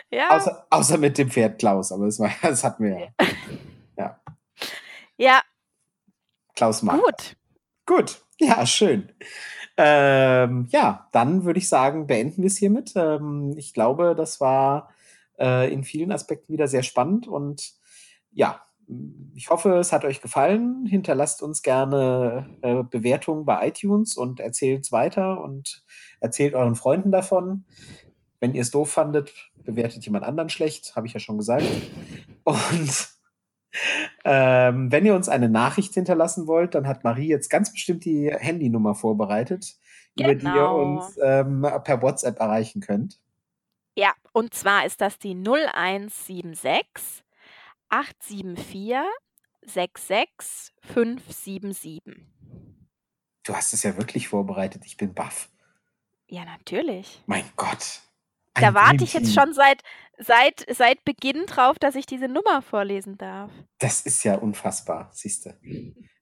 Ja. 0.10 0.30
Außer, 0.30 0.68
außer 0.70 0.98
mit 1.00 1.18
dem 1.18 1.32
Pferd 1.32 1.58
Klaus, 1.58 1.92
aber 1.92 2.06
das, 2.06 2.20
war, 2.20 2.30
das 2.44 2.64
hatten 2.64 2.84
wir 2.84 3.00
ja. 3.00 3.28
Ja. 3.98 4.22
Ja. 5.18 5.42
Klaus 6.56 6.84
mag. 6.84 7.00
Gut. 7.02 7.36
Gut. 7.88 8.22
Ja, 8.40 8.64
schön. 8.68 9.12
Ähm, 9.76 10.68
ja, 10.70 11.08
dann 11.12 11.46
würde 11.46 11.58
ich 11.58 11.68
sagen, 11.68 12.06
beenden 12.06 12.44
wir 12.44 12.48
es 12.48 12.58
hiermit. 12.58 12.94
Ähm, 12.96 13.56
ich 13.58 13.74
glaube, 13.74 14.14
das 14.16 14.40
war 14.40 14.94
äh, 15.40 15.72
in 15.74 15.84
vielen 15.84 16.12
Aspekten 16.12 16.54
wieder 16.54 16.68
sehr 16.68 16.84
spannend 16.84 17.28
und 17.28 17.74
ja, 18.34 18.62
ich 19.36 19.50
hoffe, 19.50 19.78
es 19.78 19.92
hat 19.92 20.06
euch 20.06 20.22
gefallen. 20.22 20.86
Hinterlasst 20.86 21.42
uns 21.42 21.62
gerne 21.62 22.50
äh, 22.62 22.84
Bewertungen 22.84 23.46
bei 23.46 23.68
iTunes 23.68 24.18
und 24.18 24.40
erzählt 24.40 24.84
es 24.84 24.92
weiter 24.92 25.42
und 25.42 25.84
erzählt 26.20 26.54
euren 26.54 26.76
Freunden 26.76 27.12
davon. 27.12 27.66
Wenn 28.40 28.54
ihr 28.54 28.62
es 28.62 28.72
doof 28.72 28.92
fandet, 28.92 29.34
bewertet 29.64 30.06
jemand 30.06 30.26
anderen 30.26 30.50
schlecht, 30.50 30.96
habe 30.96 31.08
ich 31.08 31.14
ja 31.14 31.20
schon 31.20 31.38
gesagt. 31.38 31.66
Und 32.44 33.10
ähm, 34.24 34.92
wenn 34.92 35.06
ihr 35.06 35.16
uns 35.16 35.30
eine 35.30 35.50
Nachricht 35.50 35.94
hinterlassen 35.94 36.46
wollt, 36.46 36.76
dann 36.76 36.88
hat 36.88 37.04
Marie 37.04 37.28
jetzt 37.28 37.50
ganz 37.50 37.72
bestimmt 37.72 38.06
die 38.06 38.32
Handynummer 38.32 38.96
vorbereitet, 38.96 39.78
genau. 40.16 40.30
über 40.30 40.40
die 40.40 40.46
ihr 40.46 40.52
genau. 40.52 40.82
uns 40.82 41.18
ähm, 41.22 41.66
per 41.84 42.02
WhatsApp 42.02 42.40
erreichen 42.40 42.82
könnt. 42.82 43.20
Ja, 43.96 44.14
und 44.32 44.54
zwar 44.54 44.86
ist 44.86 45.02
das 45.02 45.20
die 45.20 45.36
0176 45.36 47.23
874 47.94 49.06
66577. 49.66 52.02
Du 53.44 53.56
hast 53.56 53.74
es 53.74 53.84
ja 53.84 53.96
wirklich 53.98 54.30
vorbereitet. 54.30 54.82
Ich 54.86 54.98
bin 54.98 55.14
baff. 55.14 55.50
Ja, 56.28 56.44
natürlich. 56.44 57.22
Mein 57.28 57.46
Gott. 57.56 58.02
Da 58.56 58.74
warte 58.74 59.04
ich 59.04 59.14
jetzt 59.14 59.32
schon 59.34 59.54
seit, 59.54 59.84
seit, 60.18 60.66
seit 60.76 61.06
Beginn 61.06 61.46
drauf, 61.46 61.78
dass 61.78 61.94
ich 61.94 62.08
diese 62.08 62.28
Nummer 62.28 62.64
vorlesen 62.64 63.16
darf. 63.18 63.52
Das 63.78 64.02
ist 64.02 64.24
ja 64.24 64.36
unfassbar, 64.36 65.12
siehst 65.14 65.46
du. 65.46 65.56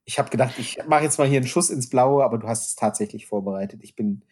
Ich 0.04 0.18
habe 0.18 0.28
gedacht, 0.28 0.58
ich 0.58 0.78
mache 0.86 1.04
jetzt 1.04 1.18
mal 1.18 1.28
hier 1.28 1.38
einen 1.38 1.46
Schuss 1.46 1.70
ins 1.70 1.88
Blaue, 1.88 2.22
aber 2.22 2.36
du 2.38 2.48
hast 2.48 2.68
es 2.68 2.74
tatsächlich 2.74 3.26
vorbereitet. 3.26 3.80
Ich 3.82 3.96
bin. 3.96 4.26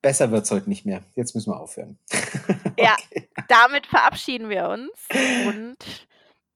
Besser 0.00 0.30
wird 0.30 0.44
es 0.44 0.50
heute 0.50 0.68
nicht 0.68 0.86
mehr. 0.86 1.02
Jetzt 1.14 1.34
müssen 1.34 1.52
wir 1.52 1.60
aufhören. 1.60 1.98
Ja, 2.80 2.96
damit 3.48 3.86
verabschieden 3.86 4.48
wir 4.48 4.68
uns 4.68 4.92
und 5.48 5.76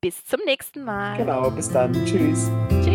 bis 0.03 0.25
zum 0.27 0.41
nächsten 0.45 0.85
Mal. 0.85 1.17
Genau, 1.17 1.51
bis 1.51 1.71
dann. 1.71 1.93
Tschüss. 2.05 2.51
Tschüss. 2.85 2.92